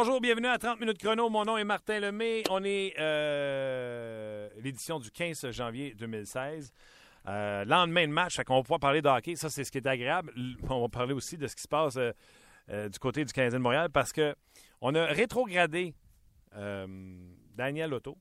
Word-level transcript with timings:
Bonjour, 0.00 0.20
bienvenue 0.20 0.46
à 0.46 0.58
30 0.58 0.78
minutes 0.78 0.98
chrono. 0.98 1.28
Mon 1.28 1.44
nom 1.44 1.58
est 1.58 1.64
Martin 1.64 1.98
Lemay. 1.98 2.44
On 2.50 2.62
est 2.62 2.94
euh, 3.00 4.48
l'édition 4.62 5.00
du 5.00 5.10
15 5.10 5.50
janvier 5.50 5.92
2016. 5.98 6.72
Euh, 7.26 7.64
lendemain 7.64 8.06
de 8.06 8.12
match, 8.12 8.38
on 8.48 8.58
va 8.58 8.62
pouvoir 8.62 8.78
parler 8.78 9.02
de 9.02 9.08
hockey. 9.08 9.34
Ça, 9.34 9.50
c'est 9.50 9.64
ce 9.64 9.72
qui 9.72 9.78
est 9.78 9.86
agréable. 9.88 10.32
On 10.70 10.82
va 10.82 10.88
parler 10.88 11.14
aussi 11.14 11.36
de 11.36 11.48
ce 11.48 11.56
qui 11.56 11.62
se 11.62 11.68
passe 11.68 11.96
euh, 11.96 12.88
du 12.88 12.96
côté 13.00 13.24
du 13.24 13.32
Canadien 13.32 13.58
de 13.58 13.62
Montréal 13.64 13.90
parce 13.90 14.12
que 14.12 14.36
on 14.80 14.94
a 14.94 15.04
rétrogradé 15.06 15.96
Daniel 16.52 17.92
Otto 17.92 18.16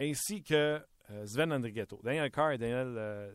ainsi 0.00 0.42
que 0.42 0.80
Sven 1.26 1.52
Andrighetto. 1.52 2.00
Daniel 2.02 2.28
Carr 2.32 2.50
et 2.50 2.58
Daniel, 2.58 3.30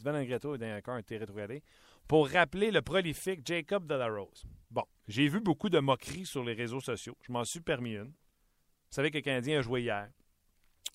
Sven 0.00 0.16
Andrighetto 0.16 0.56
et 0.56 0.58
Daniel 0.58 0.82
Carr 0.82 0.96
ont 0.96 0.98
été 0.98 1.16
rétrogradés 1.16 1.62
pour 2.08 2.30
rappeler 2.30 2.70
le 2.70 2.80
prolifique 2.80 3.46
Jacob 3.46 3.86
Delarose. 3.86 4.44
Bon, 4.70 4.84
j'ai 5.06 5.28
vu 5.28 5.40
beaucoup 5.40 5.68
de 5.68 5.78
moqueries 5.78 6.24
sur 6.24 6.42
les 6.42 6.54
réseaux 6.54 6.80
sociaux. 6.80 7.16
Je 7.20 7.30
m'en 7.30 7.44
suis 7.44 7.60
permis 7.60 7.92
une. 7.92 8.06
Vous 8.06 8.94
savez 8.94 9.10
que 9.10 9.18
le 9.18 9.22
Canadien 9.22 9.58
a 9.58 9.62
joué 9.62 9.82
hier. 9.82 10.08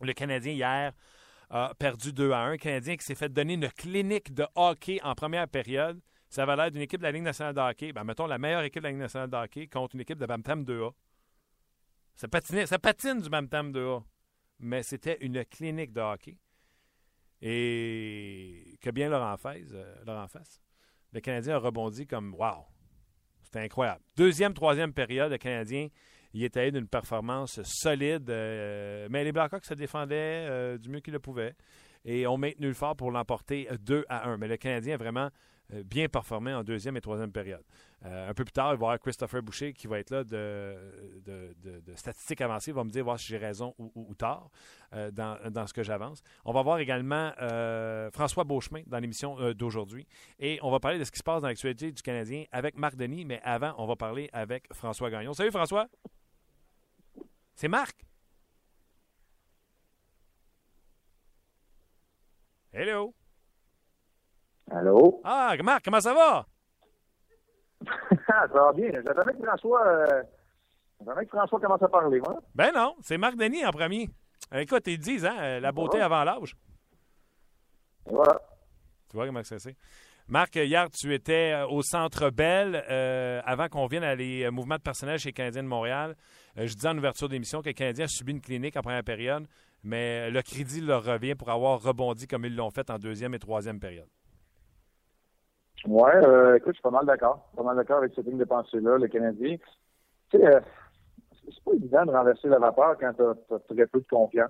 Le 0.02 0.14
Canadien, 0.14 0.54
hier, 0.54 0.94
a 1.52 1.74
perdu 1.76 2.12
2 2.12 2.32
à 2.32 2.40
1. 2.40 2.52
Le 2.52 2.58
Canadien 2.58 2.98
qui 2.98 3.06
s'est 3.06 3.14
fait 3.14 3.30
donner 3.30 3.54
une 3.54 3.70
clinique 3.70 4.34
de 4.34 4.46
hockey 4.56 5.00
en 5.04 5.14
première 5.14 5.48
période. 5.48 6.02
Ça 6.30 6.44
avait 6.44 6.56
l'air 6.56 6.72
d'une 6.72 6.82
équipe 6.82 7.00
de 7.00 7.04
la 7.04 7.12
Ligue 7.12 7.22
nationale 7.22 7.54
de 7.54 7.62
hockey. 7.62 7.94
Ben, 7.94 8.04
mettons 8.04 8.26
la 8.26 8.40
meilleure 8.40 8.64
équipe 8.64 8.82
de 8.82 8.88
la 8.88 8.92
Ligue 8.92 9.02
nationale 9.02 9.30
de 9.30 9.38
hockey 9.38 9.68
contre 9.68 9.94
une 9.94 10.02
équipe 10.02 10.18
de 10.18 10.26
Bam-Tam 10.26 10.64
2A. 10.64 10.94
Ça, 12.16 12.28
patinait, 12.28 12.66
ça 12.66 12.80
patine 12.80 13.22
du 13.22 13.30
Bam-Tam 13.30 13.72
2A. 13.72 14.04
Mais 14.60 14.82
c'était 14.82 15.18
une 15.22 15.46
clinique 15.46 15.94
de 15.94 16.02
hockey. 16.02 16.40
Et 17.40 18.80
que 18.82 18.90
bien 18.90 19.10
Laurent 19.10 19.38
fasse, 19.38 19.60
euh, 19.74 20.04
Laurent 20.06 20.28
fasse. 20.28 20.63
Le 21.14 21.22
Canadien 21.22 21.56
a 21.56 21.60
rebondi 21.60 22.08
comme 22.08 22.34
Wow! 22.34 22.66
C'était 23.44 23.60
incroyable. 23.60 24.02
Deuxième, 24.18 24.54
troisième 24.54 24.94
période, 24.94 25.32
le 25.32 25.38
Canadien 25.38 25.88
il 26.34 26.44
était 26.44 26.72
d'une 26.72 26.88
performance 26.88 27.62
solide, 27.64 28.30
euh, 28.30 29.08
mais 29.10 29.24
les 29.24 29.32
Blackhawks 29.32 29.66
se 29.66 29.76
défendaient 29.76 30.48
euh, 30.50 30.78
du 30.80 30.90
mieux 30.90 31.00
qu'ils 31.00 31.14
le 31.14 31.20
pouvaient 31.20 31.54
et 32.06 32.26
ont 32.26 32.38
maintenu 32.38 32.68
le 32.68 32.74
fort 32.74 32.96
pour 32.96 33.12
l'emporter 33.12 33.70
2 33.82 34.06
à 34.10 34.28
1. 34.30 34.38
Mais 34.38 34.48
le 34.48 34.58
Canadien 34.58 34.96
a 34.96 34.98
vraiment 34.98 35.30
bien 35.84 36.08
performé 36.08 36.54
en 36.54 36.64
deuxième 36.64 36.98
et 36.98 37.02
troisième 37.02 37.32
période. 37.32 37.64
Euh, 38.06 38.30
un 38.30 38.34
peu 38.34 38.44
plus 38.44 38.52
tard, 38.52 38.74
il 38.74 38.78
va 38.78 38.86
y 38.86 38.88
avoir 38.88 39.00
Christopher 39.00 39.42
Boucher 39.42 39.74
qui 39.74 39.88
va 39.88 40.00
être 40.00 40.10
là 40.10 40.24
de, 40.24 40.76
statistiques 41.96 42.42
avancées. 42.42 42.72
Il 42.72 42.74
va 42.74 42.84
me 42.84 42.90
dire 42.90 43.04
voir 43.04 43.20
si 43.20 43.28
j'ai 43.28 43.38
raison 43.38 43.74
ou, 43.78 44.14
tort 44.16 44.52
euh, 44.94 45.10
dans, 45.12 45.38
dans 45.50 45.66
ce 45.68 45.74
que 45.74 45.84
j'avance. 45.84 46.22
On 46.44 46.52
va 46.52 46.62
voir 46.62 46.80
également 46.80 47.32
euh, 47.42 48.12
François 48.12 48.44
Beauchemin 48.44 48.82
dans 48.88 49.00
l'émission 49.00 49.40
euh, 49.40 49.54
d'aujourd'hui. 49.54 50.06
Et 50.40 50.60
on 50.62 50.72
va 50.72 50.80
parler 50.80 51.00
de 51.00 51.04
ce 51.04 51.12
qui 51.12 51.20
se 51.20 51.24
passe 51.24 51.42
dans 51.42 51.48
l'actualité 51.48 51.92
du 51.92 52.02
Canadien 52.02 52.44
avec 52.52 52.78
Marc 52.78 52.96
Denis. 52.96 53.26
Mais 53.26 53.40
avant, 53.44 53.74
on 53.78 53.86
va 53.86 53.96
parler 53.96 54.30
avec 54.34 54.72
François 54.74 55.10
Gagnon. 55.10 55.34
Salut 55.34 55.52
François! 55.52 55.88
C'est 57.56 57.68
Marc. 57.68 57.96
Hello. 62.74 63.14
Allô? 64.72 65.22
Ah, 65.24 65.56
Marc, 65.64 65.84
comment 65.86 66.00
ça 66.00 66.14
va? 66.14 66.46
ça 68.28 68.48
va 68.48 68.74
bien. 68.74 68.92
J'attendais 69.06 69.34
que 69.34 69.46
François. 69.46 69.88
Euh... 69.88 70.24
J'attendais 71.00 71.26
que 71.26 71.32
François 71.38 71.60
commence 71.60 71.82
à 71.84 71.88
parler, 71.88 72.20
moi. 72.20 72.40
Ben 72.56 72.72
non, 72.74 72.96
c'est 73.02 73.18
Marc 73.18 73.36
Denis 73.36 73.66
en 73.66 73.72
premier. 73.72 74.10
Euh, 74.54 74.60
Écoute, 74.60 74.84
ils 74.88 74.98
disent, 75.00 75.26
hein, 75.26 75.38
euh, 75.40 75.60
la 75.60 75.72
beauté 75.72 76.00
avant 76.00 76.24
l'âge. 76.24 76.56
Voilà. 78.06 78.40
Tu 79.10 79.18
vois 79.18 79.26
comment 79.26 79.44
ça 79.44 79.60
c'est? 79.60 79.76
Marc, 80.28 80.56
hier, 80.56 80.90
tu 80.90 81.14
étais 81.14 81.52
euh, 81.54 81.68
au 81.68 81.82
Centre 81.82 82.30
Bell 82.30 82.82
euh, 82.90 83.42
avant 83.46 83.68
qu'on 83.68 83.88
vienne 83.88 84.04
à 84.04 84.16
les 84.16 84.50
mouvements 84.50 84.78
de 84.78 84.82
personnel 84.82 85.20
chez 85.20 85.30
les 85.30 85.34
Canadiens 85.34 85.64
de 85.64 85.68
Montréal. 85.68 86.16
Euh, 86.58 86.66
je 86.66 86.74
disais 86.74 86.88
en 86.88 86.98
ouverture 86.98 87.28
d'émission 87.28 87.62
que 87.62 87.66
les 87.66 87.74
Canadiens 87.74 88.06
ont 88.06 88.10
subi 88.10 88.32
une 88.32 88.40
clinique 88.42 88.78
en 88.78 88.82
première 88.82 89.04
période, 89.04 89.46
mais 89.84 90.32
le 90.32 90.42
crédit 90.42 90.80
leur 90.80 91.04
revient 91.04 91.36
pour 91.36 91.50
avoir 91.50 91.82
rebondi 91.82 92.26
comme 92.26 92.46
ils 92.46 92.56
l'ont 92.56 92.72
fait 92.72 92.90
en 92.90 92.98
deuxième 92.98 93.34
et 93.34 93.40
troisième 93.40 93.80
période. 93.82 94.08
Ouais, 95.86 96.16
euh, 96.16 96.56
écoute, 96.56 96.70
je 96.70 96.76
suis 96.76 96.82
pas 96.82 96.92
mal 96.92 97.06
d'accord. 97.06 97.50
Pas 97.56 97.64
mal 97.64 97.76
d'accord 97.76 97.98
avec 97.98 98.14
cette 98.16 98.26
ligne 98.26 98.38
de 98.38 98.46
pensée-là, 98.46 98.98
le 98.98 99.08
Canadien. 99.08 99.58
Tu 100.30 100.38
sais, 100.38 100.46
euh, 100.46 100.60
c'est 101.46 101.64
pas 101.64 101.74
évident 101.74 102.06
de 102.06 102.12
renverser 102.12 102.48
la 102.48 102.60
vapeur 102.60 102.98
quand 102.98 103.14
t'as 103.14 103.56
as 103.56 103.60
très 103.60 103.86
peu 103.88 104.00
de 104.00 104.08
confiance. 104.10 104.50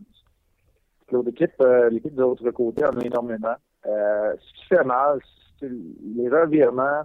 L'autre 1.12 1.30
équipe, 1.30 1.54
euh, 1.62 1.90
l'équipe 1.90 2.14
de 2.14 2.22
l'autre 2.22 2.50
côté 2.52 2.86
en 2.86 2.98
a 2.98 3.04
énormément. 3.04 3.56
Euh, 3.86 4.36
ce 4.40 4.54
qui 4.54 4.66
fait 4.68 4.84
mal, 4.84 5.20
c'est 5.60 5.70
les 5.70 6.30
revirements 6.30 7.04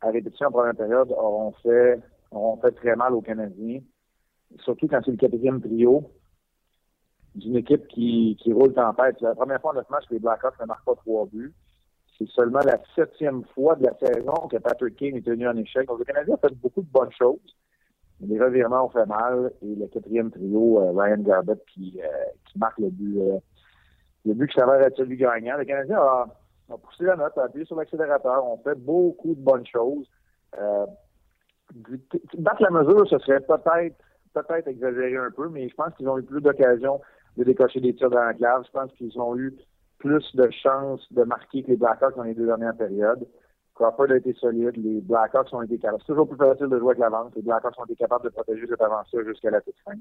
à 0.00 0.10
répétition 0.10 0.48
en 0.48 0.52
première 0.52 0.74
période 0.74 1.10
auront 1.12 1.52
fait, 1.62 2.00
auront 2.30 2.58
fait 2.58 2.72
très 2.72 2.96
mal 2.96 3.14
aux 3.14 3.22
Canadiens. 3.22 3.80
Surtout 4.60 4.88
quand 4.88 5.00
c'est 5.04 5.10
le 5.10 5.16
quatrième 5.16 5.60
trio 5.60 6.10
d'une 7.34 7.56
équipe 7.56 7.88
qui, 7.88 8.36
qui 8.40 8.52
roule 8.52 8.74
tempête. 8.74 9.16
C'est 9.18 9.26
la 9.26 9.34
première 9.34 9.60
fois 9.60 9.72
en 9.72 9.74
notre 9.74 9.90
match 9.90 10.06
que 10.06 10.14
les 10.14 10.20
Blackhawks 10.20 10.60
ne 10.60 10.66
marquent 10.66 10.84
pas 10.84 10.94
trois 10.94 11.26
buts. 11.26 11.52
C'est 12.18 12.28
seulement 12.28 12.60
la 12.64 12.78
septième 12.94 13.44
fois 13.54 13.74
de 13.76 13.84
la 13.86 13.94
saison 13.98 14.48
que 14.48 14.56
Patrick 14.58 14.96
King 14.96 15.16
est 15.16 15.24
tenu 15.24 15.48
en 15.48 15.56
échec. 15.56 15.86
Donc, 15.88 15.98
le 15.98 16.04
Canadien 16.04 16.34
a 16.34 16.48
fait 16.48 16.54
beaucoup 16.54 16.82
de 16.82 16.90
bonnes 16.90 17.12
choses. 17.12 17.56
Les 18.20 18.40
revirements 18.40 18.86
ont 18.86 18.90
fait 18.90 19.06
mal. 19.06 19.52
Et 19.62 19.74
le 19.74 19.86
quatrième 19.88 20.30
trio, 20.30 20.80
euh, 20.80 20.92
Ryan 20.92 21.18
Garbett, 21.18 21.58
qui, 21.66 22.00
euh, 22.02 22.08
qui 22.46 22.58
marque 22.58 22.78
le 22.78 22.90
but, 22.90 23.18
euh, 23.18 23.38
le 24.24 24.34
but 24.34 24.48
qui 24.48 24.58
s'avère 24.58 24.80
être 24.82 24.96
celui 24.96 25.16
gagnant. 25.16 25.56
Le 25.56 25.64
Canadien 25.64 25.98
a, 25.98 26.26
a 26.70 26.78
poussé 26.78 27.04
la 27.04 27.16
note, 27.16 27.36
a 27.36 27.44
appuyé 27.44 27.66
sur 27.66 27.76
l'accélérateur. 27.76 28.44
On 28.46 28.58
fait 28.58 28.76
beaucoup 28.76 29.34
de 29.34 29.40
bonnes 29.40 29.66
choses. 29.66 30.08
Euh, 30.58 30.86
battre 32.38 32.62
la 32.62 32.70
mesure, 32.70 33.08
ce 33.08 33.18
serait 33.18 33.40
peut-être 33.40 33.96
peut-être 34.32 34.68
exagéré 34.68 35.16
un 35.16 35.30
peu, 35.30 35.48
mais 35.48 35.68
je 35.68 35.74
pense 35.74 35.94
qu'ils 35.94 36.08
ont 36.08 36.18
eu 36.18 36.22
plus 36.22 36.40
d'occasions 36.40 37.00
de 37.36 37.44
décocher 37.44 37.80
des 37.80 37.94
tirs 37.94 38.10
dans 38.10 38.22
la 38.22 38.34
clave. 38.34 38.64
Je 38.66 38.70
pense 38.70 38.92
qu'ils 38.92 39.18
ont 39.20 39.36
eu 39.36 39.54
plus 40.04 40.36
de 40.36 40.50
chances 40.50 41.04
de 41.12 41.22
marquer 41.24 41.62
que 41.62 41.68
les 41.68 41.76
Blackhawks 41.76 42.16
dans 42.16 42.24
les 42.24 42.34
deux 42.34 42.46
dernières 42.46 42.76
périodes. 42.76 43.26
Crawford 43.74 44.10
a 44.10 44.16
été 44.16 44.32
solide, 44.34 44.76
les 44.76 45.00
Blackhawks 45.00 45.52
ont 45.52 45.62
été 45.62 45.78
capables. 45.78 46.00
C'est 46.02 46.12
toujours 46.12 46.28
plus 46.28 46.36
facile 46.36 46.68
de 46.68 46.78
jouer 46.78 46.90
avec 46.90 46.98
l'avance. 46.98 47.32
Les 47.34 47.42
Blackhawks 47.42 47.78
ont 47.80 47.84
été 47.86 47.96
capables 47.96 48.24
de 48.24 48.28
protéger 48.28 48.66
cette 48.68 48.80
avance-là 48.82 49.24
jusqu'à 49.24 49.50
la 49.50 49.60
toute 49.62 49.74
fin. 49.84 49.94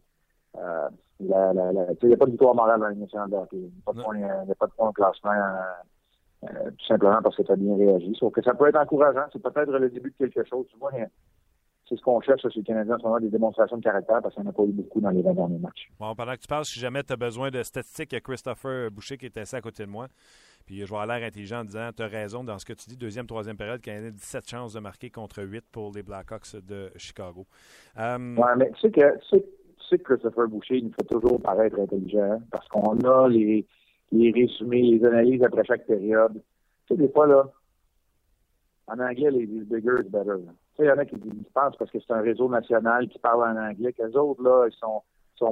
Euh, 0.58 0.90
la- 1.22 1.54
la- 1.54 1.72
la- 1.72 1.86
tu 1.88 1.94
sais, 1.94 1.98
il 2.04 2.08
n'y 2.10 2.14
a 2.14 2.18
pas 2.18 2.26
de 2.26 2.32
victoire 2.32 2.54
morale 2.54 2.80
dans 2.82 2.92
nationale 2.94 3.30
de 3.32 3.36
hockey. 3.36 3.58
Il 3.58 3.62
n'y 3.62 3.68
a 3.82 3.86
pas 3.86 3.94
de 3.94 3.98
Non. 3.98 4.04
point, 4.04 4.22
euh, 4.22 4.52
a 4.52 4.56
pas 4.56 4.68
de 4.68 4.72
point 4.74 4.90
au 4.90 4.92
classement, 4.92 5.32
euh, 5.32 6.48
euh, 6.50 6.70
tout 6.78 6.86
simplement 6.86 7.22
parce 7.24 7.36
que 7.38 7.42
tu 7.44 7.52
as 7.52 7.56
bien 7.56 7.76
réagi. 7.76 8.14
Sauf 8.20 8.32
que 8.34 8.44
ça 8.44 8.54
peut 8.54 8.68
être 8.68 8.76
encourageant. 8.80 9.26
C'est 9.32 9.42
peut-être 9.42 9.72
le 9.72 9.90
début 9.90 10.12
de 10.12 10.18
quelque 10.18 10.44
chose. 10.48 10.68
Tu 10.70 10.78
vois, 10.78 10.92
c'est 11.88 11.96
ce 11.98 12.02
qu'on 12.02 12.22
cherche 12.22 12.42
chez 12.42 12.50
les 12.56 12.64
Canadiens 12.64 12.96
en 12.96 13.00
ce 13.00 13.04
moment, 13.04 13.20
des 13.20 13.30
démonstrations 13.30 13.78
de 13.78 13.84
caractère, 13.84 14.22
parce 14.22 14.34
qu'il 14.34 14.44
n'y 14.44 14.50
en 14.50 14.52
a 14.52 14.54
pas 14.54 14.64
eu 14.64 14.72
beaucoup 14.72 15.02
dans 15.02 15.10
les 15.10 15.22
20 15.22 15.34
derniers 15.34 15.60
matchs. 15.60 15.90
Bon, 16.00 16.16
pendant 16.16 16.34
que 16.34 16.40
tu 16.40 16.48
parles, 16.48 16.66
si 16.66 16.80
jamais 16.80 17.04
tu 17.04 17.14
as 17.14 17.18
besoin 17.18 17.50
de 17.52 17.62
statistiques, 17.62 18.12
il 18.14 18.16
y 18.16 18.18
a 18.18 18.22
Christopher 18.22 18.90
Boucher 18.90 19.18
qui 19.18 19.26
est 19.26 19.38
assis 19.38 19.56
à 19.56 19.62
côté 19.62 19.86
de 19.86 19.90
moi. 19.90 20.08
Puis 20.66 20.78
je 20.78 20.84
avoir 20.86 21.06
l'air 21.06 21.22
intelligent 21.28 21.60
en 21.60 21.64
disant 21.66 21.90
Tu 21.96 22.04
as 22.04 22.08
raison 22.08 22.44
dans 22.44 22.58
ce 22.58 22.66
que 22.66 22.74
tu 22.74 22.90
dis. 22.90 22.96
Deuxième, 22.96 23.28
troisième 23.28 23.58
période, 23.58 23.82
a 23.86 24.12
17 24.12 24.50
chances 24.50 24.74
de 24.74 24.80
marquer 24.80 25.10
contre 25.10 25.44
8 25.44 25.66
pour 25.72 25.92
les 25.94 26.04
Blackhawks 26.04 26.56
de 26.66 26.90
Chicago. 26.96 27.46
Euh, 28.00 28.36
Ouais, 28.38 28.56
mais 28.58 28.72
tu 28.72 28.80
sais 28.80 28.92
que, 28.92 29.20
tu 29.20 29.28
sais, 29.30 29.42
tu 29.42 29.88
sais 29.90 29.98
que 29.98 30.04
Christopher 30.04 30.48
Boucher 30.48 30.78
il 30.78 30.86
nous 30.86 30.94
fait 30.94 31.06
toujours 31.06 31.42
paraître 31.42 31.78
intelligent 31.80 32.32
hein, 32.32 32.40
parce 32.50 32.68
qu'on 32.70 32.98
a 33.00 33.28
les, 33.28 33.68
les 34.14 34.32
résumés, 34.32 34.84
les 34.84 35.06
analyses 35.06 35.44
après 35.44 35.66
chaque 35.66 35.86
période. 35.86 36.42
Tu 36.88 36.96
sais, 36.96 37.02
des 37.02 37.10
fois, 37.10 37.28
là, 37.28 37.52
en 38.88 39.00
anglais, 39.00 39.32
les 39.32 39.48
disent 39.48 39.68
bigger 39.68 40.00
is 40.02 40.10
better. 40.10 40.38
là. 40.46 40.54
Il 40.80 40.86
y 40.86 40.92
en 40.92 40.98
a 40.98 41.06
qui 41.06 41.16
qui 41.16 41.46
pensent 41.54 41.76
parce 41.78 41.92
que 41.92 42.00
c'est 42.00 42.14
un 42.14 42.22
réseau 42.22 42.50
national 42.50 43.08
qui 43.08 43.20
parle 43.20 43.44
en 43.44 43.62
anglais, 43.62 43.94
qu'eux 43.94 44.18
autres, 44.18 44.42
là, 44.42 44.68
ils 44.68 44.78
sont, 44.78 45.04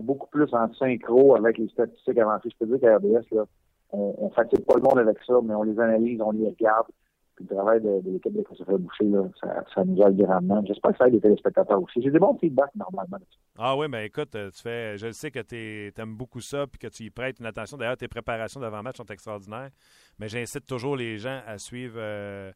beaucoup 0.02 0.28
plus 0.28 0.48
en 0.54 0.74
synchro 0.76 1.36
avec 1.36 1.58
les 1.58 1.68
statistiques 1.68 2.18
avancées. 2.18 2.50
Je 2.50 2.66
peux 2.66 2.78
dire 2.78 2.80
qu'à 2.80 2.98
là, 2.98 3.46
on, 3.92 4.16
on 4.18 4.30
fatigue 4.30 4.66
pas 4.66 4.76
le 4.76 4.82
monde 4.82 5.00
avec 5.00 5.18
ça, 5.28 5.34
mais 5.44 5.54
on 5.54 5.64
les 5.64 5.78
analyse, 5.80 6.22
on 6.22 6.32
les 6.32 6.48
regarde. 6.48 6.88
Puis 7.36 7.46
le 7.50 7.56
travail 7.56 7.82
de, 7.82 8.02
de 8.02 8.12
l'équipe 8.12 8.34
de 8.34 8.42
Christopher 8.42 8.78
Boucher, 8.78 9.06
là, 9.06 9.24
ça, 9.42 9.64
ça 9.74 9.86
nous 9.86 10.02
aide 10.02 10.18
grandement. 10.18 10.64
J'espère 10.66 10.92
que 10.92 10.98
ça 10.98 11.08
aide 11.08 11.14
les 11.14 11.22
téléspectateurs 11.22 11.82
aussi. 11.82 12.02
J'ai 12.02 12.12
des 12.12 12.20
bons 12.20 12.38
feedbacks 12.40 12.76
normalement. 12.76 13.18
Ah 13.58 13.76
oui, 13.78 13.88
mais 13.90 14.06
écoute, 14.06 14.36
euh, 14.36 14.50
tu 14.50 14.62
fais, 14.62 14.98
je 14.98 15.12
sais 15.12 15.32
que 15.32 15.40
tu 15.40 15.94
aimes 16.02 16.16
beaucoup 16.16 16.42
ça 16.42 16.68
puis 16.68 16.80
que 16.80 16.88
tu 16.88 17.04
y 17.04 17.10
prêtes 17.10 17.40
une 17.40 17.46
attention. 17.46 17.78
D'ailleurs, 17.78 17.98
tes 17.98 18.08
préparations 18.08 18.60
d'avant-match 18.60 18.98
sont 18.98 19.06
extraordinaires. 19.06 19.70
Mais 20.20 20.28
j'incite 20.28 20.66
toujours 20.66 20.96
les 20.96 21.18
gens 21.18 21.40
à 21.46 21.58
suivre 21.58 21.96
euh, 21.98 22.52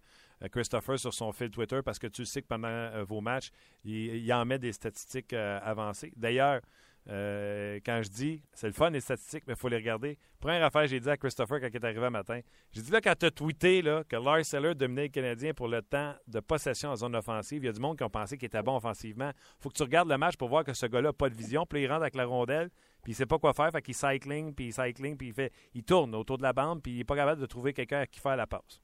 Christopher 0.52 1.00
sur 1.00 1.14
son 1.14 1.32
fil 1.32 1.50
Twitter 1.50 1.80
parce 1.84 2.00
que 2.00 2.08
tu 2.08 2.26
sais 2.26 2.42
que 2.42 2.48
pendant 2.48 2.68
euh, 2.68 3.04
vos 3.04 3.22
matchs, 3.22 3.52
il, 3.84 4.32
en 4.34 4.46
met 4.46 4.60
des 4.60 4.74
statistiques 4.74 5.34
euh, 5.34 5.60
avancées. 5.64 6.12
D'ailleurs, 6.16 6.62
euh, 7.08 7.80
quand 7.86 8.02
je 8.02 8.10
dis, 8.10 8.42
c'est 8.54 8.66
le 8.68 8.74
fun 8.74 8.90
les 8.90 9.00
statistiques, 9.00 9.44
mais 9.48 9.54
il 9.54 9.60
faut 9.60 9.68
les 9.68 9.78
regarder. 9.78 10.18
Première 10.40 10.64
affaire, 10.64 10.88
j'ai 10.88 11.00
dit 11.00 11.10
à 11.10 11.18
Christopher 11.18 11.60
quand 11.62 11.68
il 11.68 11.76
est 11.76 11.86
arrivé 11.86 12.06
un 12.06 12.10
matin, 12.10 12.40
j'ai 12.72 12.82
dit 12.82 12.92
là, 12.92 13.00
quand 13.00 13.14
tu 13.18 13.28
as 13.28 13.32
tweeté 13.32 13.82
là, 13.84 14.04
que 14.04 14.16
Lars 14.16 14.44
Seller 14.44 14.74
dominait 14.74 15.04
le 15.04 15.10
Canadien 15.10 15.54
pour 15.54 15.68
le 15.68 15.84
temps 15.84 16.16
de 16.28 16.40
possession 16.40 16.90
en 16.90 16.96
zone 16.96 17.16
offensive, 17.16 17.64
il 17.64 17.68
y 17.68 17.70
a 17.70 17.74
du 17.74 17.80
monde 17.80 17.98
qui 17.98 18.04
ont 18.04 18.10
pensé 18.10 18.38
qu'il 18.38 18.48
était 18.48 18.64
bon 18.64 18.78
offensivement. 18.78 19.32
faut 19.60 19.70
que 19.70 19.76
tu 19.76 19.84
regardes 19.84 20.10
le 20.10 20.18
match 20.18 20.36
pour 20.36 20.50
voir 20.50 20.64
que 20.64 20.74
ce 20.74 20.88
gars-là 20.88 21.10
n'a 21.10 21.14
pas 21.14 21.30
de 21.30 21.36
vision. 21.36 21.66
Puis 21.68 21.84
il 21.84 21.88
rentre 21.88 22.02
avec 22.02 22.16
la 22.16 22.26
rondelle, 22.26 22.70
puis 23.04 23.12
il 23.12 23.16
sait 23.16 23.28
pas 23.28 23.38
quoi 23.38 23.54
faire, 23.54 23.72
fait 23.72 23.82
qu'il 23.84 23.94
cycling, 23.94 24.56
puis 24.56 24.68
il 24.68 24.74
cycling, 24.74 25.16
puis 25.16 25.34
il 25.38 25.50
il 25.76 25.84
tourne 25.84 26.16
autour 26.16 26.38
de 26.38 26.44
la 26.44 26.54
bande, 26.54 26.82
puis 26.82 26.94
il 26.94 26.98
n'est 26.98 27.04
pas 27.04 27.16
capable 27.16 27.40
de 27.40 27.46
trouver 27.46 27.74
quelqu'un 27.74 28.00
à 28.00 28.08
qui 28.08 28.20
faire 28.20 28.36
la 28.36 28.48
passe. 28.48 28.82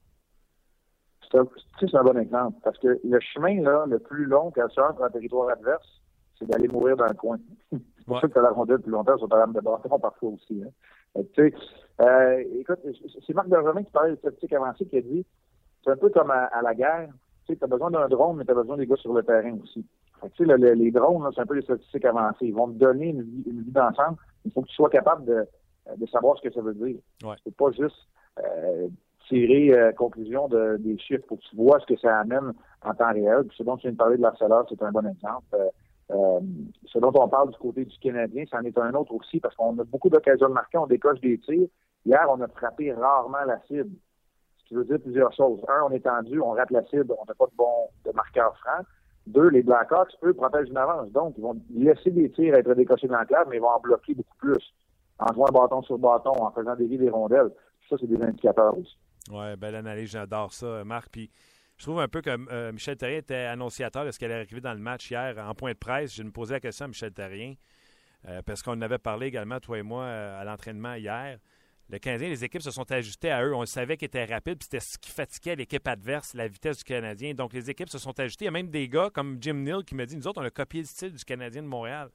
Un, 1.34 1.46
sais, 1.80 1.88
c'est 1.90 1.96
un 1.96 2.04
bon 2.04 2.18
exemple. 2.18 2.58
Parce 2.64 2.78
que 2.80 3.00
le 3.04 3.20
chemin 3.20 3.62
là, 3.62 3.86
le 3.88 4.00
plus 4.00 4.26
long 4.26 4.52
qu'elle 4.52 4.70
sort 4.72 4.94
dans 4.94 5.06
le 5.06 5.12
territoire 5.12 5.50
adverse, 5.50 6.02
c'est 6.38 6.46
d'aller 6.46 6.68
mourir 6.68 6.98
dans 6.98 7.08
le 7.08 7.14
coin. 7.14 7.38
c'est 7.72 8.06
pour 8.06 8.20
ça 8.20 8.28
que 8.28 8.40
la 8.40 8.50
rondelle 8.50 8.80
plus 8.80 8.92
longtemps 8.92 9.18
sur 9.18 9.30
ta 9.30 9.38
lame 9.38 9.54
de 9.54 9.62
bâton 9.62 10.00
parfois 10.00 10.30
aussi. 10.30 10.64
Hein. 10.64 11.22
tu 11.34 11.50
sais, 11.50 11.54
euh, 12.02 12.44
écoute, 12.60 12.80
c'est 13.26 13.34
Marc 13.34 13.48
Benjamin 13.48 13.84
qui 13.84 13.92
parlait 13.92 14.12
de 14.12 14.16
statistique 14.18 14.54
avancée 14.54 14.86
qui 14.86 14.98
a 14.98 15.02
dit 15.02 15.26
c'est 15.84 15.92
un 15.92 15.98
peu 15.98 16.10
comme 16.10 16.32
à, 16.32 16.50
la 16.62 16.76
guerre. 16.76 17.10
Tu 17.46 17.54
sais, 17.54 17.64
as 17.64 17.68
besoin 17.68 17.92
d'un 17.92 18.08
drone, 18.08 18.38
mais 18.38 18.46
tu 18.46 18.52
as 18.52 18.56
besoin 18.56 18.78
des 18.78 18.86
gars 18.86 18.96
sur 18.98 19.14
le 19.14 19.24
terrain 19.24 19.58
aussi. 19.64 19.86
tu 20.36 20.46
sais, 20.46 20.58
les 20.58 20.92
drones, 20.92 21.28
c'est 21.34 21.42
un 21.42 21.46
peu 21.46 21.56
les 21.56 21.64
statistiques 21.64 22.06
avancées. 22.06 22.46
Ils 22.46 22.54
vont 22.54 22.68
te 22.68 22.78
donner 22.78 23.10
une 23.10 23.24
vie, 23.24 23.44
une 23.48 23.62
vie 23.62 23.72
d'ensemble. 23.72 24.18
Il 24.46 24.52
faut 24.52 24.62
que 24.62 24.68
tu 24.68 24.76
sois 24.76 24.90
capable 24.90 25.26
de, 25.26 25.48
de 25.98 26.06
savoir 26.08 26.38
ce 26.38 26.48
que 26.48 26.54
ça 26.54 26.62
veut 26.62 26.74
dire. 26.74 27.00
Ouais. 27.24 27.36
C'est 27.44 27.56
pas 27.56 27.72
juste 27.72 28.08
euh, 28.40 28.88
tirer 29.32 29.74
euh, 29.74 29.92
conclusion 29.94 30.48
de, 30.50 30.78
des 30.80 30.98
chiffres 30.98 31.26
pour 31.28 31.40
que 31.40 31.44
tu 31.50 31.56
vois 31.56 31.80
ce 31.80 31.86
que 31.86 31.98
ça 31.98 32.20
amène 32.20 32.52
en 32.84 32.94
temps 32.94 33.14
réel. 33.14 33.46
Puis 33.48 33.58
ce 33.58 33.64
dont 33.64 33.78
tu 33.78 33.84
viens 33.84 33.94
de 33.94 33.98
parler 33.98 34.18
de 34.18 34.22
l'harceleur, 34.22 34.66
c'est 34.70 34.82
un 34.84 34.92
bon 34.92 35.08
exemple. 35.08 35.46
Euh, 35.54 35.70
euh, 36.12 36.40
ce 36.86 37.00
dont 37.00 37.14
on 37.16 37.30
parle 37.30 37.52
du 37.52 37.58
côté 37.58 37.86
du 37.86 37.98
Canadien, 38.00 38.44
c'en 38.52 38.62
est 38.62 38.78
un 38.78 38.94
autre 38.94 39.14
aussi, 39.14 39.40
parce 39.40 39.56
qu'on 39.56 39.80
a 39.80 39.84
beaucoup 39.86 40.10
d'occasions 40.10 40.50
de 40.50 40.54
marquer, 40.54 40.78
on 40.78 40.88
décoche 40.88 41.22
des 41.22 41.38
tirs. 41.40 41.68
Hier, 42.06 42.28
on 42.30 42.42
a 42.42 42.48
frappé 42.50 42.92
rarement 42.94 43.46
la 43.48 43.60
cible. 43.68 43.96
Ce 44.58 44.68
qui 44.68 44.76
veut 44.76 44.84
dire 44.84 45.00
plusieurs 45.00 45.34
choses. 45.34 45.64
Un, 45.70 45.84
on 45.88 45.92
est 45.92 46.02
tendu, 46.04 46.42
on 46.42 46.52
rate 46.52 46.72
la 46.72 46.84
cible, 46.86 47.14
on 47.18 47.26
n'a 47.26 47.34
pas 47.34 47.46
de 47.46 47.56
bon 47.56 47.88
de 48.06 48.12
marqueur 48.12 48.56
franc. 48.58 48.84
Deux, 49.28 49.50
les 49.50 49.62
Blackhawks, 49.62 50.18
eux, 50.24 50.34
protègent 50.34 50.70
une 50.70 50.78
avance. 50.78 51.10
Donc, 51.12 51.36
ils 51.38 51.44
vont 51.44 51.56
laisser 51.74 52.12
des 52.12 52.30
tirs 52.32 52.56
être 52.56 52.74
décochés 52.74 53.08
dans 53.08 53.20
la 53.20 53.26
clave, 53.26 53.48
mais 53.50 53.58
ils 53.58 53.62
vont 53.62 53.70
en 53.70 53.80
bloquer 53.80 54.14
beaucoup 54.16 54.38
plus. 54.38 54.74
En 55.20 55.32
jouant 55.34 55.52
bâton 55.54 55.82
sur 55.84 55.98
bâton, 56.00 56.32
en 56.32 56.52
faisant 56.52 56.76
des 56.76 56.88
des 56.88 57.10
rondelles. 57.10 57.52
Ça, 57.88 57.96
c'est 58.00 58.08
des 58.08 58.22
indicateurs 58.22 58.78
aussi. 58.78 58.98
Oui, 59.30 59.56
belle 59.58 59.76
analyse, 59.76 60.12
j'adore 60.12 60.54
ça, 60.54 60.84
Marc. 60.84 61.10
Puis 61.12 61.30
je 61.82 61.84
trouve 61.84 62.00
un 62.00 62.08
peu 62.08 62.22
que 62.22 62.30
euh, 62.30 62.72
Michel 62.72 62.96
Terrien 62.96 63.18
était 63.18 63.36
annonciateur 63.36 64.06
de 64.06 64.12
ce 64.12 64.20
qui 64.20 64.26
allait 64.26 64.36
arriver 64.36 64.62
dans 64.62 64.74
le 64.74 64.80
match 64.80 65.10
hier 65.10 65.38
en 65.40 65.56
point 65.56 65.74
de 65.74 65.78
presse. 65.78 66.16
Je 66.16 66.24
me 66.24 66.32
posais 66.32 66.54
la 66.54 66.60
question 66.60 66.86
à 66.86 66.88
Michel 66.88 67.12
Terrien, 67.12 67.56
euh, 68.28 68.44
parce 68.44 68.62
qu'on 68.62 68.80
avait 68.82 69.00
parlé 69.00 69.28
également, 69.28 69.60
toi 69.60 69.80
et 69.80 69.82
moi, 69.82 70.04
euh, 70.04 70.40
à 70.40 70.44
l'entraînement 70.44 70.94
hier. 70.94 71.40
Le 71.90 72.00
Canadien, 72.00 72.30
les 72.30 72.46
équipes 72.46 72.62
se 72.62 72.72
sont 72.72 72.90
ajustées 72.92 73.32
à 73.32 73.44
eux. 73.44 73.54
On 73.54 73.66
savait 73.66 73.98
qu'ils 73.98 74.06
étaient 74.06 74.26
rapides, 74.26 74.60
puis 74.60 74.68
c'était 74.72 74.80
ce 74.80 74.98
qui 74.98 75.10
fatiguait 75.10 75.56
l'équipe 75.56 75.86
adverse, 75.88 76.34
la 76.36 76.48
vitesse 76.48 76.78
du 76.78 76.84
Canadien. 76.84 77.34
Donc, 77.34 77.52
les 77.52 77.70
équipes 77.70 77.90
se 77.90 77.98
sont 77.98 78.18
ajustées. 78.18 78.46
Il 78.46 78.48
y 78.48 78.50
a 78.50 78.52
même 78.52 78.70
des 78.70 78.88
gars 78.88 79.10
comme 79.12 79.40
Jim 79.42 79.56
Neal 79.56 79.84
qui 79.84 79.96
me 79.96 80.06
dit 80.06 80.16
Nous 80.16 80.28
autres, 80.28 80.40
on 80.40 80.46
a 80.46 80.52
copié 80.52 80.82
le 80.82 80.88
style 80.88 81.14
du 81.14 81.26
Canadien 81.26 81.64
de 81.64 81.68
Montréal. 81.68 82.10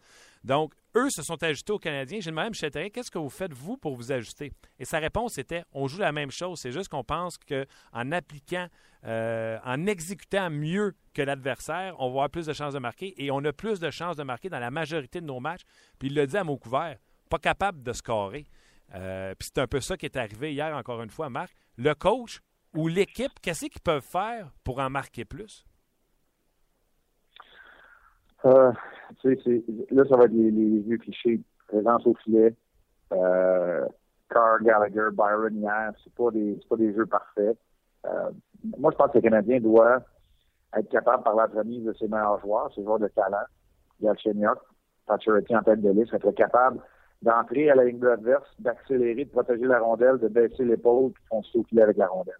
Donc, 0.44 0.75
eux 0.96 1.10
se 1.10 1.22
sont 1.22 1.43
ajustés 1.43 1.72
aux 1.72 1.78
Canadiens. 1.78 2.20
J'ai 2.20 2.31
demandé 2.31 2.46
à 2.46 2.50
Michel 2.50 2.90
Qu'est-ce 2.90 3.10
que 3.10 3.19
vous 3.19 3.31
faites, 3.31 3.52
vous, 3.52 3.76
pour 3.76 3.94
vous 3.94 4.12
ajuster? 4.12 4.52
Et 4.78 4.84
sa 4.84 4.98
réponse 4.98 5.38
était 5.38 5.64
On 5.72 5.87
joue 5.87 5.98
la 5.98 6.12
même 6.12 6.31
chose. 6.31 6.58
C'est 6.60 6.72
juste 6.72 6.88
qu'on 6.88 7.04
pense 7.04 7.38
qu'en 7.38 8.12
appliquant, 8.12 8.66
euh, 9.04 9.58
en 9.64 9.87
exécutant 9.87 10.50
mieux 10.50 10.94
que 11.14 11.22
l'adversaire, 11.22 11.94
on 11.98 12.06
va 12.06 12.10
avoir 12.10 12.31
plus 12.31 12.46
de 12.46 12.52
chances 12.52 12.75
de 12.75 12.78
marquer. 12.78 13.14
Et 13.22 13.31
on 13.31 13.44
a 13.44 13.52
plus 13.52 13.78
de 13.78 13.90
chances 13.90 14.16
de 14.16 14.22
marquer 14.22 14.48
dans 14.48 14.58
la 14.58 14.70
majorité 14.70 15.20
de 15.20 15.26
nos 15.26 15.40
matchs. 15.40 15.62
Puis 15.98 16.08
il 16.08 16.14
le 16.14 16.26
dit 16.26 16.37
à 16.37 16.44
mot 16.44 16.56
couvert 16.56 16.96
pas 17.28 17.38
capable 17.38 17.82
de 17.82 17.93
scorer. 17.93 18.46
Euh, 18.94 19.34
puis 19.34 19.48
c'est 19.52 19.60
un 19.60 19.66
peu 19.66 19.81
ça 19.81 19.96
qui 19.96 20.06
est 20.06 20.16
arrivé 20.16 20.52
hier, 20.52 20.75
encore 20.76 21.02
une 21.02 21.10
fois, 21.10 21.28
Marc. 21.28 21.54
Le 21.76 21.94
coach 21.94 22.40
ou 22.75 22.88
l'équipe, 22.88 23.32
qu'est-ce 23.43 23.66
qu'ils 23.66 23.81
peuvent 23.81 24.04
faire 24.04 24.52
pour 24.64 24.78
en 24.78 24.90
marquer 24.90 25.25
plus? 25.25 25.64
Euh, 28.44 28.72
là, 29.24 30.04
ça 30.08 30.16
va 30.16 30.24
être 30.24 30.32
les, 30.32 30.50
les 30.50 30.80
vieux 30.80 30.98
clichés. 30.98 31.40
Présence 31.68 32.06
au 32.06 32.14
filet. 32.22 32.54
Euh, 33.12 33.86
Carr, 34.28 34.62
Gallagher, 34.62 35.08
Byron 35.12 35.54
hier, 35.54 35.92
c'est 36.02 36.14
pas 36.14 36.30
des 36.30 36.58
pas 36.68 36.76
des 36.76 36.92
jeux 36.94 37.06
parfaits. 37.06 37.56
Euh, 38.04 38.30
moi, 38.78 38.90
je 38.92 38.96
pense 38.96 39.10
que 39.10 39.18
le 39.18 39.22
Canadien 39.22 39.60
doit 39.60 40.02
être 40.76 40.88
capable 40.90 41.22
par 41.22 41.34
la 41.34 41.46
remise 41.46 41.84
de 41.84 41.92
ses 41.94 42.08
meilleurs 42.08 42.40
joueurs, 42.40 42.72
ses 42.74 42.82
joueurs 42.82 42.98
de 42.98 43.08
talent. 43.08 43.46
Galchenyuk, 44.00 44.58
Pacioretty 45.06 45.56
en 45.56 45.62
tête 45.62 45.80
de 45.80 45.90
liste, 45.90 46.12
être 46.12 46.30
capable 46.32 46.80
d'entrer 47.22 47.70
à 47.70 47.74
la 47.74 47.84
ligne 47.84 48.04
adverse, 48.04 48.48
d'accélérer, 48.58 49.24
de 49.24 49.30
protéger 49.30 49.64
la 49.64 49.80
rondelle, 49.80 50.18
de 50.18 50.28
baisser 50.28 50.64
l'épaule, 50.64 51.12
puis 51.12 51.22
de 51.22 51.28
foncer 51.28 51.58
au 51.58 51.64
filet 51.64 51.82
avec 51.82 51.96
la 51.96 52.08
rondelle. 52.08 52.34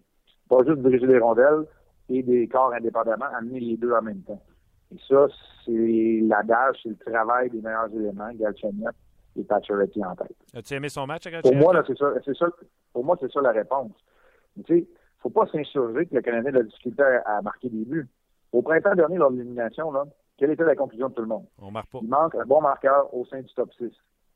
Pas 0.49 0.65
juste 0.65 0.81
diriger 0.81 1.07
les 1.07 1.19
rondelles 1.19 1.65
et 2.09 2.23
des 2.23 2.47
corps 2.49 2.73
indépendamment, 2.75 3.25
amener 3.37 3.61
les 3.61 3.77
deux 3.77 3.93
en 3.93 4.03
même 4.03 4.21
temps. 4.23 4.43
Et 4.95 4.99
ça, 5.09 5.27
c'est 5.65 6.21
l'adage, 6.23 6.77
c'est 6.83 6.91
le 6.91 6.97
travail 6.97 7.51
des 7.51 7.61
meilleurs 7.61 7.93
éléments, 7.93 8.31
Galchenyuk 8.35 8.95
et 9.37 9.45
Pacioretty 9.45 10.05
en 10.05 10.15
tête. 10.15 10.37
As-tu 10.55 10.75
aimé 10.75 10.89
son 10.89 11.07
match, 11.07 11.29
Pour 11.43 11.55
moi, 11.55 11.83
c'est 11.87 11.99
ça, 11.99 12.13
c'est 12.25 12.37
ça, 12.37 12.47
pour 12.93 13.05
moi, 13.05 13.17
c'est 13.21 13.31
ça 13.31 13.41
la 13.41 13.53
réponse. 13.53 13.93
tu 14.65 14.81
sais, 14.81 14.87
faut 15.19 15.31
pas 15.31 15.47
s'insurger 15.47 16.07
que 16.07 16.15
le 16.15 16.23
Canadien 16.23 16.55
a 16.55 16.59
la 16.59 16.63
difficulté 16.63 17.03
à, 17.03 17.43
marquer 17.43 17.69
des 17.69 17.85
buts. 17.85 18.09
Au 18.53 18.63
printemps 18.63 18.95
dernier, 18.95 19.17
lors 19.17 19.31
de 19.31 19.39
l'élimination, 19.39 19.91
là, 19.91 20.05
quelle 20.39 20.51
était 20.51 20.65
la 20.65 20.77
conclusion 20.77 21.09
de 21.09 21.15
tout 21.15 21.23
le 21.23 21.29
monde? 21.29 21.47
On 21.61 21.71
marque 21.71 21.91
pas. 21.91 21.99
Il 22.03 22.09
manque 22.09 22.35
un 22.37 22.45
bon 22.45 22.61
marqueur 22.61 23.13
au 23.13 23.25
sein 23.27 23.41
du 23.41 23.53
top 23.55 23.73
6. 23.75 23.91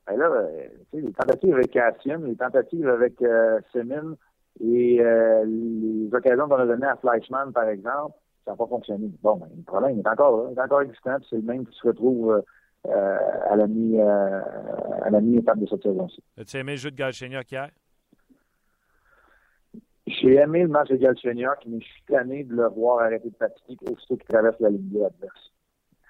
Ben 0.07 0.17
là, 0.17 0.27
euh, 0.27 0.69
les 0.93 1.13
tentatives 1.13 1.55
avec 1.55 1.71
Cassian, 1.71 2.19
les 2.25 2.37
tentatives 2.37 2.89
avec 2.89 3.21
euh, 3.23 3.61
Semin 3.73 4.17
et 4.61 5.01
euh, 5.01 5.45
les 5.45 6.13
occasions 6.13 6.49
qu'on 6.49 6.57
a 6.57 6.67
données 6.67 6.87
à 6.87 6.97
Fleischmann, 6.97 7.53
par 7.53 7.69
exemple, 7.69 8.17
ça 8.45 8.53
n'a 8.53 8.57
pas 8.57 8.67
fonctionné. 8.67 9.11
Bon, 9.23 9.37
ben, 9.37 9.49
le 9.57 9.63
problème 9.63 9.99
est 9.99 10.09
encore 10.09 10.37
là, 10.37 10.51
il 10.51 10.59
est 10.59 10.63
encore 10.63 10.83
existant, 10.83 11.17
c'est 11.29 11.37
le 11.37 11.43
même 11.43 11.67
qui 11.67 11.79
se 11.79 11.87
retrouve 11.87 12.43
euh, 12.87 13.19
à 13.49 13.57
la 13.57 13.67
mi 13.67 14.01
à 14.01 15.11
la 15.11 15.21
mi-étape 15.21 15.59
de 15.59 15.67
cette 15.67 15.83
saison-ci. 15.83 16.23
As-tu 16.39 16.57
aimé 16.57 16.73
le 16.73 16.79
jeu 16.79 16.91
de 16.91 16.97
Galchenyuk 16.97 17.51
hier? 17.51 17.71
J'ai 20.07 20.35
aimé 20.35 20.63
le 20.63 20.69
match 20.69 20.89
de 20.89 20.97
Galchenyuk, 20.97 21.59
mais 21.67 21.81
je 21.81 21.87
suis 21.87 22.03
tanné 22.09 22.45
de 22.45 22.55
le 22.55 22.69
voir 22.69 23.01
arrêter 23.01 23.31
de 23.31 23.37
fatiguer 23.37 23.93
aussitôt 23.93 24.17
qu'il 24.17 24.29
traverse 24.29 24.59
la 24.61 24.71
ligne 24.71 25.05
adverse. 25.05 25.53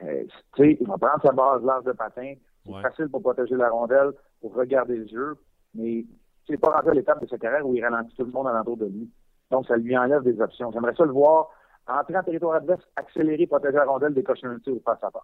Euh, 0.02 0.24
tu 0.54 0.62
sais, 0.62 0.78
il 0.80 0.86
va 0.86 0.96
prendre 0.96 1.22
sa 1.22 1.32
base 1.32 1.62
large 1.62 1.84
de 1.84 1.92
patin, 1.92 2.34
c'est 2.64 2.80
facile 2.80 3.08
pour 3.08 3.20
protéger 3.20 3.56
la 3.56 3.68
rondelle, 3.68 4.12
pour 4.40 4.54
regarder 4.54 4.96
le 4.96 5.06
jeu, 5.06 5.36
mais 5.74 6.06
c'est 6.46 6.56
pas 6.56 6.70
rentré 6.70 6.90
à 6.90 6.94
l'étape 6.94 7.20
de 7.20 7.28
sa 7.28 7.36
carrière 7.36 7.66
où 7.66 7.74
il 7.74 7.84
ralentit 7.84 8.14
tout 8.16 8.24
le 8.24 8.32
monde 8.32 8.48
alentour 8.48 8.76
de 8.76 8.86
lui. 8.86 9.10
Donc, 9.50 9.66
ça 9.66 9.76
lui 9.76 9.96
enlève 9.96 10.22
des 10.22 10.40
options. 10.40 10.70
J'aimerais 10.72 10.94
ça 10.94 11.04
le 11.04 11.12
voir 11.12 11.50
entrer 11.86 12.16
en 12.16 12.22
territoire 12.22 12.54
adverse, 12.54 12.82
accélérer, 12.96 13.46
protéger 13.46 13.76
la 13.76 13.84
rondelle, 13.84 14.14
décocher 14.14 14.46
un 14.46 14.58
tir 14.58 14.74
ou 14.74 14.82
faire 14.84 14.98
sa 15.00 15.10
passe. 15.10 15.22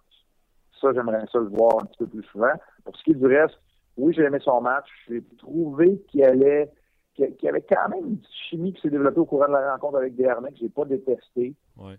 Ça, 0.81 0.93
j'aimerais 0.93 1.25
ça 1.31 1.39
le 1.39 1.47
voir 1.47 1.79
un 1.81 1.85
petit 1.85 1.97
peu 1.99 2.07
plus 2.07 2.23
souvent. 2.23 2.53
Pour 2.83 2.95
ce 2.95 3.03
qui 3.03 3.11
est 3.11 3.15
du 3.15 3.25
reste, 3.25 3.57
oui, 3.97 4.13
j'ai 4.13 4.23
aimé 4.23 4.39
son 4.41 4.61
match. 4.61 4.87
J'ai 5.07 5.23
trouvé 5.37 5.99
qu'il 6.09 6.23
allait 6.23 6.71
qu'il 7.15 7.35
y 7.41 7.49
avait 7.49 7.63
quand 7.63 7.89
même 7.89 8.05
une 8.05 8.21
chimie 8.49 8.73
qui 8.73 8.81
s'est 8.81 8.89
développée 8.91 9.19
au 9.19 9.25
courant 9.25 9.47
de 9.47 9.53
la 9.53 9.73
rencontre 9.73 9.97
avec 9.97 10.15
Desharnais 10.15 10.51
que 10.51 10.57
j'ai 10.57 10.69
pas 10.69 10.85
détesté. 10.85 11.55
Ouais. 11.75 11.97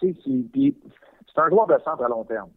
C'est 0.00 0.14
un 1.36 1.48
joueur 1.50 1.66
de 1.66 1.78
centre 1.84 2.02
à 2.02 2.08
long 2.08 2.24
terme. 2.24 2.50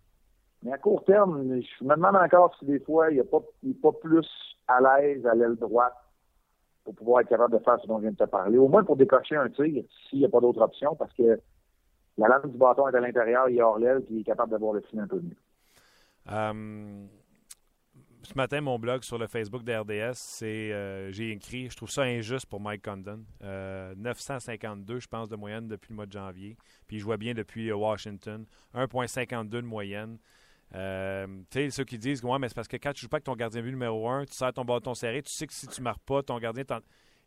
Mais 0.63 0.71
à 0.71 0.77
court 0.77 1.03
terme, 1.03 1.43
je 1.43 1.83
me 1.83 1.95
demande 1.95 2.15
encore 2.15 2.55
si 2.57 2.65
des 2.65 2.79
fois, 2.79 3.11
il 3.11 3.17
n'est 3.17 3.23
pas, 3.23 3.41
pas 3.81 3.91
plus 3.91 4.27
à 4.67 4.79
l'aise 4.79 5.25
à 5.25 5.35
l'aile 5.35 5.55
droite 5.55 5.93
pour 6.83 6.95
pouvoir 6.95 7.21
être 7.21 7.29
capable 7.29 7.57
de 7.57 7.63
faire 7.63 7.79
ce 7.81 7.87
dont 7.87 7.97
je 7.97 8.03
viens 8.03 8.11
de 8.11 8.17
te 8.17 8.23
parler. 8.23 8.57
Au 8.57 8.67
moins 8.67 8.83
pour 8.83 8.95
décocher 8.95 9.35
un 9.35 9.49
tir, 9.49 9.83
s'il 10.09 10.19
n'y 10.19 10.25
a 10.25 10.29
pas 10.29 10.39
d'autre 10.39 10.61
option, 10.61 10.95
parce 10.95 11.13
que 11.13 11.39
la 12.17 12.27
lame 12.27 12.51
du 12.51 12.57
bâton 12.57 12.87
est 12.87 12.95
à 12.95 12.99
l'intérieur, 12.99 13.49
il 13.49 13.61
hors 13.61 13.79
l'aile, 13.79 14.01
puis 14.01 14.15
il 14.15 14.21
est 14.21 14.23
capable 14.23 14.51
d'avoir 14.51 14.73
le 14.73 14.81
filet 14.81 15.01
un 15.01 15.07
peu 15.07 15.19
mieux. 15.19 15.37
Euh, 16.29 17.07
ce 18.23 18.33
matin, 18.35 18.61
mon 18.61 18.77
blog 18.77 19.03
sur 19.03 19.17
le 19.17 19.27
Facebook 19.27 19.63
de 19.63 19.73
RDS, 19.73 20.15
c'est 20.15 20.71
euh, 20.71 21.11
j'ai 21.11 21.31
écrit, 21.31 21.69
je 21.69 21.75
trouve 21.75 21.89
ça 21.89 22.03
injuste 22.03 22.45
pour 22.45 22.59
Mike 22.59 22.83
Condon. 22.83 23.23
952, 23.41 24.93
euh, 24.93 24.99
je 24.99 25.07
pense, 25.07 25.29
de 25.29 25.35
moyenne 25.35 25.67
depuis 25.67 25.89
le 25.89 25.95
mois 25.95 26.05
de 26.05 26.11
janvier. 26.11 26.55
Puis 26.87 26.97
il 26.97 26.99
jouait 26.99 27.17
bien 27.17 27.33
depuis 27.33 27.71
Washington. 27.71 28.45
1,52 28.75 29.49
de 29.49 29.61
moyenne. 29.61 30.17
Euh, 30.73 31.27
tu 31.49 31.59
sais, 31.59 31.69
ceux 31.69 31.83
qui 31.83 31.97
disent, 31.97 32.23
ouais, 32.23 32.39
mais 32.39 32.47
c'est 32.47 32.55
parce 32.55 32.67
que 32.67 32.77
quand 32.77 32.93
tu 32.93 33.01
joues 33.01 33.09
pas 33.09 33.17
avec 33.17 33.25
ton 33.25 33.35
gardien 33.35 33.61
but 33.61 33.71
numéro 33.71 34.07
1, 34.07 34.25
tu 34.25 34.33
sers 34.33 34.53
ton 34.53 34.63
bâton 34.63 34.93
serré, 34.93 35.21
tu 35.21 35.31
sais 35.31 35.47
que 35.47 35.53
si 35.53 35.67
tu 35.67 35.81
marques 35.81 36.03
pas, 36.05 36.23
ton 36.23 36.37
gardien. 36.39 36.63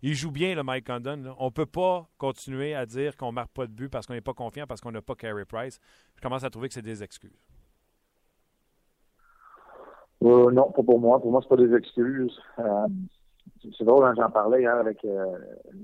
Il 0.02 0.14
joue 0.14 0.30
bien, 0.30 0.54
le 0.54 0.62
Mike 0.62 0.86
Condon. 0.86 1.34
On 1.38 1.50
peut 1.50 1.66
pas 1.66 2.06
continuer 2.18 2.74
à 2.74 2.84
dire 2.84 3.16
qu'on 3.16 3.32
marque 3.32 3.52
pas 3.52 3.66
de 3.66 3.72
but 3.72 3.88
parce 3.88 4.06
qu'on 4.06 4.12
n'est 4.12 4.20
pas 4.20 4.34
confiant, 4.34 4.66
parce 4.66 4.80
qu'on 4.80 4.92
n'a 4.92 5.00
pas 5.00 5.14
Carey 5.14 5.44
Price. 5.46 5.78
Je 6.16 6.20
commence 6.20 6.44
à 6.44 6.50
trouver 6.50 6.68
que 6.68 6.74
c'est 6.74 6.82
des 6.82 7.02
excuses. 7.02 7.40
Euh, 10.22 10.50
non, 10.50 10.70
pas 10.72 10.82
pour 10.82 11.00
moi. 11.00 11.20
Pour 11.20 11.30
moi, 11.30 11.40
c'est 11.42 11.48
pas 11.48 11.56
des 11.56 11.74
excuses. 11.74 12.38
Euh, 12.58 12.86
c'est 13.78 13.84
drôle, 13.84 14.04
hein, 14.04 14.14
j'en 14.16 14.30
parlais 14.30 14.60
hier 14.60 14.74
avec, 14.74 15.02
euh, 15.04 15.38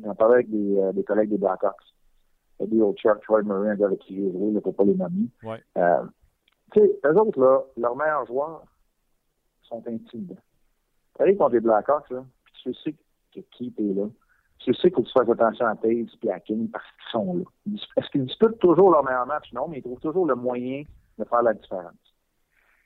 j'en 0.05 0.15
parlais 0.15 0.35
avec 0.35 0.51
des, 0.51 0.93
des, 0.93 1.05
collègues 1.05 1.31
des 1.31 1.39
Blackhawks. 1.39 1.77
Eddie 2.61 2.81
Troy 3.23 3.43
Murray, 3.43 3.71
un 3.71 3.75
gars 3.75 3.87
avec 3.87 4.01
qui 4.01 4.17
j'ai 4.17 4.33
joué, 4.33 4.53
là, 4.53 4.61
pour 4.61 4.75
pas 4.75 4.85
les 4.85 4.95
nommer. 4.95 5.29
Ouais. 5.43 5.63
Tu 6.73 6.81
sais, 6.81 7.01
eux 7.05 7.19
autres, 7.19 7.41
là, 7.41 7.63
leurs 7.77 7.97
meilleurs 7.97 8.27
joueurs 8.27 8.63
sont 9.63 9.83
intimidants. 9.87 10.37
Tu 11.17 11.23
arrives 11.23 11.37
contre 11.37 11.55
les 11.55 11.61
Blackhawks, 11.61 12.11
là, 12.11 12.25
puis 12.45 12.55
tu 12.63 12.75
sais 12.75 12.93
que 13.35 13.41
qui 13.41 13.75
est 13.77 13.95
là. 13.95 14.07
Tu 14.59 14.75
sais 14.75 14.91
qu'il 14.91 14.93
faut 14.93 15.03
que 15.03 15.07
tu 15.07 15.13
fasses 15.13 15.29
attention 15.29 15.67
à 15.67 15.77
Taves 15.77 16.09
et 16.23 16.31
à 16.31 16.41
King 16.41 16.69
parce 16.71 16.85
qu'ils 16.85 17.13
sont 17.13 17.37
là. 17.37 17.45
Est-ce 17.97 18.11
qu'ils 18.11 18.27
disputent 18.27 18.59
toujours 18.59 18.91
leur 18.91 19.03
meilleur 19.05 19.27
match? 19.27 19.51
Non, 19.53 19.69
mais 19.69 19.79
ils 19.79 19.83
trouvent 19.83 20.01
toujours 20.01 20.27
le 20.27 20.35
moyen 20.35 20.83
de 21.19 21.25
faire 21.25 21.43
la 21.43 21.55
différence. 21.55 21.95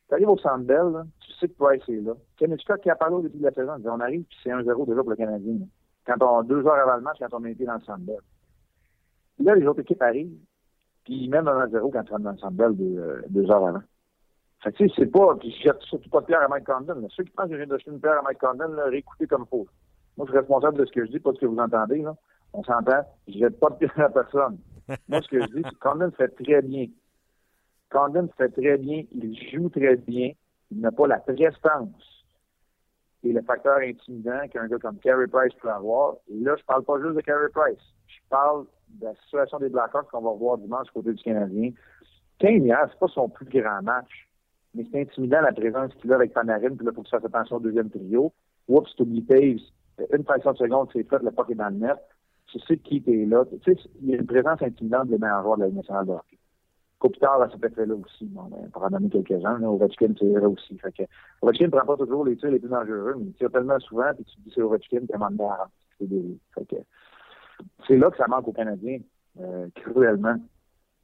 Tu 0.08 0.14
arrives 0.14 0.28
au 0.28 0.38
Centre 0.38 0.64
Bell, 0.64 1.04
tu 1.20 1.32
sais 1.32 1.48
que 1.48 1.54
Price 1.54 1.82
est 1.88 2.00
là. 2.00 2.12
Kenny 2.36 2.56
qui 2.56 2.90
a 2.90 2.94
parlé 2.94 3.16
au 3.16 3.22
début 3.22 3.38
de 3.38 3.44
la 3.44 3.52
saison, 3.52 3.72
on 3.84 4.00
arrive, 4.00 4.22
puis 4.24 4.38
c'est 4.42 4.50
1-0 4.50 4.86
déjà 4.86 5.00
pour 5.00 5.10
le 5.10 5.16
Canadien. 5.16 5.54
Quand 6.06 6.22
on 6.22 6.42
deux 6.42 6.64
heures 6.66 6.74
avant 6.74 6.96
le 6.96 7.02
match, 7.02 7.16
quand 7.18 7.34
on 7.34 7.44
été 7.46 7.64
dans 7.64 7.74
le 7.74 7.80
Centre. 7.80 8.22
Là, 9.40 9.54
les 9.56 9.66
autres 9.66 9.80
équipes 9.80 10.02
arrivent, 10.02 10.38
puis 11.04 11.28
même 11.28 11.46
1-0 11.46 11.92
quand 11.92 12.02
tu 12.02 12.12
rentres 12.12 12.50
dans 12.52 12.68
le 12.68 12.98
euh, 12.98 13.22
deux 13.28 13.50
heures 13.50 13.66
avant. 13.66 13.82
Fait 14.62 14.72
que, 14.72 14.76
tu 14.78 14.88
sais, 14.88 14.94
c'est 14.96 15.06
pas, 15.06 15.34
puis 15.38 15.50
je 15.50 15.64
jette 15.64 15.80
surtout 15.82 16.08
pas 16.08 16.20
de 16.20 16.26
pierre 16.26 16.42
à 16.42 16.48
Mike 16.48 16.64
Condon. 16.64 17.06
Ceux 17.10 17.24
qui 17.24 17.30
pensent 17.30 17.50
que 17.50 17.54
viens 17.54 17.66
d'acheter 17.66 17.90
une 17.90 18.00
pierre 18.00 18.18
à 18.18 18.22
Mike 18.22 18.38
Condon, 18.38 18.68
là, 18.68 18.84
réécoutez 18.86 19.26
comme 19.26 19.44
il 19.46 19.50
faut. 19.50 19.66
Moi, 20.16 20.26
je 20.26 20.32
suis 20.32 20.38
responsable 20.38 20.78
de 20.78 20.86
ce 20.86 20.92
que 20.92 21.04
je 21.04 21.10
dis, 21.10 21.20
pas 21.20 21.32
de 21.32 21.36
ce 21.36 21.40
que 21.42 21.46
vous 21.46 21.58
entendez, 21.58 21.98
là. 21.98 22.14
On 22.52 22.62
s'entend, 22.62 23.02
je 23.28 23.38
jette 23.38 23.58
pas 23.58 23.70
de 23.70 23.74
pierre 23.76 24.00
à 24.00 24.08
personne. 24.08 24.58
Moi, 25.08 25.20
ce 25.22 25.28
que 25.28 25.40
je 25.40 25.46
dis, 25.46 25.62
c'est 25.64 25.74
que 25.74 25.80
Condon 25.80 26.10
fait 26.12 26.28
très 26.28 26.62
bien. 26.62 26.86
Condon 27.90 28.28
fait 28.38 28.48
très 28.48 28.78
bien, 28.78 29.02
il 29.12 29.50
joue 29.50 29.68
très 29.68 29.96
bien, 29.96 30.32
il 30.70 30.80
n'a 30.80 30.92
pas 30.92 31.06
la 31.06 31.18
prestance 31.18 32.14
et 33.24 33.32
le 33.32 33.42
facteur 33.42 33.78
intimidant 33.78 34.46
qu'un 34.50 34.66
gars 34.66 34.78
comme 34.78 34.98
Carey 34.98 35.26
Price 35.26 35.54
peut 35.60 35.70
avoir. 35.70 36.16
Et 36.28 36.38
là, 36.40 36.54
je 36.58 36.64
parle 36.64 36.84
pas 36.84 37.00
juste 37.00 37.14
de 37.14 37.20
Carey 37.22 37.48
Price. 37.52 37.80
Je 38.06 38.18
parle 38.28 38.66
la 39.00 39.14
situation 39.24 39.58
des 39.58 39.68
Blackhawks 39.68 40.10
qu'on 40.10 40.22
va 40.22 40.32
voir 40.32 40.58
dimanche 40.58 40.88
côté 40.92 41.12
du 41.12 41.22
Canadien. 41.22 41.70
Kane, 42.38 42.66
c'est 42.66 42.98
pas 42.98 43.08
son 43.08 43.28
plus 43.28 43.46
grand 43.46 43.82
match 43.82 44.28
mais 44.74 44.86
c'est 44.90 45.00
intimidant 45.00 45.40
la 45.40 45.52
présence 45.52 45.94
qu'il 45.94 46.12
a 46.12 46.16
avec 46.16 46.32
Panarin, 46.32 46.74
puis 46.74 46.84
là, 46.84 46.90
il 46.90 46.94
faut 46.94 47.02
que 47.02 47.06
tu 47.06 47.10
fasses 47.10 47.24
attention 47.24 47.56
au 47.56 47.60
deuxième 47.60 47.90
trio. 47.90 48.32
Oups, 48.68 48.94
t'oublies 48.96 49.22
Paves, 49.22 49.60
une 50.12 50.24
fraction 50.24 50.52
de 50.52 50.58
seconde, 50.58 50.88
c'est 50.92 51.08
fait, 51.08 51.22
le 51.22 51.30
puck 51.30 51.50
est 51.50 51.54
dans 51.54 51.68
le 51.68 51.76
net. 51.76 51.96
Tu 52.46 52.58
sais 52.60 52.76
qui 52.76 53.02
est 53.06 53.26
là. 53.26 53.44
Tu 53.44 53.58
sais, 53.64 53.80
il 54.02 54.10
y 54.10 54.14
a 54.14 54.18
une 54.18 54.26
présence 54.26 54.60
intimidante 54.62 55.08
des 55.08 55.18
meilleurs 55.18 55.42
joueurs 55.42 55.56
de 55.56 55.62
la 55.62 55.68
Ligue 55.68 55.76
nationale 55.76 56.06
de 56.06 56.12
hockey. 56.12 56.38
Kopitar 56.98 57.40
a 57.42 57.50
cet 57.50 57.64
effet-là 57.64 57.94
aussi. 57.94 58.26
Bon, 58.26 58.44
ben, 58.44 58.68
pour 58.70 58.82
en 58.82 58.90
donner 58.90 59.10
quelques-uns, 59.10 59.62
Ovechkin, 59.62 60.14
c'est 60.18 60.26
là 60.26 60.48
aussi. 60.48 60.78
Fait 60.78 60.92
que, 60.92 61.02
Ovechkin 61.42 61.66
ne 61.66 61.70
prend 61.70 61.86
pas 61.86 61.96
toujours 61.96 62.24
les 62.24 62.36
tirs 62.36 62.50
les 62.50 62.58
plus 62.58 62.68
dangereux, 62.68 63.14
mais 63.18 63.26
il 63.26 63.32
tire 63.34 63.50
tellement 63.50 63.78
souvent, 63.80 64.12
puis 64.14 64.24
tu 64.24 64.36
te 64.36 64.40
dis 64.42 64.52
c'est 64.54 64.62
Ovechkin, 64.62 65.00
à 65.12 65.16
un 65.16 65.30
moment 65.30 65.54
donné, 66.00 66.38
c'est 67.86 67.96
là 67.96 68.10
que 68.10 68.16
ça 68.16 68.26
manque 68.28 68.48
aux 68.48 68.52
Canadiens, 68.52 68.98
euh, 69.40 69.68
cruellement 69.74 70.36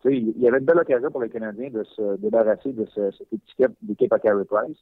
il 0.09 0.39
y 0.39 0.49
avait 0.49 0.59
une 0.59 0.65
belle 0.65 0.79
occasion 0.79 1.11
pour 1.11 1.23
les 1.23 1.29
Canadiens 1.29 1.71
de 1.71 1.85
se 1.85 2.17
débarrasser 2.17 2.73
de 2.73 2.87
cette 2.95 3.33
étiquette 3.33 3.73
d'équipe 3.83 4.13
à 4.13 4.19
Carey 4.19 4.45
Price. 4.45 4.79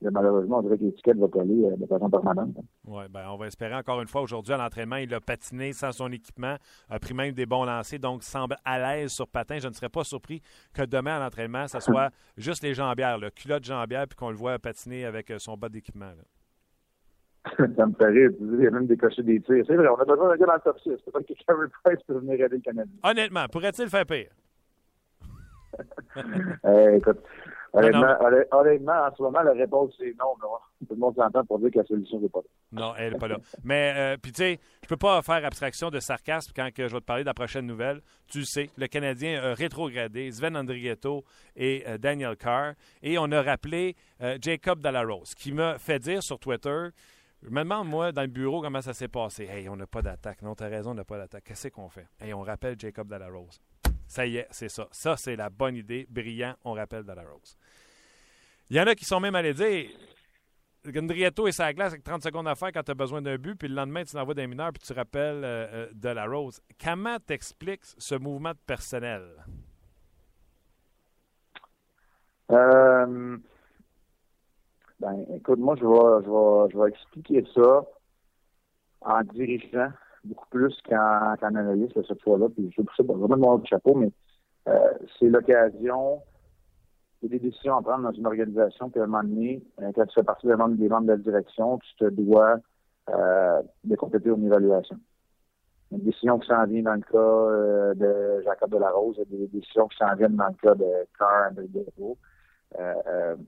Mais 0.00 0.10
malheureusement, 0.10 0.58
on 0.58 0.62
dirait 0.62 0.76
que 0.76 0.84
l'étiquette 0.84 1.16
va 1.16 1.28
coller 1.28 1.64
euh, 1.64 1.76
de 1.76 1.86
façon 1.86 2.10
permanente. 2.10 2.56
Oui, 2.86 3.04
ben, 3.08 3.26
on 3.30 3.36
va 3.36 3.46
espérer 3.46 3.74
encore 3.74 4.02
une 4.02 4.08
fois. 4.08 4.22
Aujourd'hui, 4.22 4.52
à 4.52 4.58
l'entraînement, 4.58 4.96
il 4.96 5.14
a 5.14 5.20
patiné 5.20 5.72
sans 5.72 5.92
son 5.92 6.10
équipement, 6.12 6.56
a 6.90 6.98
pris 6.98 7.14
même 7.14 7.32
des 7.32 7.46
bons 7.46 7.64
lancers, 7.64 8.00
donc 8.00 8.22
semble 8.22 8.56
à 8.64 8.78
l'aise 8.78 9.12
sur 9.12 9.28
patin. 9.28 9.58
Je 9.60 9.68
ne 9.68 9.72
serais 9.72 9.88
pas 9.88 10.04
surpris 10.04 10.42
que 10.74 10.82
demain, 10.82 11.16
à 11.16 11.20
l'entraînement, 11.20 11.68
ce 11.68 11.80
soit 11.80 12.10
juste 12.36 12.62
les 12.62 12.74
jambières, 12.74 13.18
le 13.18 13.30
culotte 13.30 13.64
jambière, 13.64 14.06
puis 14.06 14.16
qu'on 14.16 14.30
le 14.30 14.36
voit 14.36 14.58
patiner 14.58 15.06
avec 15.06 15.32
son 15.38 15.56
bas 15.56 15.68
d'équipement. 15.68 16.10
ça 17.56 17.86
me 17.86 18.12
rire. 18.12 18.30
Il 18.40 18.62
y 18.62 18.66
a 18.66 18.70
même 18.70 18.86
décoché 18.86 19.22
des 19.22 19.40
tirs. 19.40 19.64
C'est 19.66 19.76
vrai, 19.76 19.88
on 19.88 19.96
a 19.96 20.04
besoin 20.04 20.30
d'un 20.30 20.36
gars 20.36 20.46
dans 20.46 20.54
le 20.54 20.60
top 20.60 20.80
6. 20.80 20.90
Peut-être 20.90 21.26
que 21.26 21.44
Carey 21.46 21.68
Price 21.84 21.98
peut 22.06 22.14
venir 22.14 22.34
aider 22.34 22.56
le 22.56 22.62
Canadien. 22.62 22.94
Honnêtement, 23.02 23.46
pourrait-il 23.50 23.88
faire 23.88 24.06
pire? 24.06 24.30
Eh, 26.64 26.96
écoute, 26.98 27.18
honnêtement, 27.72 28.92
en 28.92 29.16
ce 29.16 29.22
moment, 29.22 29.42
la 29.42 29.52
réponse 29.52 29.92
c'est 29.98 30.14
non. 30.18 30.36
Tout 30.86 30.94
le 30.94 31.00
monde 31.00 31.16
s'entend 31.16 31.44
pour 31.44 31.58
dire 31.58 31.70
que 31.72 31.78
la 31.78 31.84
solution 31.84 32.20
n'est 32.20 32.28
pas 32.28 32.38
là. 32.38 32.80
Non, 32.80 32.94
elle 32.96 33.14
n'est 33.14 33.18
pas 33.18 33.26
là. 33.26 33.38
Mais, 33.64 33.92
euh, 33.96 34.16
puis 34.20 34.30
tu 34.30 34.42
sais, 34.42 34.60
je 34.82 34.88
peux 34.88 34.96
pas 34.96 35.20
faire 35.22 35.44
abstraction 35.44 35.90
de 35.90 35.98
sarcasme 35.98 36.52
quand 36.54 36.72
que 36.72 36.86
je 36.86 36.92
vais 36.94 37.00
te 37.00 37.04
parler 37.04 37.24
de 37.24 37.28
la 37.28 37.34
prochaine 37.34 37.66
nouvelle. 37.66 38.00
Tu 38.28 38.38
le 38.38 38.44
sais, 38.44 38.70
le 38.76 38.86
Canadien 38.86 39.42
a 39.42 39.54
rétrogradé 39.54 40.30
Sven 40.30 40.56
Andrigetto 40.56 41.24
et 41.56 41.82
euh, 41.88 41.98
Daniel 41.98 42.36
Carr. 42.36 42.74
Et 43.02 43.18
on 43.18 43.30
a 43.32 43.42
rappelé 43.42 43.96
euh, 44.22 44.38
Jacob 44.40 44.80
Dallarose, 44.80 45.34
qui 45.34 45.52
m'a 45.52 45.78
fait 45.78 45.98
dire 45.98 46.22
sur 46.22 46.38
Twitter 46.38 46.90
je 47.44 47.50
me 47.50 47.62
demande, 47.62 47.88
moi, 47.88 48.10
dans 48.10 48.22
le 48.22 48.28
bureau, 48.28 48.62
comment 48.62 48.80
ça 48.80 48.94
s'est 48.94 49.08
passé. 49.08 49.44
Hey, 49.44 49.68
on 49.68 49.76
n'a 49.76 49.86
pas 49.86 50.02
d'attaque. 50.02 50.42
Non, 50.42 50.54
tu 50.54 50.64
as 50.64 50.68
raison, 50.68 50.92
on 50.92 50.94
n'a 50.94 51.04
pas 51.04 51.18
d'attaque. 51.18 51.44
Qu'est-ce 51.44 51.68
qu'on 51.68 51.88
fait? 51.88 52.06
Hey, 52.20 52.32
on 52.32 52.40
rappelle 52.40 52.76
Jacob 52.78 53.08
Dallarose. 53.08 53.60
Ça 54.06 54.26
y 54.26 54.36
est, 54.36 54.46
c'est 54.50 54.68
ça. 54.68 54.88
Ça, 54.90 55.16
c'est 55.16 55.36
la 55.36 55.50
bonne 55.50 55.76
idée. 55.76 56.06
Brillant, 56.08 56.54
on 56.64 56.72
rappelle 56.72 57.04
de 57.04 57.12
la 57.12 57.22
Rose. 57.22 57.56
Il 58.70 58.76
y 58.76 58.80
en 58.80 58.86
a 58.86 58.94
qui 58.94 59.04
sont 59.04 59.20
même 59.20 59.34
allés 59.34 59.54
dire 59.54 59.90
Gandrietto 60.86 61.48
et 61.48 61.52
sa 61.52 61.72
glace 61.72 61.92
avec 61.92 62.04
30 62.04 62.22
secondes 62.22 62.46
à 62.46 62.54
faire 62.54 62.70
quand 62.72 62.82
tu 62.82 62.90
as 62.90 62.94
besoin 62.94 63.22
d'un 63.22 63.36
but, 63.36 63.54
puis 63.54 63.68
le 63.68 63.74
lendemain, 63.74 64.04
tu 64.04 64.16
l'envoies 64.16 64.34
d'un 64.34 64.46
mineur, 64.46 64.70
puis 64.72 64.82
tu 64.86 64.92
rappelles 64.92 65.42
euh, 65.44 65.66
euh, 65.72 65.88
de 65.94 66.08
la 66.10 66.26
Rose. 66.26 66.60
Comment 66.82 67.18
t'expliques 67.18 67.84
ce 67.84 68.14
mouvement 68.14 68.50
de 68.50 68.58
personnel? 68.66 69.22
Euh, 72.50 73.38
ben, 75.04 75.24
écoute, 75.34 75.58
moi, 75.58 75.76
je 75.76 76.78
vais, 76.78 76.88
expliquer 76.88 77.44
ça 77.54 77.84
en 79.02 79.22
dirigeant 79.22 79.88
beaucoup 80.24 80.48
plus 80.48 80.74
qu'en 80.88 81.34
analyste 81.42 82.00
cette 82.08 82.22
fois-là. 82.22 82.48
Puis 82.48 82.72
je 82.74 82.82
sais 82.96 83.04
pas 83.04 83.12
vraiment 83.12 83.36
mon 83.36 83.64
chapeau, 83.64 83.94
mais 83.94 84.10
euh, 84.68 84.92
c'est 85.18 85.28
l'occasion 85.28 86.22
il 87.24 87.30
des 87.30 87.38
décisions 87.38 87.78
à 87.78 87.82
prendre 87.82 88.02
dans 88.02 88.12
une 88.12 88.26
organisation, 88.26 88.90
puis 88.90 89.00
à 89.00 89.04
un 89.04 89.06
moment 89.06 89.22
donné, 89.22 89.62
euh, 89.80 89.90
quand 89.94 90.04
tu 90.04 90.14
fais 90.14 90.22
partie 90.22 90.46
des 90.46 90.56
membres, 90.56 90.76
des 90.76 90.88
membres 90.90 91.06
de 91.06 91.12
la 91.12 91.16
direction, 91.16 91.78
tu 91.78 91.96
te 91.96 92.10
dois 92.10 92.58
euh, 93.08 93.62
de 93.84 93.96
compléter 93.96 94.28
une 94.28 94.44
évaluation. 94.44 94.98
Une 95.90 96.00
décision 96.00 96.38
qui 96.38 96.48
s'en 96.48 96.66
vient 96.66 96.82
dans 96.82 96.94
le 96.94 97.00
cas 97.00 97.94
de 97.94 98.42
Jacob 98.44 98.70
Delarose, 98.70 99.18
des 99.30 99.46
décisions 99.46 99.88
qui 99.88 99.96
s'en 99.96 100.14
viennent 100.16 100.36
dans 100.36 100.48
le 100.48 100.54
cas 100.54 100.74
de 100.74 101.06
Carr 101.18 101.52
euh, 101.56 102.14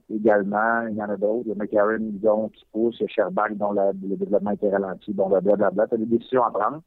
également, 0.09 0.87
il 0.87 0.95
y 0.95 1.01
en 1.01 1.09
a 1.09 1.17
d'autres. 1.17 1.43
Il 1.45 1.49
y 1.49 1.51
a 1.51 1.55
McCarron 1.55 1.97
donc, 1.99 2.51
qui 2.53 2.65
pousse, 2.71 2.97
il 2.99 3.03
y 3.03 3.05
a 3.05 3.07
Sherbach 3.07 3.51
dont 3.55 3.71
le 3.71 3.93
développement 3.93 4.51
était 4.51 4.69
ralenti, 4.69 5.13
bon, 5.13 5.29
blablabla. 5.29 5.87
Tu 5.87 5.95
as 5.95 5.97
des 5.97 6.05
décisions 6.05 6.43
à 6.43 6.51
prendre. 6.51 6.81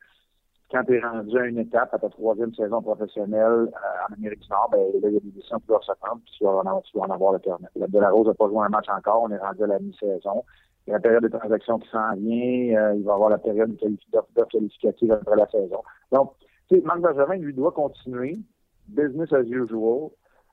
Quand 0.71 0.85
tu 0.85 0.97
es 0.97 1.01
rendu 1.01 1.37
à 1.37 1.47
une 1.47 1.59
étape, 1.59 1.93
à 1.93 1.99
ta 1.99 2.09
troisième 2.09 2.55
saison 2.55 2.81
professionnelle 2.81 3.43
euh, 3.43 4.07
en 4.09 4.15
Amérique 4.15 4.41
du 4.41 4.49
Nord, 4.51 4.69
ben, 4.71 4.79
là, 4.79 5.09
il 5.09 5.15
y 5.15 5.17
a 5.17 5.21
des 5.21 5.31
décisions 5.33 5.59
qui 5.59 5.67
doivent 5.67 5.83
se 5.83 5.93
prendre, 6.01 6.21
puis 6.25 6.33
tu 6.39 6.45
vas 6.45 6.51
en, 6.51 6.81
tu 6.83 6.97
vas 6.97 7.07
en 7.07 7.11
avoir 7.11 7.33
le 7.33 7.41
cœur 7.41 7.59
net. 7.61 7.91
De 7.91 7.99
la 7.99 8.11
Rose 8.11 8.29
n'a 8.29 8.35
pas 8.35 8.47
joué 8.49 8.65
un 8.65 8.69
match 8.69 8.89
encore, 8.89 9.23
on 9.25 9.31
est 9.31 9.39
rendu 9.39 9.65
à 9.65 9.67
la 9.67 9.81
mi-saison. 9.81 10.45
Il 10.87 10.91
y 10.91 10.93
a 10.93 10.97
la 10.97 11.01
période 11.01 11.25
de 11.25 11.29
transaction 11.29 11.81
qui 11.81 11.89
s'en 11.91 12.15
vient, 12.15 12.93
il 12.95 13.03
va 13.03 13.13
y 13.13 13.15
avoir 13.15 13.31
la 13.31 13.39
période 13.39 13.77
d'offre 14.13 14.49
qualificative 14.49 15.11
après 15.11 15.37
la 15.37 15.49
saison. 15.49 15.83
Donc, 16.13 16.35
tu 16.69 16.77
sais, 16.77 16.83
Marc 16.83 17.01
Bergevin, 17.01 17.37
lui, 17.37 17.53
doit 17.53 17.73
continuer, 17.73 18.39
business 18.87 19.33
as 19.33 19.43
usual, 19.43 20.11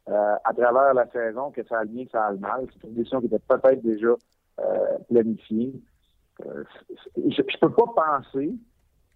euh, 0.09 0.35
à 0.43 0.53
travers 0.53 0.93
la 0.93 1.05
saison, 1.11 1.51
que 1.51 1.63
ça 1.65 1.79
a 1.79 1.83
le 1.83 1.89
bien, 1.89 2.05
que 2.05 2.11
ça 2.11 2.27
a 2.27 2.31
le 2.31 2.37
mal. 2.37 2.65
C'est 2.73 2.87
une 2.87 2.93
décision 2.93 3.19
qui 3.19 3.25
était 3.25 3.39
peut-être 3.39 3.81
déjà 3.81 4.15
euh, 4.59 4.97
planifiée. 5.09 5.73
Euh, 6.45 6.63
je 7.17 7.41
ne 7.41 7.59
peux 7.59 7.71
pas 7.73 7.93
penser 7.93 8.53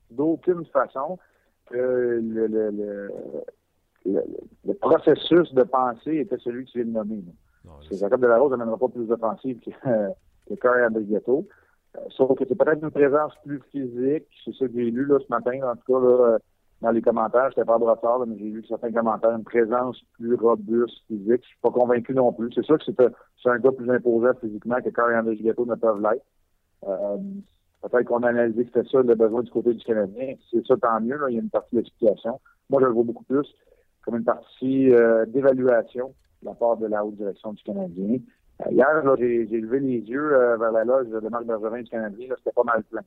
d'aucune 0.09 0.65
façon 0.65 1.17
que 1.67 1.77
le, 2.21 2.47
le, 2.47 3.09
le, 4.05 4.73
processus 4.81 5.53
de 5.53 5.63
pensée 5.63 6.17
était 6.17 6.37
celui 6.39 6.65
que 6.65 6.71
tu 6.71 6.83
viens 6.83 6.87
de 6.87 6.91
nommer. 6.91 7.23
Jacob 7.91 8.19
Delarose 8.19 8.51
n'amènera 8.51 8.77
pas 8.77 8.89
plus 8.89 9.05
d'offensive 9.05 9.59
que, 9.61 9.69
que 10.49 10.55
Curry 10.55 10.83
Andrigetto. 10.83 11.47
sauf 12.09 12.37
que 12.37 12.43
c'est 12.45 12.55
peut-être 12.55 12.83
une 12.83 12.91
présence 12.91 13.33
plus 13.45 13.61
physique. 13.71 14.27
C'est 14.43 14.53
ça 14.55 14.67
que 14.67 14.73
j'ai 14.73 14.91
lu 14.91 15.05
là, 15.05 15.19
ce 15.19 15.29
matin, 15.29 15.57
en 15.63 15.75
tout 15.77 15.93
cas. 15.93 15.99
Là, 15.99 16.39
dans 16.81 16.91
les 16.91 17.01
commentaires, 17.01 17.49
j'étais 17.49 17.65
pas 17.65 17.77
brossard, 17.77 18.25
mais 18.25 18.37
j'ai 18.37 18.49
vu 18.49 18.63
certains 18.67 18.91
commentaires, 18.91 19.31
une 19.31 19.43
présence 19.43 20.01
plus 20.13 20.35
robuste 20.35 20.97
physique. 21.07 21.41
Je 21.43 21.47
suis 21.47 21.59
pas 21.61 21.69
convaincu 21.69 22.13
non 22.13 22.33
plus. 22.33 22.51
C'est 22.53 22.65
sûr 22.65 22.77
que 22.79 22.85
c'est 22.85 23.49
un 23.49 23.59
gars 23.59 23.71
plus 23.71 23.89
imposant 23.89 24.33
physiquement 24.39 24.81
que 24.81 24.89
Carl 24.89 25.15
André 25.15 25.35
Gigetto 25.35 25.65
ne 25.65 25.75
peuvent 25.75 26.01
l'être. 26.01 26.25
Euh, 26.87 27.17
Peut-être 27.81 28.05
qu'on 28.05 28.21
a 28.21 28.29
analysé 28.29 28.65
que 28.65 28.71
c'était 28.73 28.89
ça 28.89 29.01
le 29.01 29.15
besoin 29.15 29.41
du 29.41 29.49
côté 29.49 29.73
du 29.73 29.83
Canadien. 29.83 30.35
C'est 30.51 30.65
ça, 30.67 30.75
tant 30.77 31.01
mieux. 31.01 31.17
Là. 31.17 31.25
Il 31.29 31.35
y 31.35 31.37
a 31.39 31.41
une 31.41 31.49
partie 31.49 31.75
d'explication. 31.75 32.39
Moi, 32.69 32.79
je 32.81 32.85
le 32.85 32.93
vois 32.93 33.03
beaucoup 33.03 33.23
plus 33.23 33.47
comme 34.03 34.17
une 34.17 34.23
partie 34.23 34.91
euh, 34.91 35.25
d'évaluation 35.27 36.13
de 36.41 36.47
la 36.47 36.53
part 36.53 36.77
de 36.77 36.87
la 36.87 37.05
haute 37.05 37.15
direction 37.15 37.53
du 37.53 37.63
Canadien. 37.63 38.17
Euh, 38.65 38.71
hier, 38.71 38.87
j'ai 39.17 39.61
levé 39.61 39.79
les 39.79 39.99
yeux 39.99 40.33
euh, 40.33 40.57
vers 40.57 40.71
la 40.71 40.83
loge 40.83 41.09
de 41.09 41.29
Marc 41.29 41.45
Bergevin 41.45 41.81
du 41.81 41.89
Canadien. 41.89 42.33
C'était 42.37 42.51
pas 42.51 42.63
mal 42.63 42.83
plein. 42.83 43.01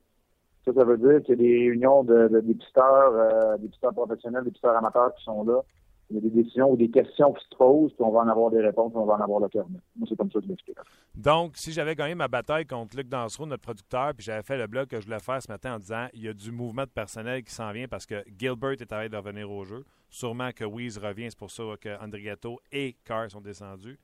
Ça, 0.65 0.73
ça 0.73 0.83
veut 0.83 0.97
dire 0.97 1.21
qu'il 1.23 1.29
y 1.29 1.33
a 1.33 1.35
des 1.35 1.69
réunions 1.69 2.03
de, 2.03 2.27
de, 2.27 2.39
des 2.41 2.57
euh, 2.77 3.91
professionnels, 3.91 4.43
des 4.43 4.51
pisteurs 4.51 4.75
amateurs 4.75 5.13
qui 5.15 5.23
sont 5.23 5.43
là. 5.43 5.61
Il 6.09 6.15
y 6.15 6.19
a 6.19 6.21
des 6.21 6.29
décisions 6.29 6.71
ou 6.71 6.77
des 6.77 6.89
questions 6.89 7.33
qui 7.33 7.43
se 7.49 7.55
posent, 7.55 7.91
puis 7.93 8.03
on 8.03 8.11
va 8.11 8.19
en 8.19 8.27
avoir 8.27 8.51
des 8.51 8.61
réponses, 8.61 8.91
puis 8.91 9.01
on 9.01 9.05
va 9.05 9.15
en 9.15 9.21
avoir 9.21 9.39
le 9.39 9.49
cœur. 9.49 9.65
Moi, 9.69 10.07
c'est 10.07 10.15
comme 10.15 10.29
ça 10.31 10.39
que 10.39 10.45
je 10.45 10.49
l'explique. 10.49 10.77
Donc, 11.15 11.53
si 11.55 11.71
j'avais 11.71 11.95
gagné 11.95 12.13
ma 12.13 12.27
bataille 12.27 12.67
contre 12.67 12.95
Luc 12.95 13.09
Dansereau, 13.09 13.47
notre 13.47 13.63
producteur, 13.63 14.13
puis 14.13 14.23
j'avais 14.23 14.43
fait 14.43 14.57
le 14.57 14.67
blog 14.67 14.87
que 14.87 14.99
je 14.99 15.05
voulais 15.05 15.19
faire 15.19 15.41
ce 15.41 15.51
matin 15.51 15.75
en 15.75 15.79
disant 15.79 16.07
il 16.13 16.23
y 16.23 16.27
a 16.27 16.33
du 16.33 16.51
mouvement 16.51 16.83
de 16.83 16.89
personnel 16.89 17.43
qui 17.43 17.53
s'en 17.53 17.71
vient 17.71 17.87
parce 17.87 18.05
que 18.05 18.23
Gilbert 18.37 18.73
est 18.73 18.85
train 18.85 19.07
de 19.07 19.17
revenir 19.17 19.49
au 19.51 19.63
jeu. 19.63 19.83
Sûrement 20.09 20.51
que 20.55 20.63
Weeze 20.63 20.99
revient, 20.99 21.27
c'est 21.29 21.39
pour 21.39 21.49
ça 21.49 21.63
que 21.81 21.99
Andrigato 22.03 22.59
et 22.71 22.95
Carr 23.03 23.31
sont 23.31 23.41
descendus. 23.41 23.97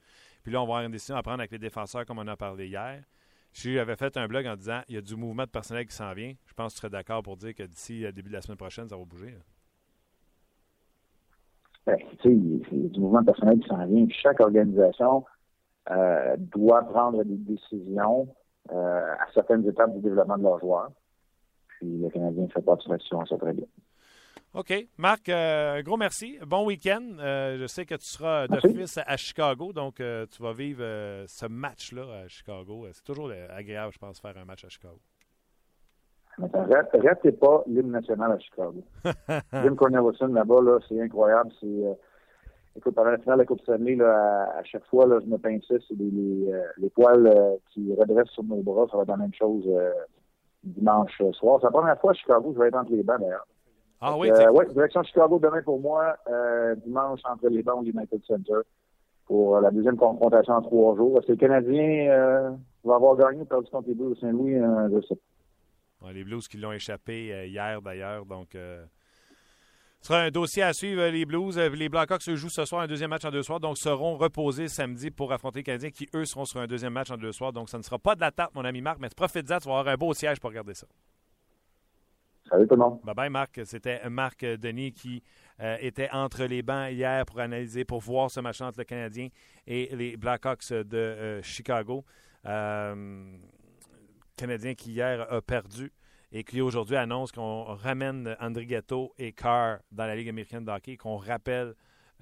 Puis 0.44 0.52
là, 0.52 0.60
on 0.60 0.66
va 0.66 0.74
avoir 0.74 0.86
une 0.86 0.92
décision 0.92 1.16
à 1.16 1.22
prendre 1.22 1.40
avec 1.40 1.52
les 1.52 1.60
défenseurs 1.60 2.06
comme 2.06 2.18
on 2.18 2.28
a 2.28 2.36
parlé 2.36 2.68
hier. 2.68 3.04
Si 3.54 3.74
j'avais 3.74 3.96
fait 3.96 4.16
un 4.18 4.28
blog 4.28 4.48
en 4.48 4.56
disant 4.56 4.82
il 4.88 4.96
y 4.96 4.98
a 4.98 5.02
du 5.02 5.16
mouvement 5.16 5.44
de 5.44 5.50
personnel 5.50 5.86
qui 5.86 5.96
s'en 5.96 6.14
vient, 6.14 6.34
je 6.46 6.54
pense 6.54 6.74
que 6.74 6.76
tu 6.76 6.80
serais 6.80 6.90
d'accord 6.90 7.22
pour 7.22 7.38
dire 7.38 7.54
que 7.54 7.64
d'ici 7.64 8.00
le 8.00 8.12
début 8.12 8.30
de 8.30 8.36
la 8.36 8.42
semaine 8.42 8.58
prochaine, 8.58 8.88
ça 8.88 8.96
va 8.96 9.04
bouger. 9.04 9.36
Ben, 11.86 11.98
tu 11.98 12.16
sais, 12.24 12.36
il 12.72 12.84
y 12.84 12.86
a 12.86 12.90
du 12.90 13.00
mouvement 13.00 13.22
de 13.22 13.26
personnel 13.26 13.60
qui 13.60 13.68
s'en 13.68 13.86
vient. 13.86 14.08
Chaque 14.10 14.40
organisation 14.40 15.26
euh, 15.90 16.36
doit 16.38 16.84
prendre 16.84 17.24
des 17.24 17.38
décisions 17.38 18.28
euh, 18.72 19.14
à 19.20 19.32
certaines 19.34 19.68
étapes 19.68 19.94
du 19.94 20.02
développement 20.02 20.38
de 20.38 20.44
leurs 20.44 20.60
joueurs. 20.60 20.92
Puis 21.68 21.98
le 21.98 22.10
Canadien 22.10 22.48
fait 22.50 22.62
pas 22.62 22.76
de 22.76 22.94
à 22.94 23.26
ça 23.26 23.38
très 23.38 23.54
bien. 23.54 23.66
OK. 24.54 24.74
Marc, 24.98 25.30
un 25.30 25.82
gros 25.82 25.98
merci. 25.98 26.38
Bon 26.46 26.66
week-end. 26.66 27.16
je 27.20 27.66
sais 27.68 27.86
que 27.86 27.96
tu 27.96 28.06
seras 28.06 28.48
d'office 28.48 29.00
à 29.06 29.18
Chicago, 29.18 29.72
donc 29.74 29.96
tu 29.96 30.44
vas 30.44 30.54
vivre 30.54 30.84
ce 31.28 31.46
match-là 31.46 32.24
à 32.24 32.28
Chicago. 32.28 32.88
C'est 32.92 33.04
toujours 33.04 33.32
agréable, 33.50 33.94
je 33.94 34.00
pense, 34.00 34.20
faire 34.20 34.38
un 34.38 34.46
match 34.46 34.66
à 34.66 34.70
Chicago. 34.70 35.00
Ratez 36.38 37.32
pas 37.34 37.64
l'hymne 37.68 37.92
national 37.92 38.32
à 38.32 38.40
Chicago. 38.40 38.84
Jim 39.54 39.76
Cornelison, 39.76 40.28
là-bas, 40.28 40.62
là, 40.62 40.80
c'est 40.88 41.00
incroyable. 41.02 41.52
C'est, 41.60 41.68
euh, 41.68 41.94
écoute, 42.76 42.96
pendant 42.96 43.12
la 43.12 43.18
finale 43.18 43.38
de 43.38 43.42
la 43.42 43.46
Coupe 43.46 43.62
Stanley, 43.62 43.96
là, 43.96 44.52
à, 44.58 44.64
chaque 44.64 44.86
fois, 44.86 45.06
là, 45.06 45.20
je 45.22 45.28
me 45.28 45.38
pinçais, 45.38 45.80
c'est 45.88 45.98
les, 45.98 46.10
les, 46.10 46.52
euh, 46.52 46.64
les 46.78 46.90
poils 46.90 47.28
euh, 47.28 47.56
qui 47.72 47.94
redressent 47.94 48.30
sur 48.30 48.44
nos 48.44 48.62
bras. 48.62 48.88
Ça 48.90 48.98
va 48.98 49.04
être 49.04 49.10
la 49.10 49.18
même 49.18 49.34
chose 49.34 49.68
dimanche 50.64 51.22
soir. 51.34 51.60
C'est 51.60 51.68
la 51.68 51.72
première 51.72 52.00
fois 52.00 52.12
à 52.12 52.14
Chicago 52.14 52.52
je 52.54 52.60
vais 52.60 52.68
être 52.68 52.78
entre 52.78 52.92
les 52.92 53.04
bancs, 53.04 53.20
d'ailleurs. 53.20 53.48
Ah 54.02 54.18
oui, 54.18 54.32
Oui, 54.52 54.66
direction 54.74 55.04
Chicago 55.04 55.40
demain 55.40 55.62
pour 55.62 55.80
moi. 55.80 56.16
dimanche, 56.84 57.22
entre 57.24 57.48
les 57.50 57.64
bancs 57.64 57.82
au 57.82 57.84
United 57.84 58.22
Center 58.26 58.62
pour 59.26 59.60
la 59.60 59.72
deuxième 59.72 59.98
confrontation 59.98 60.56
en 60.56 60.62
trois 60.62 60.96
jours. 60.96 61.20
Est-ce 61.20 61.28
que 61.28 61.32
le 61.32 61.38
Canadien 61.38 62.58
va 62.84 62.96
avoir 62.96 63.16
gagné 63.16 63.42
ou 63.42 63.46
perdu 63.46 63.70
contre 63.70 63.88
les 63.90 63.96
Blues 63.96 64.16
de 64.16 64.20
Saint-Louis? 64.20 64.56
je 64.56 65.08
sais 65.08 65.16
pas 65.16 65.22
les 66.10 66.24
Blues 66.24 66.48
qui 66.48 66.58
l'ont 66.58 66.72
échappé 66.72 67.34
euh, 67.34 67.46
hier 67.46 67.82
d'ailleurs. 67.82 68.26
Donc, 68.26 68.56
euh, 68.56 68.84
ce 70.02 70.08
sera 70.08 70.22
un 70.22 70.32
dossier 70.32 70.64
à 70.64 70.74
suivre, 70.74 71.06
les 71.06 71.26
Blues. 71.26 71.58
Euh, 71.58 71.70
les 71.70 71.90
Blackhawks 71.90 72.24
se 72.24 72.36
jouent 72.36 72.50
ce 72.50 72.66
soir 72.66 72.82
un 72.82 72.88
deuxième 72.88 73.12
match 73.12 73.26
en 73.26 73.32
deux 73.32 73.44
soirs, 73.44 73.60
donc 73.60 73.78
seront 73.78 74.18
reposés 74.18 74.68
samedi 74.68 75.12
pour 75.12 75.32
affronter 75.32 75.60
les 75.60 75.64
Canadiens 75.64 75.92
qui, 75.92 76.10
eux, 76.16 76.26
seront 76.26 76.46
sur 76.46 76.60
un 76.60 76.68
deuxième 76.68 76.94
match 76.94 77.12
en 77.12 77.18
deux 77.18 77.32
soirs. 77.32 77.54
Donc, 77.54 77.70
ça 77.70 77.78
ne 77.78 77.84
sera 77.84 78.00
pas 78.00 78.16
de 78.16 78.22
la 78.22 78.32
tarte, 78.32 78.56
mon 78.56 78.66
ami 78.66 78.82
Marc, 78.82 78.98
mais 79.00 79.10
profite-en, 79.16 79.60
tu 79.60 79.70
vas 79.70 79.80
avoir 79.80 79.88
un 79.88 79.98
beau 79.98 80.14
siège 80.14 80.40
pour 80.40 80.50
regarder 80.50 80.74
ça. 80.74 80.88
Salut 82.52 82.68
tout 82.68 82.76
le 82.76 82.82
monde. 82.82 83.00
Bye 83.06 83.16
bye, 83.16 83.30
Marc. 83.30 83.62
C'était 83.64 84.10
Marc 84.10 84.44
Denis 84.44 84.92
qui 84.92 85.24
était 85.80 86.10
entre 86.12 86.44
les 86.44 86.62
bancs 86.62 86.92
hier 86.92 87.26
pour 87.26 87.40
analyser, 87.40 87.86
pour 87.86 88.02
voir 88.02 88.30
ce 88.30 88.42
match 88.42 88.60
entre 88.60 88.80
le 88.80 88.84
Canadien 88.84 89.30
et 89.66 89.88
les 89.96 90.18
Blackhawks 90.18 90.74
de 90.74 91.40
Chicago. 91.42 92.04
Canadien 92.44 93.38
qui 94.76 94.92
hier 94.92 95.32
a 95.32 95.42
perdu 95.42 95.94
et 96.34 96.44
qui 96.44 96.60
aujourd'hui 96.60 96.98
annonce 96.98 97.32
qu'on 97.32 97.64
ramène 97.64 98.36
André 98.42 98.66
Ghetto 98.66 99.14
et 99.18 99.32
Carr 99.32 99.78
dans 99.90 100.06
la 100.06 100.18
Ligue 100.18 100.28
américaine 100.28 100.66
de 100.66 100.72
hockey, 100.72 100.98
qu'on 100.98 101.16
rappelle 101.16 101.74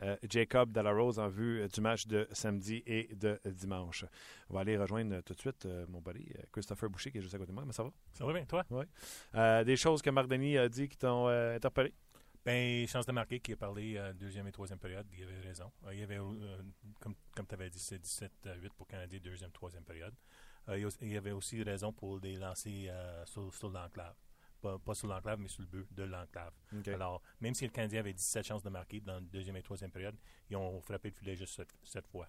euh, 0.01 0.15
Jacob 0.29 0.71
Delarose 0.71 1.19
en 1.19 1.27
vue 1.27 1.67
du 1.67 1.81
match 1.81 2.07
de 2.07 2.27
samedi 2.31 2.83
et 2.85 3.09
de 3.15 3.39
dimanche. 3.45 4.05
On 4.49 4.55
va 4.55 4.61
aller 4.61 4.77
rejoindre 4.77 5.21
tout 5.21 5.33
de 5.33 5.39
suite 5.39 5.65
euh, 5.65 5.85
mon 5.89 6.01
buddy 6.01 6.31
Christopher 6.51 6.89
Boucher 6.89 7.11
qui 7.11 7.17
est 7.17 7.21
juste 7.21 7.35
à 7.35 7.37
côté 7.37 7.49
de 7.49 7.55
moi. 7.55 7.63
Mais 7.65 7.73
ça 7.73 7.83
va? 7.83 7.91
Ça 8.13 8.25
va 8.25 8.33
bien, 8.33 8.45
toi? 8.45 8.65
Oui. 8.69 8.85
Euh, 9.35 9.63
des 9.63 9.75
choses 9.75 10.01
que 10.01 10.09
Marc 10.09 10.27
Denis 10.27 10.57
a 10.57 10.69
dit 10.69 10.87
qui 10.87 10.97
t'ont 10.97 11.27
interpellé? 11.27 11.93
Ben, 12.45 12.87
chance 12.87 13.05
de 13.05 13.11
marquer 13.11 13.39
qui 13.39 13.53
a 13.53 13.57
parlé 13.57 13.99
deuxième 14.15 14.47
et 14.47 14.51
troisième 14.51 14.79
période, 14.79 15.05
il 15.11 15.23
avait 15.23 15.41
raison. 15.41 15.71
il 15.91 15.99
y 15.99 16.03
avait, 16.03 16.17
comme, 16.99 17.13
comme 17.35 17.45
tu 17.45 17.53
avais 17.53 17.69
dit, 17.69 17.79
c'est 17.79 18.01
17-8 18.01 18.69
pour 18.77 18.87
Canadien, 18.87 19.19
deuxième, 19.21 19.51
troisième 19.51 19.83
période. 19.83 20.13
Euh, 20.69 20.89
il 21.01 21.13
y 21.13 21.17
avait 21.17 21.31
aussi 21.31 21.63
raison 21.63 21.91
pour 21.91 22.19
les 22.19 22.35
lancer 22.35 22.87
euh, 22.89 23.25
sur, 23.25 23.69
l'enclave. 23.69 24.15
Pas, 24.61 24.93
sur 24.93 25.07
l'enclave, 25.07 25.39
mais 25.39 25.47
sur 25.47 25.61
le 25.61 25.67
but 25.67 25.93
de 25.93 26.03
l'enclave. 26.03 26.53
Alors, 26.87 27.21
même 27.39 27.53
si 27.53 27.65
le 27.65 27.71
Canadien 27.71 27.99
avait 27.99 28.13
17 28.13 28.45
chances 28.45 28.63
de 28.63 28.69
marquer 28.69 28.99
dans 28.99 29.15
la 29.15 29.21
deuxième 29.21 29.55
et 29.55 29.61
troisième 29.61 29.91
période, 29.91 30.15
ils 30.49 30.57
ont 30.57 30.81
frappé 30.81 31.09
le 31.09 31.15
filet 31.15 31.35
juste 31.35 31.61
cette, 31.83 32.07
fois. 32.07 32.27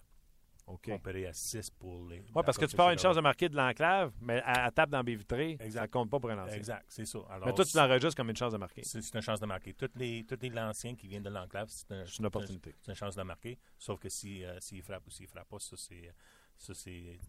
OK. 0.67 0.89
Comparé 0.89 1.27
à 1.27 1.33
6 1.33 1.71
pour 1.71 2.07
les. 2.07 2.19
Oui, 2.19 2.43
parce 2.45 2.57
que 2.57 2.65
tu 2.65 2.75
peux 2.75 2.81
avoir 2.81 2.93
une 2.93 2.99
chance 2.99 3.15
de 3.15 3.21
marquer 3.21 3.49
de 3.49 3.55
l'enclave, 3.57 4.13
mais 4.21 4.41
à, 4.45 4.71
tape 4.71 4.89
dans 4.89 4.99
la 4.99 5.03
baie 5.03 5.15
vitrée, 5.15 5.57
ça 5.69 5.87
compte 5.87 6.09
pas 6.09 6.19
pour 6.19 6.29
un 6.29 6.35
lancer. 6.35 6.55
Exact, 6.55 6.85
c'est 6.87 7.05
ça. 7.05 7.19
mais 7.45 7.53
toi, 7.53 7.65
tu 7.65 7.75
l'enregistres 7.75 8.15
comme 8.15 8.29
une 8.29 8.37
chance 8.37 8.53
de 8.53 8.57
marquer. 8.57 8.83
C'est 8.83 9.13
une 9.13 9.21
chance 9.21 9.39
de 9.39 9.45
marquer. 9.45 9.73
Tous 9.73 9.89
les, 9.95 10.23
tous 10.23 10.37
les 10.41 10.49
lanciens 10.49 10.95
qui 10.95 11.07
viennent 11.07 11.23
de 11.23 11.29
l'enclave, 11.29 11.67
c'est 11.69 12.19
une, 12.19 12.25
opportunité. 12.25 12.75
C'est 12.81 12.91
une 12.91 12.97
chance 12.97 13.15
de 13.15 13.23
marquer. 13.23 13.57
Sauf 13.77 13.99
que 13.99 14.09
s'ils 14.09 14.47
si, 14.59 14.79
euh, 14.79 14.83
frappent 14.83 15.05
ou 15.07 15.11
s'ils 15.11 15.25
ne 15.25 15.31
frappent 15.31 15.49
pas, 15.49 15.59
ça, 15.59 15.75
c'est 15.75 16.13
ça, 16.61 16.73
c'est 16.73 17.19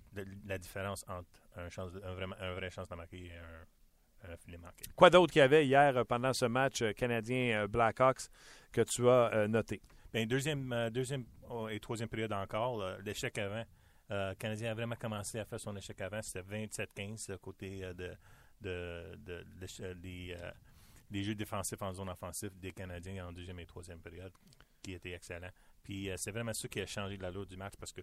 la 0.45 0.59
différence 0.59 1.05
entre 1.09 1.43
un, 1.57 1.71
chance 1.71 1.93
un, 2.03 2.15
vraiment, 2.15 2.37
un 2.39 2.55
vrai 2.55 2.71
chance 2.71 2.89
de 2.89 2.95
marquer 2.95 3.27
et 3.27 3.37
un, 3.37 3.67
Quoi 4.97 5.11
d'autre 5.11 5.33
qu'il 5.33 5.41
y 5.41 5.43
avait 5.43 5.67
hier 5.67 5.97
euh, 5.97 6.05
pendant 6.05 6.33
ce 6.33 6.45
match 6.45 6.83
euh, 6.83 6.93
canadien-Blackhawks 6.93 8.23
euh, 8.23 8.69
que 8.73 8.81
tu 8.83 9.09
as 9.09 9.49
noté? 9.49 9.81
Bien, 10.13 10.27
deuxième, 10.27 10.91
deuxième 10.91 11.25
oh, 11.49 11.69
et 11.69 11.81
troisième 11.81 12.09
période 12.09 12.33
encore, 12.33 12.85
l'échec 13.05 13.37
avant. 13.39 13.65
le 14.11 14.35
Canadien 14.35 14.71
a 14.73 14.75
vraiment 14.75 14.97
commencé 14.97 15.39
à 15.39 15.45
faire 15.45 15.59
son 15.59 15.75
échec 15.77 15.99
avant. 16.03 16.21
C'était 16.21 16.43
27-15 16.43 17.39
côté 17.39 17.81
de, 17.95 18.15
de, 18.61 19.17
de, 19.17 19.93
des, 21.11 21.25
jeux 21.25 21.35
défensifs 21.35 21.81
en 21.81 21.95
zone 21.95 22.11
offensive 22.11 22.51
des 22.59 22.73
Canadiens 22.73 23.29
en 23.29 23.33
deuxième 23.33 23.59
et 23.61 23.67
troisième 23.67 24.01
période, 24.01 24.33
qui 24.83 24.93
était 24.93 25.13
excellent. 25.13 25.51
Puis 25.83 26.11
c'est 26.17 26.31
vraiment 26.31 26.53
ça 26.53 26.69
qui 26.69 26.81
a 26.81 26.87
changé 26.87 27.17
de 27.17 27.23
l'allure 27.23 27.47
du 27.47 27.57
match 27.57 27.73
parce 27.79 27.93
que 27.93 28.03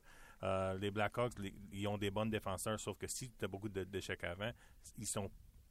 les 0.80 0.90
Blackhawks, 0.90 1.34
ils 1.72 1.88
ont 1.88 1.98
des 2.00 2.10
bons 2.10 2.26
défenseurs, 2.26 2.80
sauf 2.80 2.98
que 2.98 3.08
si 3.08 3.30
tu 3.30 3.46
as 3.46 3.48
beaucoup 3.48 3.70
d'échecs 3.70 4.24
avant, 4.24 4.52
ils 4.98 5.08
sont 5.08 5.30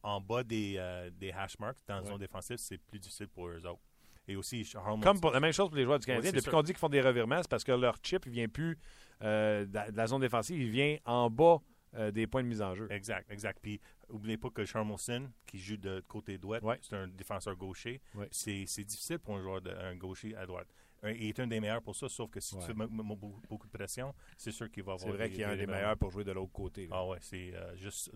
en 0.09 0.21
bas 0.21 0.43
des, 0.43 0.75
euh, 0.79 1.11
des 1.11 1.31
hash 1.31 1.59
marks 1.59 1.79
dans 1.87 2.01
la 2.01 2.05
zone 2.05 2.19
défensive, 2.19 2.57
c'est 2.57 2.79
plus 2.79 2.99
difficile 2.99 3.29
pour 3.29 3.49
eux 3.49 3.65
autres. 3.67 3.83
Et 4.27 4.37
aussi, 4.37 4.71
Comme 5.03 5.21
pour 5.21 5.31
la 5.31 5.41
même 5.41 5.53
chose 5.53 5.69
pour 5.69 5.77
les 5.77 5.85
joueurs 5.85 5.99
du 5.99 6.05
Canadien. 6.07 6.33
Depuis 6.33 6.51
qu'on 6.51 6.63
dit 6.63 6.73
qu'ils 6.73 6.79
font 6.79 6.91
des 6.91 7.01
revirements, 7.01 7.41
c'est 7.41 7.49
parce 7.49 7.65
que 7.65 7.73
leur 7.73 7.97
chip, 8.03 8.27
il 8.27 8.33
vient 8.33 8.49
plus 8.49 8.79
euh, 9.23 9.65
de 9.65 9.97
la 9.97 10.07
zone 10.07 10.21
défensive, 10.21 10.61
il 10.61 10.71
vient 10.71 10.99
en 11.05 11.31
bas 11.31 11.59
des 12.13 12.27
points 12.27 12.43
de 12.43 12.49
mise 12.49 12.61
en 12.61 12.75
jeu. 12.75 12.87
Exact, 12.91 13.31
exact. 13.31 13.59
Puis, 13.63 13.81
n'oubliez 14.11 14.37
pas 14.37 14.51
que 14.51 14.65
Charmelson, 14.67 15.31
qui 15.47 15.59
joue 15.59 15.79
de 15.79 16.05
côté 16.07 16.37
droit, 16.37 16.59
c'est 16.83 16.95
un 16.95 17.09
défenseur 17.09 17.57
gaucher. 17.57 18.01
C'est 18.31 18.85
difficile 18.85 19.19
pour 19.19 19.37
un 19.37 19.43
joueur 19.43 19.63
de, 19.63 19.71
un 19.71 19.97
gaucher 19.97 20.37
à 20.37 20.45
droite 20.47 20.69
il 21.05 21.29
est 21.29 21.41
un 21.41 21.47
des 21.47 21.61
meilleurs 21.61 21.83
pour 21.83 21.95
ça, 21.95 22.09
sauf 22.09 22.31
que 22.31 22.41
si 22.41 22.57
tu 22.59 22.75
mets 22.75 22.87
beaucoup, 22.87 23.67
de 23.67 23.71
pression, 23.71 24.15
c'est 24.37 24.51
sûr 24.51 24.71
qu'il 24.71 24.83
va 24.83 24.93
avoir. 24.93 25.11
C'est 25.11 25.17
vrai 25.17 25.31
qu'il 25.31 25.41
est 25.41 25.45
un 25.45 25.57
des 25.57 25.67
meilleurs 25.67 25.97
pour 25.97 26.11
jouer 26.11 26.25
de 26.25 26.33
l'autre 26.33 26.53
côté. 26.53 26.89
Ah 26.91 27.07
ouais, 27.07 27.19
c'est 27.21 27.55
euh, 27.55 27.77
juste 27.77 28.11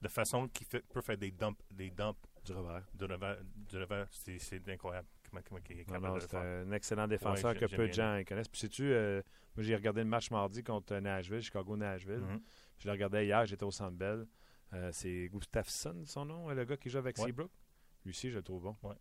de 0.00 0.08
façon 0.08 0.48
qu'il 0.48 0.66
peut 0.66 1.00
faire 1.00 1.18
des 1.18 1.30
dumps, 1.30 1.58
des 1.70 1.90
dumps 1.90 2.18
du 2.44 2.52
revers. 2.52 2.86
Du 2.94 3.04
revers, 3.04 3.38
du 3.44 3.78
revers 3.78 4.06
c'est 4.10 4.68
incroyable. 4.68 5.08
c'est 6.20 6.34
un 6.34 6.72
excellent 6.72 7.08
défenseur 7.08 7.54
que 7.54 7.66
peu 7.66 7.88
de 7.88 7.92
gens 7.92 8.22
connaissent. 8.26 8.48
Puis 8.48 8.60
sais-tu, 8.60 8.92
euh, 8.92 9.22
moi 9.56 9.64
j'ai 9.64 9.74
regardé 9.74 10.00
le 10.00 10.08
match 10.08 10.30
mardi 10.30 10.62
contre 10.62 10.96
Nashville, 10.96 11.42
Chicago-Nashville. 11.42 12.20
Mm-hmm. 12.20 12.40
Je 12.78 12.86
le 12.86 12.92
regardais 12.92 13.26
hier, 13.26 13.44
j'étais 13.46 13.64
au 13.64 13.70
Centre 13.70 13.96
Bell. 13.96 14.26
Euh, 14.72 14.90
c'est 14.92 15.28
Gustafsson, 15.28 16.02
son 16.04 16.24
nom, 16.24 16.48
le 16.50 16.64
gars 16.64 16.76
qui 16.76 16.90
joue 16.90 16.98
avec 16.98 17.16
Seabrook? 17.16 17.50
Lui 18.04 18.10
aussi, 18.10 18.30
je 18.30 18.36
le 18.36 18.42
trouve 18.42 18.62
bon. 18.62 18.76
Ouais. 18.82 18.94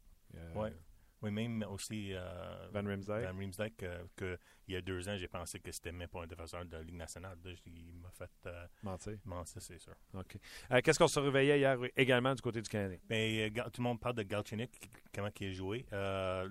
ouais. 0.56 0.74
Oui, 1.21 1.32
même 1.32 1.65
aussi 1.69 2.13
euh, 2.13 2.67
Van 2.71 2.86
Riemsdyk. 2.86 3.23
Van 3.25 3.38
Riemsdyk, 3.38 3.84
euh, 3.84 4.03
que, 4.15 4.38
il 4.67 4.73
y 4.73 4.77
a 4.77 4.82
deux 4.82 5.10
ans, 5.10 5.17
j'ai 5.17 5.27
pensé 5.27 5.60
que 5.60 5.71
c'était 5.71 5.91
même 5.91 6.08
pas 6.08 6.23
un 6.23 6.27
défenseur 6.27 6.63
de 6.63 6.77
la 6.77 6.84
Ligue 6.84 6.95
nationale. 6.95 7.38
il 7.65 7.95
m'a 8.01 8.10
fait 8.12 8.29
euh, 8.45 8.65
mentir. 8.84 9.17
Mentir, 9.25 9.62
c'est 9.62 9.79
sûr. 9.79 9.95
OK. 10.13 10.38
Qu'est-ce 10.84 10.99
qu'on 10.99 11.08
se 11.08 11.19
réveillait 11.19 11.60
hier 11.60 11.77
également 11.97 12.34
du 12.34 12.41
côté 12.41 12.62
du 12.62 12.69
Canadien? 12.69 12.99
Mais, 13.10 13.49
ben, 13.49 13.63
tout 13.63 13.82
le 13.82 13.84
monde 13.84 13.99
parle 13.99 14.15
de 14.15 14.23
Galchenyuk, 14.23 14.69
comment 15.13 15.29
il 15.39 15.47
a 15.47 15.51
joué. 15.51 15.86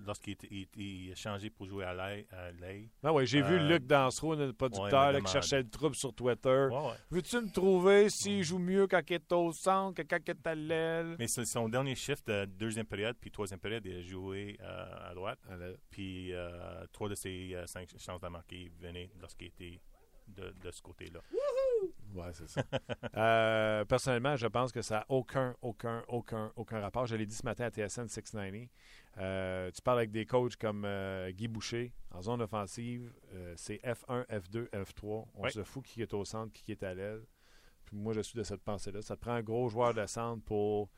Lorsqu'il 0.04 0.37
a 1.12 1.14
changé 1.14 1.48
pour 1.48 1.66
jouer 1.66 1.85
à 1.85 1.94
l'aile. 1.94 2.88
Ah 3.02 3.12
oui, 3.12 3.26
j'ai 3.26 3.40
vu 3.40 3.59
Luc 3.59 3.87
Dansereau, 3.87 4.37
notre 4.37 4.57
producteur, 4.57 5.18
qui 5.22 5.33
cherchait 5.33 5.62
le 5.62 5.70
trouble 5.70 5.94
sur 5.94 6.12
Twitter. 6.12 6.68
Veux-tu 7.11 7.37
me 7.40 7.50
trouver 7.50 8.11
s'il 8.11 8.42
joue 8.42 8.59
mieux 8.59 8.87
quand 8.87 9.00
il 9.09 9.14
est 9.14 9.33
au 9.33 9.52
centre 9.52 10.02
que 10.02 10.02
quand 10.02 10.18
il 10.26 10.31
est 10.31 10.46
à 10.46 10.54
l'aile? 10.54 11.16
Mais 11.18 11.28
c'est 11.28 11.44
son 11.44 11.68
dernier 11.68 11.94
shift 11.94 12.26
de 12.26 12.44
deuxième 12.44 12.87
période, 12.87 13.16
puis 13.18 13.31
troisième 13.31 13.61
période, 13.61 13.87
il 13.87 13.96
a 13.96 14.02
joué 14.02 14.58
euh, 14.61 15.11
à 15.11 15.14
droite. 15.14 15.38
Puis 15.88 16.33
euh, 16.33 16.85
trois 16.92 17.09
de 17.09 17.14
ses 17.14 17.55
euh, 17.55 17.64
cinq 17.66 17.88
chances 17.97 18.21
de 18.21 18.27
marquer 18.27 18.73
venaient 18.81 19.09
lorsqu'il 19.21 19.47
était 19.47 19.81
de, 20.27 20.53
de 20.61 20.71
ce 20.73 20.83
côté-là. 20.83 21.21
Oui, 22.12 22.25
c'est 22.33 22.49
ça. 22.49 23.85
personnellement, 23.88 24.35
je 24.35 24.49
pense 24.49 24.73
que 24.73 24.83
ça 24.83 24.97
n'a 24.97 25.07
aucun, 25.11 25.55
aucun, 25.62 26.03
aucun, 26.09 26.53
aucun 26.57 26.81
rapport. 26.81 27.07
Je 27.07 27.14
l'ai 27.14 27.25
dit 27.25 27.37
ce 27.37 27.44
matin 27.44 27.66
à 27.66 27.71
TSN 27.71 28.09
690. 28.09 28.68
tu 29.75 29.83
parles 29.83 29.99
avec 29.99 30.11
des 30.11 30.27
coachs 30.27 30.57
comme 30.57 30.85
Guy 31.31 31.47
Boucher 31.47 31.92
en 32.11 32.21
zone 32.21 32.42
offensive. 32.42 33.12
c'est 33.55 33.81
F1, 33.85 34.27
F2, 34.27 34.68
F3. 34.71 35.27
On 35.37 35.49
se 35.49 35.62
fout 35.62 35.85
qui 35.85 36.03
est 36.03 36.12
au 36.14 36.25
centre, 36.25 36.53
qui 36.53 36.73
est 36.73 36.83
à 36.83 36.94
l'aile. 36.94 37.23
moi, 37.92 38.12
je 38.12 38.23
suis 38.23 38.37
de 38.37 38.42
cette 38.42 38.62
pensée-là. 38.62 39.03
Ça 39.03 39.14
te 39.14 39.21
prend 39.21 39.35
un 39.35 39.42
gros 39.42 39.68
joueur 39.68 39.94
de 39.94 40.05
centre 40.07 40.42
pour 40.42 40.90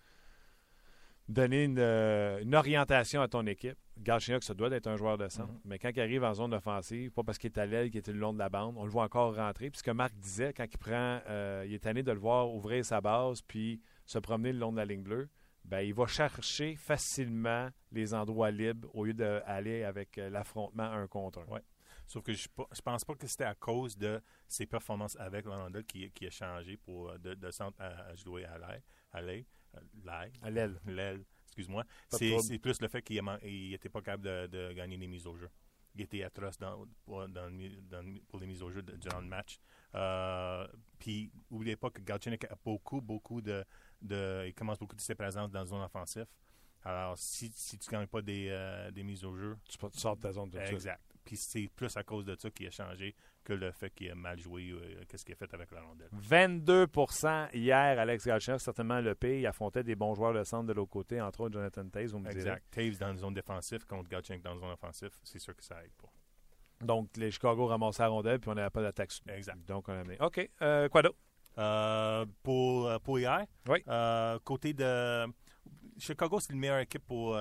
donner 1.31 1.73
euh, 1.79 2.41
une, 2.41 2.55
orientation 2.55 3.23
à 3.23 3.29
ton 3.29 3.47
équipe. 3.47 3.77
Galchenyuk, 3.99 4.43
ça 4.43 4.55
doit 4.55 4.71
être 4.71 4.87
un 4.87 4.97
joueur 4.97 5.17
de 5.17 5.29
centre, 5.29 5.53
mm-hmm. 5.53 5.61
mais 5.65 5.79
quand 5.79 5.91
il 5.95 6.01
arrive 6.01 6.25
en 6.25 6.35
zone 6.35 6.55
offensive, 6.55 7.11
pas 7.13 7.23
parce 7.23 7.39
qu'il 7.39 7.51
est 7.51 7.59
à 7.59 7.67
l'aile, 7.67 7.91
qu'il 7.91 8.01
était 8.01 8.13
le 8.13 8.19
long 8.19 8.33
de 8.33 8.39
la 8.39 8.49
bande, 8.49 8.75
on 8.77 8.85
le 8.85 8.91
voit 8.91 9.05
encore 9.05 9.37
rentrer. 9.37 9.71
Puis 9.71 9.79
ce 9.79 9.83
que 9.83 9.91
Marc 9.91 10.15
disait, 10.17 10.53
quand 10.53 10.65
il 10.65 10.79
prend, 10.79 11.21
euh, 11.29 11.65
il 11.67 11.75
est 11.75 11.81
tanné 11.81 12.03
de 12.03 12.13
le 12.13 12.19
voir 12.19 12.53
ouvrir 12.53 12.85
sa 12.85 13.01
base 13.01 13.43
puis 13.43 13.81
se 14.07 14.19
promener 14.19 14.53
le 14.53 14.59
long 14.59 14.73
de 14.73 14.79
la 14.79 14.85
ligne 14.85 15.03
bleue, 15.03 15.29
ben, 15.65 15.81
il 15.81 15.95
va 15.95 16.07
chercher 16.07 16.75
facilement 16.75 17.69
les 17.93 18.15
endroits 18.15 18.51
libres 18.51 18.89
au 18.95 19.05
lieu 19.05 19.15
d'aller 19.15 19.85
avec 19.85 20.19
euh, 20.19 20.31
l'affrontement 20.31 20.91
un 20.91 21.07
contre 21.07 21.41
un. 21.41 21.53
Ouais. 21.53 21.63
Sauf 22.07 22.25
que 22.25 22.33
je, 22.33 22.49
je 22.73 22.81
pense 22.81 23.05
pas 23.05 23.15
que 23.15 23.27
c'était 23.29 23.45
à 23.45 23.55
cause 23.55 23.97
de 23.97 24.21
ses 24.49 24.67
performances 24.67 25.17
avec 25.21 25.47
Ronaldo 25.47 25.83
qui, 25.85 26.11
qui 26.11 26.27
a 26.27 26.31
changé 26.31 26.77
pour 26.77 27.17
de, 27.21 27.51
centre 27.53 27.81
à, 27.81 28.17
jouer 28.17 28.45
à 29.13 29.21
l'aile. 29.23 29.45
L'aile 30.05 30.33
à 30.43 30.51
l'aile. 30.51 30.81
L'aile. 30.87 31.25
excuse-moi. 31.47 31.85
C'est 32.09 32.59
plus 32.59 32.81
le 32.81 32.89
fait 32.89 33.03
qu'il 33.03 33.23
n'était 33.71 33.89
pas 33.89 34.03
capable 34.03 34.25
de, 34.25 34.47
de 34.47 34.73
gagner 34.73 34.97
les 34.97 35.07
mises 35.07 35.27
au 35.27 35.37
jeu. 35.37 35.49
Il 35.97 36.03
était 36.03 36.23
atroce 36.23 36.57
dans, 36.57 36.87
pour, 37.05 37.29
dans 37.29 37.51
dans 37.51 38.17
pour 38.29 38.39
les 38.39 38.47
mises 38.47 38.63
au 38.63 38.71
jeu 38.71 38.81
de- 38.81 38.95
durant 38.97 39.21
le 39.21 39.27
match. 39.27 39.59
Euh, 39.97 40.67
Puis, 41.01 41.33
n'oubliez 41.51 41.75
pas 41.77 41.91
que 41.91 42.01
Galchenyuk 42.01 42.45
a 42.45 42.57
beaucoup, 42.65 43.01
beaucoup 43.01 43.41
de, 43.41 43.65
de. 44.01 44.45
Il 44.47 44.55
commence 44.55 44.79
beaucoup 44.79 44.95
de 44.95 45.01
ses 45.01 45.17
présences 45.17 45.51
dans 45.51 45.59
la 45.59 45.67
zone 45.67 45.83
offensive. 45.83 46.27
Alors, 46.85 47.19
si, 47.19 47.51
si 47.55 47.77
tu 47.77 47.89
ne 47.89 47.99
gagnes 47.99 48.07
pas 48.07 48.23
des, 48.23 48.47
euh, 48.51 48.91
des 48.93 49.03
mises 49.03 49.25
au 49.25 49.37
jeu, 49.37 49.59
Tu, 49.69 49.77
tu 49.77 49.99
sors 49.99 50.17
de 50.17 50.23
ta 50.23 50.33
zone 50.33 50.49
de 50.51 50.59
exact. 50.61 51.03
Puis 51.31 51.37
c'est 51.37 51.69
plus 51.77 51.97
à 51.97 52.03
cause 52.03 52.25
de 52.25 52.35
ça 52.35 52.51
qu'il 52.51 52.67
a 52.67 52.73
changé 52.73 53.15
que 53.45 53.53
le 53.53 53.71
fait 53.71 53.91
qu'il 53.91 54.11
a 54.11 54.17
mal 54.17 54.37
joué, 54.41 54.71
euh, 54.71 55.05
qu'est-ce 55.07 55.25
qu'il 55.25 55.33
a 55.33 55.37
fait 55.37 55.55
avec 55.55 55.71
la 55.71 55.81
rondelle. 55.81 56.09
22% 56.13 57.51
hier, 57.55 58.01
Alex 58.01 58.27
Galchenyuk, 58.27 58.61
certainement 58.61 59.01
le 59.01 59.15
pire. 59.15 59.39
Il 59.39 59.47
affrontait 59.47 59.85
des 59.85 59.95
bons 59.95 60.13
joueurs 60.17 60.33
de 60.33 60.43
centre 60.43 60.67
de 60.67 60.73
l'autre 60.73 60.91
côté, 60.91 61.21
entre 61.21 61.43
autres 61.43 61.53
Jonathan 61.53 61.89
Taze, 61.89 62.11
vous 62.11 62.19
me. 62.19 62.29
Exact. 62.33 62.65
Taves 62.73 62.99
dans 62.99 63.07
la 63.13 63.17
zone 63.17 63.35
défensive 63.35 63.87
contre 63.87 64.09
Galchenyuk 64.09 64.43
dans 64.43 64.55
la 64.55 64.59
zone 64.61 64.71
offensive, 64.73 65.11
c'est 65.23 65.39
sûr 65.39 65.55
que 65.55 65.63
ça 65.63 65.81
aide 65.85 65.93
pas. 66.03 66.09
Donc, 66.85 67.17
les 67.17 67.31
Chicago 67.31 67.67
ramassaient 67.67 68.03
la 68.03 68.09
rondelle, 68.09 68.41
puis 68.41 68.51
on 68.51 68.55
n'avait 68.55 68.71
pas 68.71 68.83
d'attaque. 68.83 69.13
Exact. 69.29 69.65
Donc, 69.69 69.89
on 69.89 69.93
a 69.93 70.01
amené. 70.01 70.17
OK. 70.21 70.51
Euh, 70.63 70.89
quoi 70.89 71.03
d'autre? 71.03 71.19
Euh, 71.59 72.27
pour, 72.43 72.89
euh, 72.89 72.99
pour 72.99 73.21
hier, 73.21 73.47
Oui. 73.69 73.85
côté 74.43 74.75
de. 74.75 75.27
Chicago, 75.97 76.41
c'est 76.41 76.55
la 76.55 76.59
meilleure 76.59 76.79
équipe 76.81 77.07
pour 77.07 77.39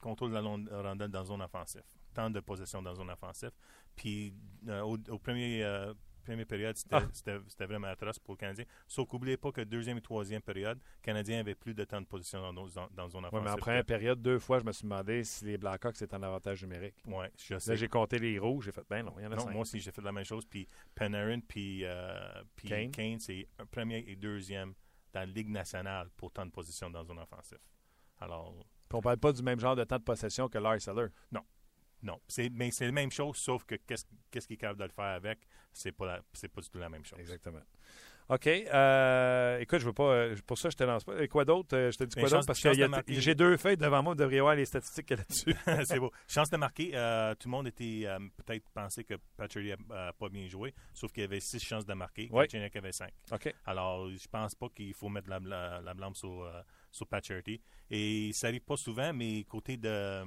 contrôle 0.00 0.30
de 0.30 0.34
la 0.36 0.40
rondelle 0.82 1.08
dans 1.08 1.18
la 1.18 1.24
zone 1.24 1.42
offensive. 1.42 1.82
Temps 2.14 2.30
de 2.30 2.40
possession 2.40 2.82
dans 2.82 2.90
la 2.90 2.96
zone 2.96 3.10
offensive. 3.10 3.50
Puis, 3.96 4.34
euh, 4.68 4.80
au, 4.82 4.96
au 5.08 5.18
premier, 5.18 5.62
euh, 5.64 5.92
première 6.24 6.46
période, 6.46 6.76
c'était 6.76 7.38
Ah. 7.60 7.66
vraiment 7.66 7.88
atroce 7.88 8.18
pour 8.18 8.34
le 8.34 8.38
Canadien. 8.38 8.64
Sauf 8.86 9.08
qu'oubliez 9.08 9.36
pas 9.36 9.50
que 9.50 9.60
deuxième 9.62 9.98
et 9.98 10.00
troisième 10.00 10.40
période, 10.42 10.78
le 10.78 11.02
Canadien 11.02 11.40
avait 11.40 11.54
plus 11.54 11.74
de 11.74 11.84
temps 11.84 12.00
de 12.00 12.06
position 12.06 12.40
dans, 12.40 12.52
nos- 12.52 12.68
dans, 12.70 12.86
dans 12.90 13.02
la 13.04 13.08
zone 13.08 13.22
Oui, 13.24 13.28
offensive. 13.28 13.44
mais 13.44 13.50
en 13.50 13.56
première 13.56 13.84
période, 13.84 14.20
deux 14.22 14.38
fois, 14.38 14.58
je 14.60 14.64
me 14.64 14.72
suis 14.72 14.84
demandé 14.84 15.24
si 15.24 15.44
les 15.46 15.58
Blackhawks 15.58 16.00
étaient 16.00 16.14
en 16.14 16.22
avantage 16.22 16.62
numérique. 16.62 16.94
Ouais, 17.06 17.30
je 17.38 17.54
Là, 17.54 17.60
sais. 17.60 17.76
j'ai 17.76 17.88
compté 17.88 18.18
les 18.18 18.38
rouges, 18.38 18.66
j'ai 18.66 18.72
fait, 18.72 18.84
ben 18.88 19.02
non, 19.04 19.14
il 19.18 19.24
y 19.24 19.26
en 19.26 19.32
a 19.32 19.36
Non, 19.36 19.42
cinq. 19.44 19.52
moi 19.52 19.62
aussi, 19.62 19.80
j'ai 19.80 19.90
fait 19.90 20.02
la 20.02 20.12
même 20.12 20.24
chose. 20.24 20.44
Puis 20.44 20.66
Panarin, 20.94 21.40
puis, 21.40 21.80
euh, 21.84 22.42
puis 22.56 22.68
Kane. 22.68 22.90
Kane, 22.92 23.18
c'est 23.18 23.48
premier 23.70 24.04
et 24.06 24.16
deuxième 24.16 24.74
dans 25.12 25.20
la 25.20 25.26
Ligue 25.26 25.48
nationale 25.50 26.08
pour 26.16 26.30
temps 26.32 26.46
de 26.46 26.50
position 26.52 26.88
dans 26.90 27.04
zone 27.04 27.18
offensive. 27.18 27.58
Alors, 28.20 28.54
Puis 28.88 28.96
on 28.98 29.00
parle 29.00 29.18
pas 29.18 29.32
du 29.32 29.42
même 29.42 29.58
genre 29.58 29.74
de 29.76 29.84
temps 29.84 29.98
de 29.98 30.04
possession 30.04 30.48
que 30.48 30.58
Lars 30.58 30.86
Eller. 30.88 31.08
non. 31.32 31.40
C'est, 32.28 32.50
mais 32.50 32.70
c'est 32.70 32.86
la 32.86 32.92
même 32.92 33.10
chose, 33.10 33.36
sauf 33.36 33.64
que 33.64 33.74
qu'est-ce, 33.76 34.04
qu'il 34.46 34.54
est 34.54 34.56
capable 34.56 34.80
de 34.80 34.84
le 34.84 34.90
faire 34.90 35.04
avec, 35.04 35.38
c'est 35.72 35.92
pas, 35.92 36.06
la- 36.06 36.22
pas 36.48 36.60
du 36.60 36.68
tout 36.70 36.78
la 36.78 36.88
même 36.88 37.04
chose. 37.04 37.18
Exactement. 37.20 37.60
OK. 38.28 38.46
euh, 38.46 39.58
écoute, 39.58 39.80
je 39.80 39.84
veux 39.84 39.92
pas. 39.92 40.04
euh, 40.04 40.36
pour 40.46 40.56
ça, 40.56 40.70
je 40.70 40.76
te 40.76 40.84
lance 40.84 41.04
pas. 41.04 41.20
Et 41.20 41.28
quoi 41.28 41.44
d'autre? 41.44 41.76
Euh, 41.76 41.90
Je 41.90 41.98
te 41.98 42.04
dis 42.04 42.14
quoi 42.14 42.30
d'autre? 42.30 42.46
Parce 42.46 42.60
que 42.60 42.68
de 42.68 43.20
j'ai 43.20 43.34
deux 43.34 43.56
feuilles 43.56 43.76
devant 43.76 44.02
moi. 44.02 44.12
Vous 44.12 44.18
devriez 44.20 44.40
voir 44.40 44.54
les 44.54 44.64
statistiques 44.64 45.10
là-dessus. 45.10 45.54
c'est 45.84 45.98
beau. 45.98 46.10
Chance 46.28 46.48
de 46.48 46.56
marquer. 46.56 46.92
euh, 46.94 47.34
tout 47.34 47.48
le 47.48 47.50
monde 47.50 47.66
était 47.66 48.02
euh, 48.06 48.18
peut-être 48.46 48.70
pensé 48.70 49.04
que 49.04 49.14
Patrick 49.36 49.76
n'a 49.90 50.12
pas 50.12 50.28
bien 50.30 50.46
joué, 50.48 50.72
sauf 50.94 51.12
qu'il 51.12 51.22
y 51.22 51.26
avait 51.26 51.40
six 51.40 51.58
chances 51.60 51.84
de 51.84 51.94
marquer. 51.94 52.28
Ouais. 52.30 52.46
Galchenyuk 52.46 52.74
avait 52.76 52.92
cinq. 52.92 53.12
OK. 53.32 53.52
Alors, 53.66 54.08
je 54.08 54.28
pense 54.28 54.54
pas 54.54 54.68
qu'il 54.70 54.94
faut 54.94 55.08
mettre 55.08 55.28
la, 55.28 55.40
la, 55.40 55.80
la 55.82 55.92
blâme 55.92 56.14
sur, 56.14 56.48
sur 56.92 57.06
Pat 57.08 57.22
Charity. 57.26 57.60
Et 57.90 58.30
ça 58.32 58.46
arrive 58.46 58.62
pas 58.62 58.76
souvent, 58.76 59.12
mais 59.12 59.42
côté 59.44 59.76
de 59.76 60.22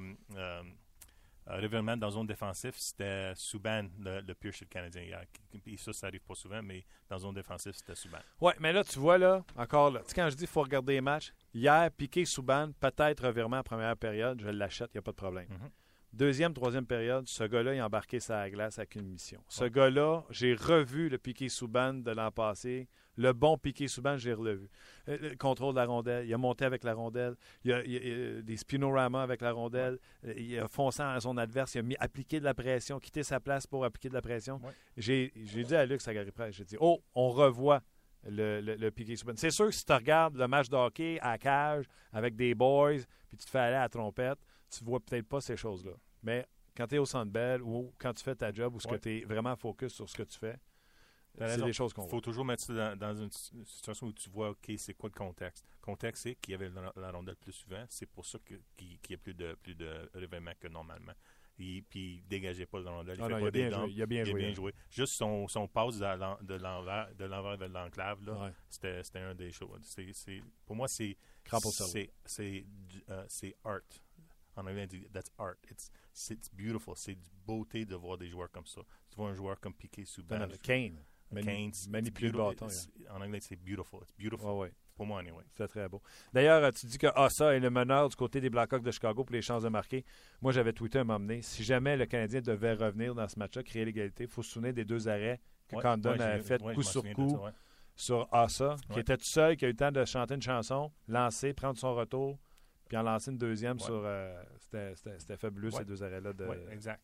euh, 1.48 1.56
Riverman 1.58 2.00
dans 2.00 2.10
zone 2.10 2.28
défensive, 2.28 2.74
c'était 2.76 3.34
Subban 3.36 3.88
le, 4.00 4.22
le 4.22 4.34
pire 4.34 4.54
chez 4.54 4.66
le 4.66 4.70
Canadien 4.70 5.04
hier. 5.04 5.24
Et 5.68 5.78
ça, 5.78 5.94
ça 5.94 6.08
arrive 6.08 6.22
pas 6.22 6.36
souvent, 6.36 6.62
mais 6.64 6.86
dans 7.10 7.20
zone 7.20 7.36
défensive, 7.36 7.74
c'était 7.74 7.96
Subban. 7.96 8.20
Ouais, 8.42 8.54
mais 8.60 8.74
là, 8.74 8.84
tu 8.84 9.00
vois, 9.00 9.18
là, 9.18 9.44
encore 9.56 9.92
là. 9.92 10.00
Tu 10.02 10.10
sais, 10.10 10.16
quand 10.16 10.30
je 10.30 10.36
dis 10.36 10.46
qu'il 10.46 10.48
faut 10.48 10.64
regarder 10.64 10.94
les 10.94 11.02
matchs, 11.02 11.34
hier, 11.54 11.90
Piqué 11.92 12.26
Souban, 12.26 12.72
peut-être 12.80 13.26
revirement 13.26 13.60
en 13.60 13.64
première 13.64 13.96
période, 13.96 14.42
je 14.42 14.50
l'achète, 14.50 14.90
il 14.94 14.98
n'y 14.98 15.00
a 15.00 15.04
pas 15.04 15.12
de 15.12 15.18
problème. 15.18 15.48
Mhm. 15.50 15.70
Deuxième, 16.14 16.54
troisième 16.54 16.86
période, 16.86 17.28
ce 17.28 17.44
gars-là, 17.44 17.76
il 17.76 17.80
a 17.80 17.86
embarqué 17.86 18.22
sa 18.22 18.50
glace 18.50 18.80
avec 18.80 18.96
une 18.96 19.06
mission. 19.06 19.44
Ce 19.50 19.66
gars-là, 19.66 20.24
j'ai 20.30 20.54
revu 20.54 21.10
le 21.10 21.18
Piqué 21.18 21.50
Souban 21.50 21.94
de 21.94 22.12
l'an 22.12 22.32
passé. 22.32 22.88
Le 23.18 23.32
bon 23.34 23.58
Piqué 23.58 23.88
Souban, 23.88 24.18
j'ai 24.18 24.34
revu. 24.34 24.68
Euh, 25.08 25.18
Le 25.22 25.36
contrôle 25.38 25.74
de 25.74 25.80
la 25.80 25.86
rondelle, 25.86 26.26
il 26.28 26.34
a 26.34 26.38
monté 26.38 26.66
avec 26.66 26.84
la 26.84 26.94
rondelle, 26.94 27.36
il 27.64 27.72
a, 27.74 27.84
il 27.86 27.96
a- 27.98 28.00
il 28.02 28.38
a 28.38 28.42
des 28.42 28.58
spinoramas 28.58 29.24
avec 29.24 29.42
la 29.42 29.52
rondelle, 29.54 30.00
Euh, 30.26 30.34
il 30.36 30.60
a 30.60 30.68
foncé 30.68 31.02
à 31.02 31.20
son 31.20 31.38
adverse, 31.38 31.76
il 31.76 31.80
a 31.80 31.82
mis 31.84 31.96
appliqué 32.00 32.40
de 32.40 32.46
la 32.46 32.54
pression, 32.54 33.00
quitté 33.00 33.24
sa 33.24 33.40
place 33.40 33.66
pour 33.68 33.86
appliquer 33.86 34.10
de 34.10 34.14
la 34.16 34.22
pression. 34.22 34.60
Ouais. 34.64 34.72
J'ai 34.98 35.32
dit 35.64 35.76
à 35.76 35.86
Luc 35.86 36.02
Sagari-Presse, 36.02 36.56
j'ai 36.56 36.66
dit, 36.66 36.78
oh, 36.80 37.02
on 37.16 37.30
revoit 37.30 37.82
le, 38.28 38.60
le, 38.62 38.76
le 38.76 38.92
Piqué 38.92 39.16
Souban. 39.16 39.34
C'est 39.36 39.52
sûr 39.52 39.68
que 39.68 39.72
si 39.72 39.86
tu 39.86 39.94
regardes 39.94 40.36
le 40.36 40.48
match 40.48 40.68
de 40.70 40.76
hockey 40.76 41.20
à 41.22 41.38
cage 41.38 41.86
avec 42.12 42.36
des 42.36 42.56
boys, 42.56 42.98
puis 43.30 43.38
tu 43.38 43.46
te 43.46 43.50
fais 43.50 43.60
aller 43.60 43.76
à 43.76 43.82
la 43.82 43.90
trompette, 43.90 44.40
tu 44.70 44.84
vois 44.84 45.00
peut-être 45.00 45.28
pas 45.28 45.42
ces 45.42 45.56
choses-là. 45.56 45.92
Mais 46.24 46.46
quand 46.76 46.88
tu 46.88 46.96
es 46.96 46.98
au 46.98 47.06
centre 47.06 47.32
belle 47.32 47.62
ou 47.62 47.94
quand 48.00 48.14
tu 48.14 48.24
fais 48.24 48.36
ta 48.36 48.52
job 48.52 48.76
ou 48.76 48.80
ce 48.80 48.88
Ouais. 48.88 48.96
que 48.98 49.04
tu 49.04 49.18
es 49.20 49.26
vraiment 49.26 49.56
focus 49.56 49.94
sur 49.94 50.10
ce 50.10 50.16
que 50.18 50.24
tu 50.24 50.38
fais, 50.40 50.58
c'est 51.38 51.46
raison. 51.46 51.66
des 51.66 51.74
choses 51.74 51.94
qu'on 51.94 52.02
Il 52.04 52.06
voit. 52.06 52.12
faut 52.18 52.22
toujours 52.22 52.46
mettre 52.46 52.64
ça 52.64 52.74
dans, 52.74 52.98
dans 52.98 53.16
une 53.24 53.32
situation 53.32 54.08
où 54.08 54.14
tu 54.14 54.30
vois, 54.30 54.52
OK, 54.52 54.72
c'est 54.78 54.94
quoi 54.94 55.10
le 55.14 55.18
contexte? 55.18 55.66
Le 55.82 55.86
contexte, 55.86 56.24
c'est 56.24 56.36
qu'il 56.36 56.52
y 56.52 56.56
avait 56.56 56.70
la, 56.70 56.92
la 56.96 57.12
rondelle 57.12 57.36
plus 57.36 57.54
souvent. 57.54 57.84
C'est 57.90 58.06
pour 58.06 58.26
ça 58.26 58.40
qu'il 58.46 58.60
qu'il 58.76 59.12
y 59.12 59.14
a 59.14 59.18
plus 59.18 59.34
de, 59.34 59.54
plus 59.62 59.76
de 59.76 60.10
révélements 60.14 60.54
que 60.60 60.68
normalement. 60.68 61.14
Et, 61.58 61.82
puis, 61.90 62.16
il 62.16 62.28
dégageait 62.28 62.66
pas 62.66 62.82
la 62.82 62.92
rondelle. 62.92 63.16
Il 63.18 63.22
Ah 63.24 63.28
fait 63.28 63.34
non, 63.34 63.40
pas 63.40 63.46
il 63.46 63.48
a 63.48 63.52
des 63.52 63.72
joué. 63.72 63.92
Il 63.92 64.02
a 64.02 64.06
bien 64.06 64.20
Il 64.24 64.28
a 64.28 64.32
joué. 64.32 64.40
bien 64.42 64.50
hein. 64.50 64.54
joué. 64.54 64.74
Juste 64.90 65.14
son, 65.14 65.48
son 65.48 65.68
passe 65.70 65.98
de 65.98 66.04
l'en- 66.06 66.38
de 66.42 66.56
l'envers 66.56 67.58
de 67.58 67.66
l'enclave, 67.66 68.20
Ouais. 68.28 68.52
c'était 68.70 69.20
un 69.20 69.34
des 69.36 69.52
choses. 69.54 69.80
C'est- 69.84 70.12
c'est- 70.12 70.42
pour 70.66 70.76
moi, 70.76 70.90
c'est 70.90 71.18
euh, 73.10 73.26
art. 73.64 73.80
En 74.58 74.68
anglais, 74.68 74.88
that's 75.14 75.32
art. 75.38 75.56
It's, 75.70 75.90
c'est 76.14 76.34
it's 76.36 76.50
beautiful. 76.54 76.94
C'est 76.98 77.18
beauté 77.46 77.86
de 77.86 77.96
voir 77.96 78.18
des 78.18 78.28
joueurs 78.30 78.52
comme 78.52 78.66
ça. 78.66 78.82
Tu 79.10 79.16
vois 79.16 79.30
un 79.30 79.34
joueur 79.34 79.60
comme 79.60 79.74
Piqué 79.74 80.06
le 80.48 80.58
Kane. 80.58 81.04
Mani- 81.32 81.72
c'est- 81.74 81.90
manipuler 81.90 82.30
le 82.30 82.38
bâton. 82.38 82.68
En 83.12 83.22
anglais, 83.22 83.40
c'est 83.42 83.56
beautiful. 83.56 84.02
It's 84.04 84.14
beautiful. 84.18 84.50
Ouais. 84.52 84.72
Pour 84.96 85.06
moi, 85.06 85.20
anyway. 85.20 85.44
C'était 85.52 85.68
très 85.68 85.90
beau. 85.90 86.02
D'ailleurs, 86.32 86.64
euh, 86.64 86.72
tu 86.72 86.86
dis 86.86 86.98
que 86.98 87.08
Assa 87.16 87.54
est 87.54 87.60
le 87.60 87.70
meneur 87.70 88.08
du 88.08 88.16
côté 88.16 88.40
des 88.40 88.50
Blackhawks 88.50 88.84
de 88.84 88.92
Chicago 88.92 89.26
pour 89.26 89.34
les 89.34 89.42
chances 89.42 89.64
de 89.64 89.70
marquer. 89.70 90.06
Moi, 90.42 90.54
j'avais 90.54 90.72
tweeté 90.72 91.00
un 91.00 91.04
moment 91.04 91.20
donné. 91.20 91.42
Si 91.42 91.64
jamais 91.64 91.98
le 91.98 92.06
Canadien 92.06 92.40
devait 92.42 92.74
revenir 92.74 93.14
dans 93.14 93.28
ce 93.28 93.38
match-là, 93.38 93.64
créer 93.64 93.84
l'égalité, 93.84 94.24
il 94.24 94.30
faut 94.30 94.42
se 94.42 94.52
souvenir 94.52 94.74
des 94.74 94.86
deux 94.86 95.08
arrêts 95.10 95.42
que 95.68 95.76
Ouais, 95.76 95.82
Condon 95.82 96.12
ouais, 96.12 96.40
fait 96.44 96.62
coup 96.76 96.82
sur 96.84 97.04
coup 97.14 97.30
ça, 97.30 97.54
sur 97.96 98.28
Assa, 98.34 98.76
qui 98.94 99.00
était 99.02 99.18
tout 99.18 99.26
seul, 99.26 99.58
qui 99.58 99.66
a 99.66 99.68
eu 99.68 99.72
le 99.72 99.78
temps 99.78 99.92
de 99.92 100.06
chanter 100.06 100.36
une 100.36 100.42
chanson, 100.42 100.92
lancer, 101.10 101.54
prendre 101.54 101.78
son 101.78 101.94
retour, 101.94 102.38
puis 102.88 102.96
en 102.98 103.04
lancer 103.04 103.32
une 103.32 103.38
deuxième 103.38 103.80
sur. 103.80 104.02
euh, 104.06 104.42
c'était- 104.60 105.36
fabuleux, 105.38 105.72
ces 105.72 105.84
deux 105.86 106.02
arrêts-là. 106.04 106.32
De... 106.32 106.46
Exact. 106.72 107.02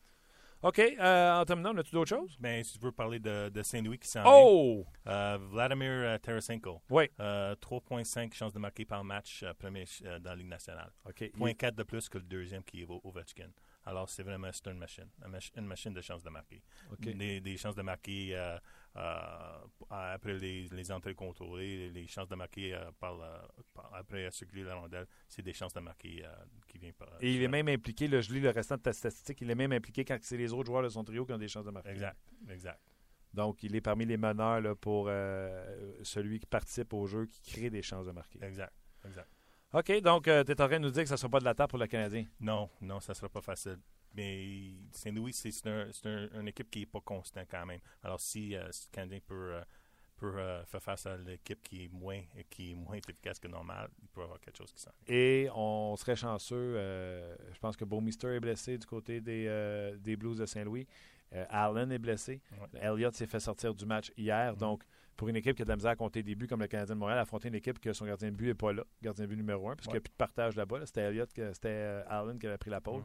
OK, 0.63 0.78
euh, 0.80 1.39
en 1.39 1.43
terminant, 1.45 1.71
on 1.74 1.78
a-tu 1.80 1.91
d'autres 1.91 2.10
choses? 2.10 2.38
Ben, 2.39 2.63
si 2.63 2.78
tu 2.78 2.86
veux 2.86 2.91
parler 2.91 3.17
de, 3.19 3.50
de 3.50 3.63
Saint-Louis 3.63 3.97
qui 3.97 4.08
s'en 4.08 4.21
Oh! 4.28 4.86
vient, 5.04 5.12
euh, 5.13 5.38
Vladimir 5.50 5.89
euh, 5.89 6.17
Tarasenko. 6.19 6.82
Oui. 6.91 7.10
Euh, 7.19 7.56
3,5 7.56 8.32
chances 8.36 8.54
de 8.54 8.60
marquer 8.60 8.86
par 8.86 9.04
match, 9.04 9.41
euh, 9.41 9.54
premier 9.56 9.86
euh, 10.06 10.19
dans 10.19 10.30
la 10.32 10.36
Ligue 10.36 10.50
nationale. 10.50 10.91
OK. 11.08 11.21
il- 11.21 11.32
0.4 11.32 11.74
de 11.74 11.82
plus 11.84 12.08
que 12.10 12.19
le 12.19 12.24
deuxième 12.26 12.63
qui 12.63 12.82
est 12.82 12.86
Ov- 12.86 13.02
Ovechkin. 13.04 13.50
Alors, 13.88 14.08
c'est 14.08 14.21
vraiment 14.21 14.50
une 14.67 14.78
machine. 14.78 15.08
Une, 15.26 15.32
mach- 15.32 15.52
une 15.58 15.65
machine 15.65 15.93
de 15.93 16.02
chances 16.02 16.21
de 16.21 16.30
marquer. 16.30 16.62
OK. 16.91 17.02
Des, 17.15 17.41
des 17.41 17.58
chances 17.58 17.74
de 17.76 17.82
marquer 17.82 18.36
euh, 18.36 18.56
euh, 18.56 18.60
après 18.95 20.34
les, 20.34 20.67
les 20.69 20.91
entrées 20.91 21.15
contrôlées, 21.15 21.89
les 21.89 22.08
chances 22.08 22.27
de 22.27 22.36
marquer 22.36 22.73
euh, 22.73 22.91
par, 22.99 23.17
la- 23.17 23.47
par- 23.73 23.93
après 23.93 24.30
circuler 24.32 24.63
la 24.63 24.75
rondelle, 24.75 25.08
c'est 25.27 25.41
des 25.41 25.54
chances 25.54 25.73
de 25.73 25.80
marquer 25.80 26.23
euh, 26.25 26.30
qui 26.67 26.77
viennent 26.77 26.93
par. 26.93 27.10
Et 27.21 27.34
il 27.34 27.41
est 27.43 27.47
même 27.47 27.67
impliqué, 27.69 28.08
là, 28.08 28.21
je 28.21 28.32
lis 28.34 28.39
le 28.41 28.49
restant 28.49 28.75
de 28.77 28.82
ta 28.82 28.93
statistique, 28.93 29.41
il 29.41 29.49
est 29.49 29.56
même 29.56 29.71
impliqué 29.71 30.04
quand 30.06 30.17
c'est 30.21 30.38
les 30.38 30.54
autres 30.54 30.67
joueurs 30.67 30.84
de 30.84 30.89
son 30.89 31.04
trio 31.04 31.25
qui 31.25 31.34
ont 31.34 31.38
des 31.38 31.47
chances 31.47 31.65
de 31.65 31.71
marquer. 31.71 31.89
Exact, 31.89 32.17
exact. 32.49 32.80
Donc, 33.34 33.63
il 33.63 33.75
est 33.75 33.82
parmi 33.82 34.06
les 34.06 34.17
meneurs 34.17 34.60
là, 34.60 34.75
pour 34.75 35.06
euh, 35.08 35.93
celui 36.04 36.39
qui 36.39 36.45
participe 36.45 36.93
au 36.93 37.08
jeu, 37.08 37.25
qui 37.27 37.54
crée 37.54 37.69
des 37.69 37.82
chances 37.82 38.06
de 38.06 38.12
marquer. 38.12 38.39
Exact, 38.43 38.73
exact. 39.06 39.30
OK, 39.73 40.01
donc 40.01 40.23
tu 40.25 40.30
es 40.32 40.51
en 40.62 40.67
train 40.67 40.80
de 40.80 40.84
nous 40.84 40.91
dire 40.91 41.04
que 41.04 41.08
ça 41.08 41.15
ne 41.15 41.17
sera 41.19 41.30
pas 41.30 41.39
de 41.39 41.45
la 41.45 41.54
table 41.56 41.69
pour 41.69 41.80
le 41.80 41.88
Canadien. 41.88 42.25
Non, 42.41 42.69
non, 42.82 42.99
ça 42.99 43.13
sera 43.13 43.30
pas 43.30 43.39
facile. 43.39 43.80
Mais 44.15 44.74
Saint-Louis, 44.91 45.34
c'est 45.34 45.67
un, 45.67 45.88
c'est 45.91 46.08
un- 46.08 46.30
une 46.41 46.47
équipe 46.47 46.69
qui 46.69 46.80
n'est 46.82 46.86
pas 46.86 47.00
constant 47.02 47.43
quand 47.50 47.65
même. 47.65 47.80
Alors, 48.04 48.19
si, 48.19 48.56
euh, 48.56 48.69
Canadien 48.91 49.19
peut, 49.26 49.54
euh, 49.56 49.62
peut 50.17 50.34
euh, 50.38 50.63
faire 50.65 50.84
face 50.84 51.06
à 51.06 51.17
l'équipe 51.17 51.62
qui 51.63 51.86
est 51.86 51.88
moins 51.93 52.21
qui 52.50 52.71
est 52.71 52.76
moins 52.76 52.95
efficace 52.95 53.39
que 53.39 53.47
normal, 53.47 53.89
il 54.02 54.08
peut 54.10 54.21
y 54.21 54.24
avoir 54.24 54.39
quelque 54.39 54.58
chose 54.58 54.71
qui 54.71 54.82
s'en. 54.82 54.91
Et 55.08 55.50
on 55.56 55.95
serait 55.95 56.15
chanceux, 56.15 56.56
euh, 56.78 57.36
je 57.54 57.60
pense 57.60 57.78
que 57.78 57.86
Beaumister 57.86 58.36
est 58.36 58.39
blessé 58.39 58.78
du 58.78 58.86
côté 58.86 59.21
des, 59.21 59.95
des 60.00 60.15
Blues 60.15 60.38
de 60.38 60.45
Saint-Louis. 60.45 60.88
Allen 61.50 61.89
est 61.93 61.97
blessé. 62.00 62.41
Ouais. 62.60 62.80
Elliott 62.82 63.15
s'est 63.15 63.26
fait 63.26 63.39
sortir 63.39 63.74
du 63.74 63.86
match 63.86 64.12
hier. 64.17 64.52
Mhm. 64.52 64.58
Donc, 64.60 64.84
pour 65.22 65.30
une 65.30 65.36
équipe 65.36 65.56
qui 65.56 65.62
a 65.62 65.66
de 65.66 65.70
la 65.70 65.76
misère 65.76 65.92
à 65.92 65.96
compter 65.96 66.24
des 66.24 66.34
buts 66.34 66.48
comme 66.48 66.62
le 66.62 66.68
Canadien 66.68 66.96
de 66.96 67.00
Montréal, 67.00 67.20
affronter 67.20 67.50
une 67.50 67.54
équipe 67.54 67.78
que 67.78 67.94
son 67.94 68.08
gardien 68.08 68.32
de 68.32 68.36
but 68.36 68.48
n'est 68.48 68.54
pas 68.56 68.74
là, 68.74 68.84
gardien 69.04 69.26
de 69.26 69.30
but 69.30 69.36
numéro 69.36 69.70
un, 69.70 69.76
parce 69.76 69.86
qu'il 69.86 69.94
n'y 69.94 70.00
a 70.00 70.02
plus 70.02 70.10
de 70.10 70.18
partage 70.18 70.56
là-bas. 70.56 70.80
là. 70.80 70.88
C'était 70.88 71.02
Elliott, 71.02 71.30
c'était 71.32 71.68
euh, 71.70 72.04
Allen 72.08 72.40
qui 72.40 72.48
avait 72.48 72.58
pris 72.58 72.72
la 72.72 72.82
pole. 72.82 73.04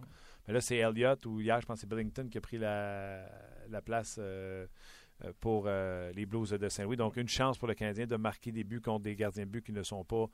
Mais 0.48 0.54
là, 0.54 0.62
c'est 0.62 0.76
Elliott 0.78 1.26
ou 1.26 1.42
hier, 1.42 1.60
je 1.60 1.66
pense 1.66 1.74
que 1.74 1.80
c'est 1.82 1.86
Billington 1.94 2.26
qui 2.30 2.38
a 2.38 2.40
pris 2.40 2.56
la, 2.56 3.28
la 3.68 3.82
place 3.82 4.16
euh, 4.18 4.66
pour 5.40 5.66
les 5.66 6.24
Blues 6.24 6.48
de 6.48 6.68
Saint-Louis. 6.70 6.96
Donc, 6.96 7.18
une 7.18 7.28
chance 7.28 7.58
pour 7.58 7.68
le 7.68 7.74
Canadien 7.74 8.06
de 8.06 8.16
marquer 8.16 8.50
des 8.50 8.64
buts 8.64 8.80
contre 8.80 9.02
des 9.02 9.14
gardiens 9.14 9.44
de 9.44 9.50
but 9.50 9.62
qui 9.62 9.72
ne 9.72 9.82
sont 9.82 10.02
pas 10.02 10.24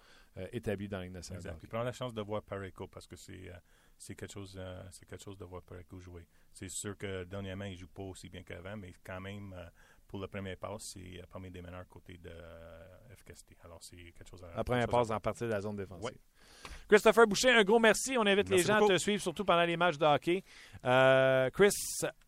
établis 0.53 0.87
dans 0.87 0.99
la 0.99 1.05
Ligue 1.07 1.14
nationale. 1.14 1.57
Puis 1.59 1.66
prendre 1.66 1.87
la 1.87 1.92
chance 1.92 2.14
de 2.14 2.23
voir 2.23 2.45
Pareco 2.45 2.87
parce 2.87 3.09
que 3.09 3.16
c'est 3.16 3.51
c'est 3.99 4.14
quelque 4.14 4.33
chose 4.33 4.61
c'est 4.92 5.07
quelque 5.07 5.23
chose 5.23 5.37
de 5.37 5.45
voir 5.45 5.62
Pareco 5.62 5.99
jouer. 5.99 6.29
C'est 6.53 6.68
sûr 6.68 6.97
que 6.97 7.25
dernièrement 7.25 7.64
il 7.64 7.77
joue 7.77 7.88
pas 7.88 8.03
aussi 8.05 8.29
bien 8.29 8.45
qu'avant, 8.45 8.77
mais 8.77 8.92
quand 9.03 9.21
même 9.21 9.53
pour 10.12 10.20
le 10.20 10.29
premier 10.29 10.57
passe, 10.57 10.92
c'est 10.92 11.22
parmi 11.31 11.51
des 11.51 11.62
meneurs 11.62 11.88
côté 11.88 12.18
de 12.18 12.31
FKST. 13.16 13.57
Alors 13.64 13.79
c'est 13.81 13.96
quelque 13.96 14.29
chose 14.29 14.44
à 14.44 14.55
La 14.55 14.62
première 14.62 14.87
passe 14.87 15.11
en 15.11 15.18
partie 15.18 15.44
de 15.44 15.48
la 15.48 15.62
zone 15.62 15.75
défensive. 15.75 16.18
Christopher 16.87 17.27
Boucher, 17.27 17.48
un 17.53 17.64
gros 17.64 17.79
merci. 17.79 18.18
On 18.18 18.27
invite 18.27 18.51
les 18.51 18.59
gens 18.59 18.85
à 18.85 18.87
te 18.87 18.98
suivre, 18.98 19.22
surtout 19.22 19.42
pendant 19.46 19.64
les 19.64 19.79
matchs 19.79 19.96
de 19.96 20.05
hockey. 20.05 20.44
Euh, 20.85 21.48
Chris 21.48 21.72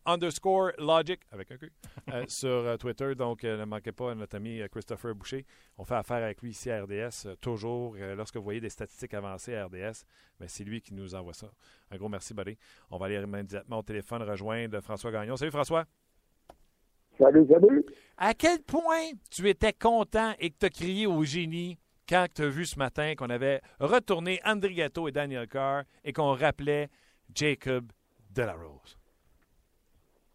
underscore 0.06 0.70
Logic, 0.78 1.20
avec 1.30 1.52
un 1.52 1.58
cul, 1.58 1.70
euh, 2.10 2.24
sur 2.28 2.48
euh, 2.48 2.76
Twitter. 2.78 3.14
Donc, 3.14 3.42
ne 3.42 3.66
manquez 3.66 3.92
pas 3.92 4.14
notre 4.14 4.36
ami 4.36 4.62
Christopher 4.70 5.14
Boucher. 5.14 5.44
On 5.76 5.84
fait 5.84 5.96
affaire 5.96 6.24
avec 6.24 6.40
lui 6.40 6.52
ici 6.52 6.70
à 6.70 6.82
RDS. 6.82 7.36
toujours, 7.42 7.96
lorsque 8.16 8.36
vous 8.38 8.44
voyez 8.44 8.60
des 8.60 8.70
statistiques 8.70 9.12
avancées 9.12 9.56
à 9.56 9.66
RDS, 9.66 10.06
ben, 10.40 10.48
c'est 10.48 10.64
lui 10.64 10.80
qui 10.80 10.94
nous 10.94 11.14
envoie 11.14 11.34
ça. 11.34 11.50
Un 11.90 11.98
gros 11.98 12.08
merci, 12.08 12.32
Buddy. 12.32 12.56
On 12.90 12.96
va 12.96 13.06
aller 13.06 13.20
immédiatement 13.20 13.80
au 13.80 13.82
téléphone 13.82 14.22
rejoindre 14.22 14.80
François 14.80 15.12
Gagnon. 15.12 15.36
Salut, 15.36 15.50
François. 15.50 15.84
Salut, 17.18 17.46
salut. 17.48 17.84
À 18.18 18.34
quel 18.34 18.58
point 18.60 19.12
tu 19.30 19.48
étais 19.48 19.72
content 19.72 20.32
et 20.40 20.50
que 20.50 20.56
tu 20.60 20.66
as 20.66 20.70
crié 20.70 21.06
au 21.06 21.22
génie 21.22 21.78
quand 22.08 22.26
tu 22.34 22.42
as 22.42 22.48
vu 22.48 22.64
ce 22.64 22.78
matin 22.78 23.14
qu'on 23.16 23.30
avait 23.30 23.60
retourné 23.80 24.40
André 24.44 24.74
Gatto 24.74 25.08
et 25.08 25.12
Daniel 25.12 25.46
Carr 25.46 25.84
et 26.04 26.12
qu'on 26.12 26.34
rappelait 26.34 26.88
Jacob 27.34 27.84
Delarose? 28.34 28.98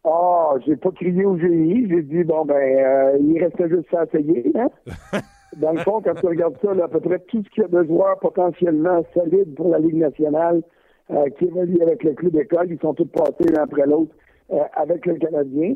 Ah, 0.04 0.52
oh, 0.54 0.58
j'ai 0.66 0.76
pas 0.76 0.90
crié 0.92 1.24
au 1.24 1.38
génie. 1.38 1.86
J'ai 1.88 2.02
dit, 2.02 2.24
bon, 2.24 2.44
ben, 2.46 2.56
euh, 2.56 3.18
il 3.20 3.42
restait 3.42 3.68
juste 3.68 3.92
à 3.94 4.04
essayer. 4.04 4.50
Hein? 4.54 4.68
Dans 5.56 5.72
le 5.72 5.80
fond, 5.80 6.00
quand 6.00 6.14
tu 6.14 6.26
regardes 6.26 6.56
ça, 6.62 6.72
là, 6.72 6.84
à 6.84 6.88
peu 6.88 7.00
près 7.00 7.18
tout 7.28 7.42
ce 7.44 7.50
qu'il 7.50 7.62
y 7.62 7.66
a 7.66 7.68
de 7.68 7.84
joueurs 7.84 8.18
potentiellement 8.20 9.04
solides 9.12 9.54
pour 9.56 9.68
la 9.68 9.78
Ligue 9.78 9.96
nationale 9.96 10.62
euh, 11.10 11.28
qui 11.38 11.46
évoluent 11.46 11.82
avec 11.82 12.02
le 12.02 12.14
club 12.14 12.32
d'école, 12.32 12.70
ils 12.70 12.80
sont 12.80 12.94
tous 12.94 13.06
passés 13.06 13.52
l'un 13.52 13.64
après 13.64 13.86
l'autre 13.86 14.14
euh, 14.52 14.62
avec 14.74 15.04
le 15.06 15.16
Canadien. 15.16 15.74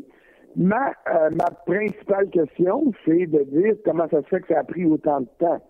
Ma, 0.55 0.93
ma 1.31 1.51
principale 1.65 2.29
question, 2.29 2.91
c'est 3.03 3.25
de 3.27 3.43
dire 3.43 3.75
comment 3.83 4.07
ça 4.09 4.21
se 4.21 4.27
fait 4.27 4.41
que 4.41 4.47
ça 4.47 4.59
a 4.59 4.63
pris 4.63 4.85
autant 4.85 5.21
de 5.21 5.27
temps. 5.39 5.61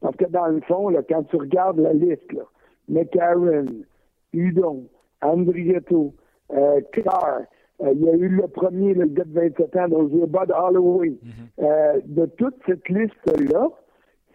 Parce 0.00 0.16
que 0.16 0.24
dans 0.26 0.46
le 0.46 0.60
fond, 0.62 0.88
là, 0.88 1.00
quand 1.06 1.24
tu 1.24 1.36
regardes 1.36 1.78
la 1.78 1.92
liste, 1.92 2.32
là, 2.32 2.42
McCarron, 2.88 3.66
Udon, 4.32 4.86
Andrietto, 5.20 6.14
euh, 6.52 6.80
Carr, 6.92 7.42
euh, 7.82 7.92
il 7.94 8.02
y 8.02 8.08
a 8.08 8.14
eu 8.14 8.28
le 8.28 8.46
premier, 8.48 8.94
le 8.94 9.06
gars 9.06 9.24
de 9.24 9.32
27 9.32 9.76
ans, 9.76 9.88
donc 9.88 10.10
Bud 10.10 10.52
Holloway. 10.54 11.10
Mm-hmm. 11.10 11.64
euh, 11.64 12.00
de 12.04 12.26
toute 12.26 12.56
cette 12.66 12.88
liste-là, 12.88 13.68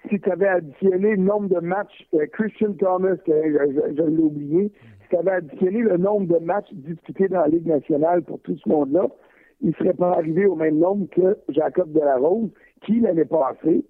si 0.09 0.19
tu 0.19 0.31
avais 0.31 0.47
additionné 0.47 1.15
le 1.15 1.21
nombre 1.21 1.49
de 1.49 1.59
matchs, 1.59 2.07
euh, 2.13 2.25
Christian 2.31 2.73
Thomas, 2.73 3.15
que 3.17 3.31
je, 3.31 4.03
l'ai 4.03 4.17
oublié, 4.17 4.71
si 5.01 5.09
tu 5.09 5.17
avais 5.17 5.31
additionné 5.31 5.81
le 5.81 5.97
nombre 5.97 6.27
de 6.27 6.43
matchs 6.43 6.71
disputés 6.73 7.27
dans 7.27 7.41
la 7.41 7.47
Ligue 7.47 7.67
nationale 7.67 8.23
pour 8.23 8.39
tout 8.39 8.57
ce 8.57 8.69
monde-là, 8.69 9.07
il 9.61 9.69
ne 9.69 9.73
serait 9.73 9.93
pas 9.93 10.11
arrivé 10.11 10.45
au 10.45 10.55
même 10.55 10.77
nombre 10.79 11.07
que 11.09 11.37
Jacob 11.49 11.91
Delarose, 11.91 12.49
qui 12.81 12.99
l'année 12.99 13.25
passée 13.25 13.83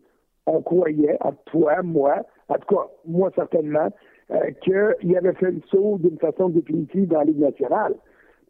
on 0.47 0.61
croyait, 0.61 1.17
à 1.21 1.31
toi, 1.45 1.81
moi, 1.83 2.21
en 2.49 2.55
tout 2.55 2.75
cas, 2.75 2.87
moi 3.05 3.31
certainement, 3.35 3.89
euh, 4.31 4.51
qu'il 4.61 5.17
avait 5.17 5.33
fait 5.33 5.51
le 5.51 5.61
saut 5.69 5.97
d'une 5.99 6.17
façon 6.17 6.49
définitive 6.49 7.07
dans 7.07 7.19
la 7.19 7.25
Ligue 7.25 7.39
nationale. 7.39 7.95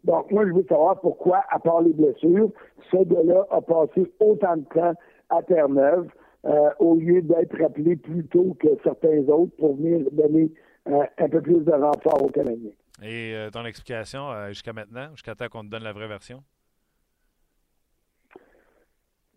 Donc, 0.04 0.30
moi, 0.30 0.46
je 0.46 0.52
veux 0.52 0.64
savoir 0.68 1.00
pourquoi, 1.00 1.42
à 1.50 1.58
part 1.58 1.82
les 1.82 1.92
blessures, 1.92 2.50
ce 2.90 2.96
gars-là 2.96 3.46
a 3.50 3.60
passé 3.60 4.10
autant 4.20 4.56
de 4.56 4.64
temps 4.64 4.94
à 5.30 5.42
Terre-Neuve 5.42 6.08
euh, 6.44 6.70
au 6.78 6.94
lieu 6.94 7.22
d'être 7.22 7.60
appelé 7.60 7.96
plus 7.96 8.24
tôt 8.26 8.56
que 8.60 8.68
certains 8.84 9.18
autres 9.28 9.56
pour 9.58 9.76
venir 9.76 10.06
donner 10.12 10.52
euh, 10.88 11.02
un 11.18 11.28
peu 11.28 11.40
plus 11.40 11.64
de 11.64 11.72
renfort 11.72 12.22
aux 12.22 12.28
Canadiens. 12.28 12.70
Et 13.02 13.34
ton 13.52 13.66
explication 13.66 14.30
jusqu'à 14.48 14.72
maintenant, 14.72 15.08
jusqu'à 15.12 15.34
temps 15.34 15.48
qu'on 15.48 15.62
te 15.62 15.68
donne 15.68 15.82
la 15.82 15.92
vraie 15.92 16.08
version? 16.08 16.42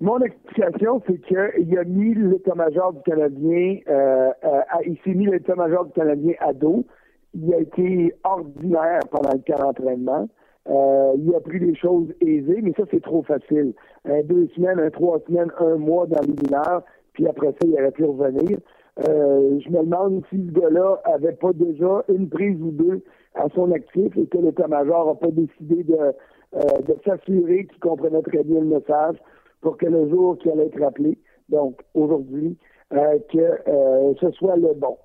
Mon 0.02 0.18
explication, 0.20 1.02
c'est 1.06 1.20
qu'il 1.20 1.78
a 1.78 1.84
mis 1.84 2.14
l'état-major 2.14 2.94
du 2.94 3.02
Canadien, 3.02 3.80
euh, 3.90 4.32
euh, 4.46 4.62
il 4.86 4.98
s'est 5.04 5.14
mis 5.14 5.26
l'état-major 5.26 5.88
du 5.88 5.92
Canadien 5.92 6.36
à 6.40 6.54
dos. 6.54 6.86
Il 7.34 7.54
a 7.54 7.60
été 7.60 8.14
ordinaire 8.24 9.02
pendant 9.12 9.34
le 9.34 9.40
camp 9.40 9.62
d'entraînement. 9.62 10.30
Euh, 10.70 11.14
il 11.18 11.36
a 11.36 11.42
pris 11.42 11.60
des 11.60 11.76
choses 11.76 12.14
aisées, 12.22 12.62
mais 12.62 12.72
ça, 12.78 12.84
c'est 12.92 13.04
trop 13.04 13.24
facile. 13.24 13.74
Un 14.06 14.22
deux 14.24 14.48
semaines, 14.56 14.80
un 14.80 14.90
trois 14.90 15.20
semaines, 15.28 15.52
un 15.60 15.76
mois 15.76 16.06
dans 16.08 16.22
les 16.22 16.34
mineurs, 16.44 16.84
puis 17.12 17.28
après 17.28 17.48
ça, 17.48 17.68
il 17.68 17.74
aurait 17.74 17.92
pu 17.92 18.06
revenir. 18.06 18.58
Euh, 19.00 19.60
je 19.60 19.70
me 19.70 19.84
demande 19.84 20.24
si 20.30 20.38
ce 20.48 20.60
gars-là 20.60 21.02
avait 21.04 21.34
pas 21.34 21.52
déjà 21.52 22.04
une 22.08 22.30
prise 22.30 22.62
ou 22.62 22.72
deux 22.72 23.02
à 23.36 23.48
son 23.54 23.72
actif 23.74 24.16
et 24.18 24.28
que 24.28 24.38
l'état-major 24.38 25.08
n'a 25.08 25.16
pas 25.16 25.32
décidé 25.32 25.84
de, 25.84 25.96
euh, 25.96 26.82
de 26.88 26.96
s'assurer 27.06 27.66
qu'il 27.66 27.80
comprenait 27.80 28.22
très 28.22 28.44
bien 28.44 28.62
le 28.62 28.68
message 28.68 29.18
pour 29.62 29.78
que 29.78 29.86
le 29.86 30.10
jour 30.10 30.38
qui 30.38 30.50
allait 30.50 30.68
être 30.68 30.80
rappelé, 30.80 31.18
donc 31.50 31.82
aujourd'hui, 31.94 32.58
euh, 32.94 33.20
que 33.32 33.38
euh, 33.38 34.14
ce 34.20 34.32
soit 34.32 34.56
le 34.56 34.74
bon. 34.74 34.98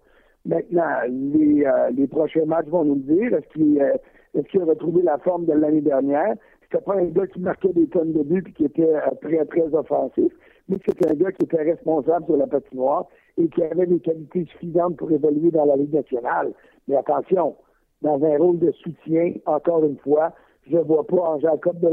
Maintenant, 0.46 1.00
les, 1.08 1.64
euh, 1.64 1.90
les 1.90 2.06
prochains 2.06 2.44
matchs 2.44 2.66
vont 2.68 2.84
nous 2.84 2.96
le 2.96 3.00
dire. 3.00 3.34
Est-ce 3.34 3.48
qu'il 3.48 3.78
est 3.78 4.60
a 4.60 4.64
retrouvé 4.64 5.02
la 5.02 5.18
forme 5.18 5.46
de 5.46 5.52
l'année 5.52 5.80
dernière? 5.80 6.34
C'était 6.62 6.82
pas 6.82 6.96
un 6.96 7.06
gars 7.06 7.26
qui 7.26 7.40
marquait 7.40 7.72
des 7.72 7.86
tonnes 7.88 8.12
de 8.12 8.22
buts 8.22 8.44
et 8.46 8.52
qui 8.52 8.64
était 8.64 8.92
très, 9.20 9.44
très 9.46 9.74
offensif, 9.74 10.32
mais 10.68 10.78
c'était 10.86 11.08
un 11.08 11.14
gars 11.14 11.32
qui 11.32 11.44
était 11.44 11.62
responsable 11.62 12.26
sur 12.26 12.36
la 12.36 12.46
patinoire 12.46 13.06
et 13.36 13.48
qui 13.48 13.62
avait 13.62 13.86
des 13.86 14.00
qualités 14.00 14.44
suffisantes 14.46 14.96
pour 14.96 15.10
évoluer 15.10 15.50
dans 15.50 15.64
la 15.66 15.76
Ligue 15.76 15.94
nationale. 15.94 16.52
Mais 16.88 16.96
attention, 16.96 17.56
dans 18.02 18.22
un 18.22 18.38
rôle 18.38 18.58
de 18.58 18.70
soutien, 18.72 19.34
encore 19.46 19.84
une 19.84 19.98
fois, 19.98 20.32
je 20.70 20.76
ne 20.76 20.82
vois 20.82 21.06
pas 21.06 21.16
en 21.16 21.38
Jacob 21.38 21.78
de 21.80 21.88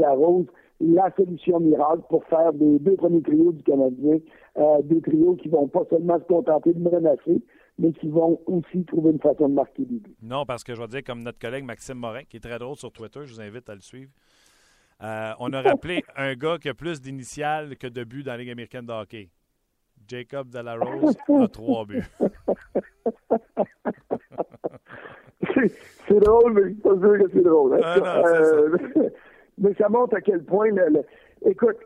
la 0.80 1.10
solution 1.16 1.60
miracle 1.60 2.02
pour 2.08 2.24
faire 2.24 2.52
des 2.52 2.78
deux 2.78 2.96
premiers 2.96 3.22
trios 3.22 3.52
du 3.52 3.62
Canadien, 3.62 4.18
euh, 4.58 4.82
des 4.82 5.00
trios 5.00 5.36
qui 5.36 5.48
vont 5.48 5.68
pas 5.68 5.84
seulement 5.90 6.18
se 6.18 6.24
contenter 6.24 6.74
de 6.74 6.80
menacer, 6.80 7.42
mais 7.78 7.92
qui 7.92 8.08
vont 8.08 8.40
aussi 8.46 8.84
trouver 8.84 9.12
une 9.12 9.20
façon 9.20 9.48
de 9.48 9.54
marquer 9.54 9.84
des 9.84 9.98
buts. 9.98 10.16
Non, 10.22 10.44
parce 10.44 10.64
que 10.64 10.74
je 10.74 10.80
vais 10.80 10.88
dire, 10.88 11.04
comme 11.04 11.22
notre 11.22 11.38
collègue 11.38 11.64
Maxime 11.64 11.98
Morin, 11.98 12.24
qui 12.28 12.36
est 12.36 12.40
très 12.40 12.58
drôle 12.58 12.76
sur 12.76 12.90
Twitter, 12.92 13.20
je 13.24 13.34
vous 13.34 13.40
invite 13.40 13.68
à 13.68 13.74
le 13.74 13.80
suivre. 13.80 14.10
Euh, 15.02 15.32
on 15.40 15.52
a 15.52 15.62
rappelé 15.62 16.02
un 16.16 16.34
gars 16.34 16.58
qui 16.60 16.68
a 16.68 16.74
plus 16.74 17.00
d'initiales 17.00 17.76
que 17.76 17.86
de 17.86 18.04
buts 18.04 18.22
dans 18.22 18.32
la 18.32 18.38
Ligue 18.38 18.50
américaine 18.50 18.86
de 18.86 18.92
hockey. 18.92 19.30
Jacob 20.08 20.48
Delarose 20.50 21.16
a 21.28 21.48
trois 21.48 21.84
buts. 21.86 22.02
c'est 26.08 26.20
drôle, 26.20 26.52
mais 26.54 26.62
je 26.62 26.68
suis 26.68 26.76
pas 26.76 26.98
sûr 26.98 27.18
que 27.18 27.30
c'est 27.32 27.42
drôle. 27.42 27.74
Hein. 27.74 27.80
Ah, 27.82 27.98
non, 28.00 29.04
mais 29.58 29.74
ça 29.74 29.88
montre 29.88 30.16
à 30.16 30.20
quel 30.20 30.44
point, 30.44 30.70
le, 30.70 31.02
écoute, 31.44 31.76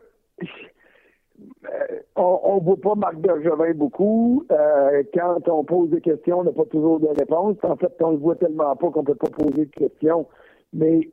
euh, 1.65 1.99
on 2.15 2.55
ne 2.59 2.63
voit 2.63 2.77
pas 2.77 2.95
Marc 2.95 3.17
Bergevin 3.17 3.73
beaucoup. 3.73 4.45
Euh, 4.51 5.03
quand 5.13 5.47
on 5.47 5.63
pose 5.63 5.89
des 5.89 6.01
questions, 6.01 6.39
on 6.39 6.43
n'a 6.43 6.51
pas 6.51 6.65
toujours 6.65 6.99
de 6.99 7.07
réponses. 7.07 7.57
En 7.63 7.75
fait, 7.75 7.93
on 8.01 8.11
le 8.11 8.17
voit 8.17 8.35
tellement 8.35 8.75
pas 8.75 8.89
qu'on 8.89 9.01
ne 9.01 9.05
peut 9.05 9.15
pas 9.15 9.29
poser 9.29 9.65
de 9.65 9.71
questions. 9.71 10.27
Mais 10.73 11.09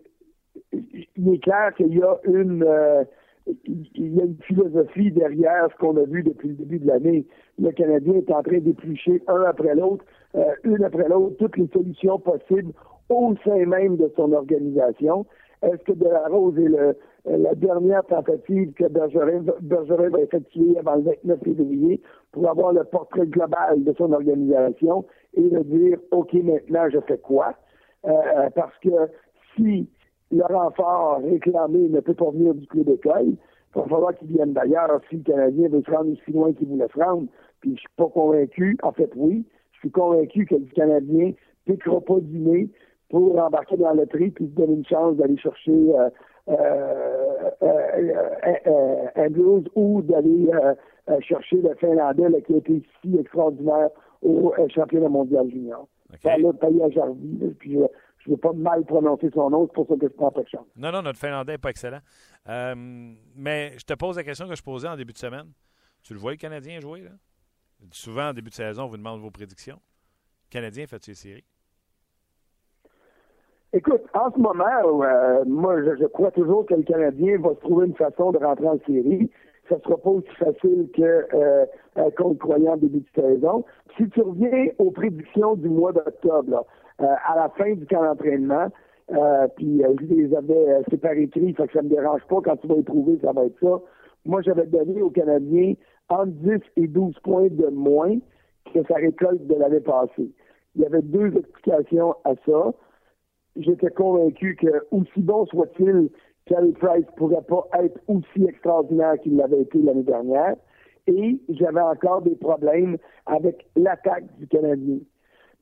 il 0.73 1.35
est 1.35 1.43
clair 1.43 1.75
qu'il 1.77 1.95
y 1.95 2.03
a 2.03 2.19
une 2.25 2.65
euh, 2.67 3.05
il 3.67 4.15
y 4.15 4.21
a 4.21 4.25
une 4.25 4.39
philosophie 4.41 5.11
derrière 5.13 5.69
ce 5.71 5.77
qu'on 5.77 5.97
a 5.99 6.05
vu 6.05 6.23
depuis 6.23 6.49
le 6.49 6.55
début 6.55 6.79
de 6.79 6.87
l'année. 6.87 7.27
Le 7.59 7.71
Canadien 7.73 8.15
est 8.15 8.31
en 8.31 8.43
train 8.43 8.59
d'éplucher 8.59 9.23
un 9.29 9.43
après 9.43 9.75
l'autre, 9.75 10.03
une 10.63 10.83
après 10.83 11.07
l'autre, 11.11 11.37
toutes 11.39 11.59
les 11.59 11.69
solutions 11.69 12.19
possibles 12.19 12.73
au 13.11 13.35
sein 13.45 13.67
même 13.67 13.99
de 13.99 14.11
son 14.17 14.33
organisation. 14.33 15.27
Est-ce 15.65 15.83
que 15.85 15.93
De 15.93 16.05
La 16.05 16.29
Rose 16.29 16.59
est 16.59 16.69
la 17.27 17.55
dernière 17.55 18.05
tentative 18.05 18.73
que 18.75 18.85
Bergerin, 18.89 19.45
va 20.11 20.21
effectuer 20.21 20.79
avant 20.79 20.97
le 20.97 21.03
29 21.03 21.41
février 21.43 22.01
pour 22.33 22.49
avoir 22.49 22.73
le 22.73 22.85
portrait 22.85 23.27
global 23.27 23.83
de 23.83 23.93
son 23.97 24.13
organisation 24.13 25.05
et 25.35 25.49
de 25.49 25.61
dire 25.61 25.99
OK, 26.11 26.35
maintenant 26.35 26.89
je 26.91 27.01
fais 27.01 27.19
quoi? 27.19 27.55
Euh, 28.07 28.51
parce 28.55 28.77
que 28.83 28.91
si 29.57 29.89
le 30.31 30.45
renfort 30.45 31.21
réclamé 31.23 31.89
ne 31.89 32.01
peut 32.01 32.15
pas 32.15 32.31
venir 32.31 32.55
du 32.55 32.67
club 32.67 32.87
d'école, 32.87 33.29
il 33.29 33.37
va 33.75 33.85
falloir 33.85 34.15
qu'il 34.15 34.29
vienne 34.29 34.53
d'ailleurs 34.53 35.01
si 35.09 35.17
le 35.17 35.23
Canadien 35.23 35.69
veut 35.69 35.83
se 35.83 35.91
rendre 35.91 36.13
aussi 36.13 36.33
loin 36.33 36.53
qu'il 36.53 36.69
voulait 36.69 36.89
se 36.89 36.99
rendre. 36.99 37.27
Puis 37.61 37.75
je 37.75 37.81
suis 37.81 37.89
pas 37.97 38.09
convaincu, 38.09 38.77
en 38.83 38.93
fait 38.93 39.11
oui, 39.17 39.47
je 39.73 39.79
suis 39.79 39.91
convaincu 39.91 40.45
que 40.45 40.57
le 40.57 40.67
Canadien 40.75 41.33
ne 41.67 41.73
piquera 41.73 42.01
pas 42.01 42.21
dîner 42.21 42.69
pour 43.15 43.39
embarquer 43.39 43.77
dans 43.77 43.93
le 43.93 44.09
tri 44.09 44.33
puis 44.33 44.47
se 44.47 44.51
donner 44.51 44.73
une 44.73 44.87
chance 44.87 45.17
d'aller 45.17 45.39
chercher 45.39 45.71
euh, 45.71 46.11
euh, 46.49 47.49
euh, 47.63 49.07
Andrews 49.15 49.63
ou 49.77 50.03
d'aller 50.03 50.51
chercher 51.21 51.59
le 51.63 51.77
Finlandais 51.77 52.43
qui 52.43 52.55
a 52.55 52.57
été 52.57 52.83
si 53.01 53.17
extraordinaire 53.17 53.91
au 54.21 54.53
championnat 54.75 55.09
mondial 55.09 55.49
junior. 55.49 55.87
Okay. 56.11 56.29
Ça 56.29 56.39
l'a 56.39 56.53
payé 56.55 56.83
à 56.83 56.91
Jarvis, 56.91 57.55
puis 57.61 57.75
je, 57.75 57.79
ne 57.79 58.35
veux 58.35 58.37
pas 58.37 58.53
mal 58.53 58.85
prononcer 58.85 59.31
son 59.33 59.49
nom, 59.49 59.69
c'est 59.69 59.75
pour 59.75 59.87
ça 59.87 59.95
que 59.95 60.09
je 60.09 60.13
prends 60.13 60.33
pas 60.33 60.43
de 60.43 60.49
chance. 60.49 60.67
Non, 60.75 60.91
non, 60.91 61.03
notre 61.03 61.21
Finlandais 61.21 61.53
n'est 61.53 61.59
pas 61.59 61.71
excellent. 61.71 62.01
Euh, 62.49 62.75
mais 63.37 63.79
je 63.79 63.85
te 63.85 63.95
pose 63.95 64.17
la 64.17 64.25
question 64.25 64.49
que 64.49 64.57
je 64.57 64.63
posais 64.63 64.89
en 64.89 64.97
début 64.97 65.13
de 65.13 65.19
semaine. 65.19 65.53
Tu 66.03 66.15
le 66.15 66.19
vois, 66.19 66.33
le 66.33 66.37
Canadien 66.37 66.81
jouer, 66.81 67.03
là? 67.03 67.11
Souvent, 67.93 68.31
en 68.31 68.33
début 68.33 68.51
de 68.51 68.55
saison, 68.55 68.85
on 68.85 68.87
vous 68.87 68.97
demande 68.97 69.21
vos 69.21 69.31
prédictions. 69.31 69.77
Le 69.77 70.51
Canadien 70.51 70.87
fait-tu 70.87 71.11
les 71.11 71.17
séries? 71.17 71.45
Écoute, 73.77 74.03
en 74.15 74.31
ce 74.31 74.39
moment, 74.39 75.03
euh, 75.03 75.43
moi, 75.47 75.75
je, 75.83 76.07
crois 76.07 76.31
toujours 76.31 76.65
que 76.65 76.75
le 76.75 76.85
Canadien 76.85 77.39
va 77.41 77.55
se 77.57 77.61
trouver 77.61 77.87
une 77.87 77.97
façon 77.97 78.31
de 78.31 78.39
rentrer 78.39 78.69
en 78.69 78.79
série. 78.87 79.29
Ça 79.69 79.75
ne 79.75 79.81
sera 79.81 79.97
pas 79.97 80.11
aussi 80.11 80.33
facile 80.39 80.89
que 80.95 81.27
euh, 81.35 81.67
contre 82.17 82.39
croyant 82.39 82.77
début 82.77 83.01
de 83.01 83.21
saison. 83.21 83.65
Si 83.97 84.09
tu 84.11 84.23
reviens 84.23 84.69
aux 84.79 84.93
prédictions 84.93 85.57
du 85.57 85.69
mois 85.69 85.91
d'octobre, 85.93 86.65
euh, 87.01 87.07
à 87.27 87.35
la 87.35 87.49
fin 87.49 87.73
du 87.73 87.85
camp 87.87 88.05
d'entraînement, 88.05 88.69
euh, 89.13 89.49
puis 89.57 89.83
je 90.01 90.07
les 90.07 90.37
avais 90.37 90.83
c'est 90.89 91.01
par 91.01 91.15
écrit, 91.15 91.53
que 91.53 91.65
ça 91.73 91.83
me 91.83 91.89
dérange 91.89 92.23
pas. 92.29 92.41
Quand 92.45 92.57
tu 92.59 92.69
vas 92.69 92.77
y 92.77 92.85
trouver, 92.85 93.19
ça 93.25 93.33
va 93.33 93.47
être 93.47 93.59
ça. 93.61 93.81
Moi, 94.25 94.41
j'avais 94.43 94.67
donné 94.67 95.03
aux 95.03 95.11
Canadiens 95.11 95.75
entre 96.11 96.31
10 96.31 96.61
et 96.77 96.87
12 96.87 97.19
points 97.25 97.49
de 97.51 97.67
moins 97.71 98.19
que 98.73 98.85
sa 98.87 98.95
récolte 98.95 99.45
de 99.49 99.55
l'année 99.57 99.81
passée. 99.81 100.31
Il 100.77 100.83
y 100.83 100.87
avait 100.87 101.03
deux 101.03 101.37
explications 101.37 102.15
à 102.25 102.35
ça 102.47 102.73
j'étais 103.57 103.91
convaincu 103.91 104.57
que, 104.57 104.85
aussi 104.91 105.23
bon 105.23 105.47
soit-il, 105.47 106.11
Carey 106.47 106.73
Price 106.73 107.07
ne 107.07 107.17
pourrait 107.17 107.43
pas 107.49 107.67
être 107.83 107.99
aussi 108.09 108.45
extraordinaire 108.47 109.19
qu'il 109.23 109.37
l'avait 109.37 109.63
été 109.63 109.79
l'année 109.79 110.03
dernière. 110.03 110.57
Et 111.07 111.39
j'avais 111.49 111.81
encore 111.81 112.23
des 112.23 112.37
problèmes 112.37 112.97
avec 113.27 113.67
l'attaque 113.77 114.25
du 114.39 114.47
Canadien. 114.47 114.99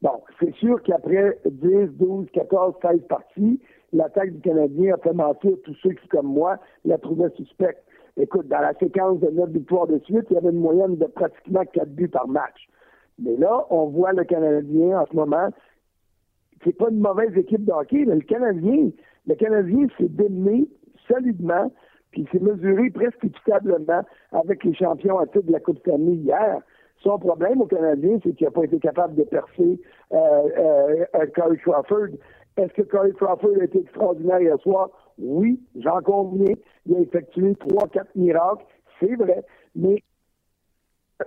Bon, 0.01 0.21
c'est 0.41 0.55
sûr 0.57 0.83
qu'après 0.83 1.39
10, 1.45 1.97
12, 1.99 2.27
14, 2.33 2.75
16 2.83 3.01
parties, 3.09 3.61
l'attaque 3.93 4.33
du 4.33 4.41
Canadien 4.41 4.95
a 4.95 4.99
fait 4.99 5.13
mentir 5.13 5.53
tous 5.65 5.75
ceux 5.83 5.93
qui, 5.93 6.09
comme 6.09 6.27
moi, 6.27 6.59
la 6.85 6.99
trouvaient 6.99 7.31
suspecte. 7.31 7.83
Écoute, 8.17 8.49
dans 8.49 8.61
la 8.61 8.75
séquence 8.75 9.21
de 9.21 9.31
9 9.31 9.51
victoires 9.51 9.87
de 9.87 9.99
suite, 10.01 10.27
il 10.31 10.35
y 10.35 10.37
avait 10.37 10.51
une 10.51 10.61
moyenne 10.61 10.97
de 10.97 11.07
pratiquement 11.07 11.65
4 11.65 11.89
buts 11.91 12.09
par 12.09 12.29
match. 12.29 12.69
Mais 13.19 13.37
là, 13.37 13.67
on 13.71 13.87
voit 13.87 14.13
le 14.13 14.25
Canadien 14.25 15.01
en 15.01 15.07
ce 15.07 15.15
moment 15.15 15.49
c'est 16.65 16.77
pas 16.77 16.89
une 16.91 17.01
mauvaise 17.01 17.37
équipe 17.37 17.65
de 17.65 17.73
hockey, 17.73 18.05
mais 18.07 18.17
le 18.17 18.21
Canadien, 18.21 18.91
le 19.27 19.35
Canadien 19.35 19.87
s'est 19.99 20.09
démené 20.09 20.69
solidement, 21.09 21.73
puis 22.11 22.27
s'est 22.31 22.41
mesuré 22.41 22.91
presque 22.91 23.25
équitablement 23.25 24.03
avec 24.33 24.65
les 24.65 24.75
champions 24.75 25.19
à 25.19 25.27
titre 25.27 25.47
de 25.47 25.53
la 25.53 25.61
Coupe 25.61 25.79
Stanley 25.81 26.15
hier. 26.15 26.61
Son 27.03 27.19
problème 27.19 27.61
au 27.61 27.67
Canadien, 27.67 28.19
c'est 28.23 28.33
qu'il 28.35 28.47
n'a 28.47 28.53
pas 28.53 28.65
été 28.65 28.79
capable 28.79 29.15
de 29.17 29.25
percer 29.25 29.81
euh, 30.13 30.17
euh, 31.17 31.27
Corey 31.35 31.57
Crawford. 31.57 32.11
Est-ce 32.57 32.73
que 32.75 32.83
Corey 32.83 33.13
Crawford 33.13 33.57
a 33.61 33.65
été 33.65 33.81
extraordinaire 33.81 34.41
hier 34.41 34.59
soir? 34.61 34.91
Oui, 35.19 35.61
j'en 35.77 36.01
conviens. 36.01 36.55
Il 36.87 36.95
a 36.95 37.01
effectué 37.01 37.55
trois, 37.57 37.89
quatre 37.89 38.15
miracles, 38.15 38.65
c'est 39.01 39.17
vrai, 39.17 39.43
mais 39.75 40.03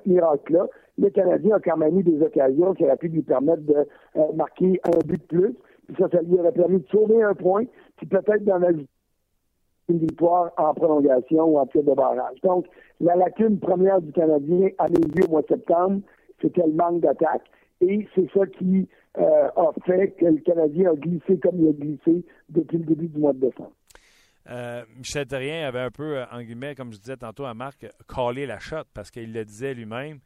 miracle-là, 0.06 0.68
le 0.98 1.10
Canadien 1.10 1.56
a 1.56 1.60
quand 1.60 1.78
même 1.78 2.00
eu 2.00 2.04
des 2.04 2.22
occasions 2.22 2.74
qui 2.74 2.86
auraient 2.86 2.98
pu 2.98 3.10
lui 3.10 3.22
permettre 3.22 3.64
de 3.64 3.86
euh, 4.16 4.34
marquer 4.34 4.80
un 4.86 5.06
but 5.06 5.22
de 5.22 5.28
plus. 5.28 5.56
Puis 5.88 5.96
ça, 6.00 6.10
ça 6.10 6.22
lui 6.22 6.40
aurait 6.40 6.52
permis 6.52 6.80
de 6.80 6.88
sauver 6.88 7.22
un 7.22 7.34
point, 7.34 7.66
puis 7.98 8.08
peut-être 8.08 8.44
d'en 8.44 8.62
ajouter 8.62 8.88
une 9.88 10.00
victoire 10.00 10.52
en 10.58 10.74
prolongation 10.74 11.44
ou 11.44 11.60
en 11.60 11.68
tir 11.68 11.84
de 11.84 11.94
barrage. 11.94 12.40
Donc, 12.42 12.66
la 13.00 13.16
lacune 13.16 13.60
première 13.60 14.02
du 14.02 14.12
Canadien 14.12 14.70
à 14.80 14.88
mes 14.88 15.24
au 15.24 15.30
mois 15.30 15.42
de 15.44 15.48
septembre, 15.48 16.02
c'était 16.42 16.66
le 16.66 16.74
manque 16.74 17.02
d'attaque. 17.02 17.44
Et 17.82 18.08
c'est 18.16 18.28
ça 18.34 18.48
qui 18.48 18.88
euh, 19.18 19.50
a 19.56 19.72
fait 19.86 20.12
que 20.18 20.26
le 20.26 20.38
Canadien 20.38 20.92
a 20.92 20.96
glissé 20.96 21.38
comme 21.40 21.60
il 21.60 21.70
a 21.70 21.74
glissé 21.74 22.26
depuis 22.50 22.78
le 22.78 22.86
début 22.86 23.08
du 23.08 23.20
mois 23.20 23.34
de 23.34 23.40
décembre. 23.40 23.74
Euh, 24.50 24.84
Michel 24.98 25.26
Terrien 25.28 25.68
avait 25.68 25.80
un 25.80 25.92
peu, 25.92 26.20
en 26.32 26.42
guillemets, 26.42 26.76
comme 26.76 26.94
je 26.94 27.00
disais 27.00 27.18
tantôt 27.18 27.46
à 27.46 27.54
Marc, 27.54 27.86
collé 28.08 28.46
la 28.46 28.60
shot 28.60 28.86
parce 28.94 29.12
qu'il 29.12 29.34
le 29.34 29.44
disait 29.44 29.74
lui-même. 29.74 30.20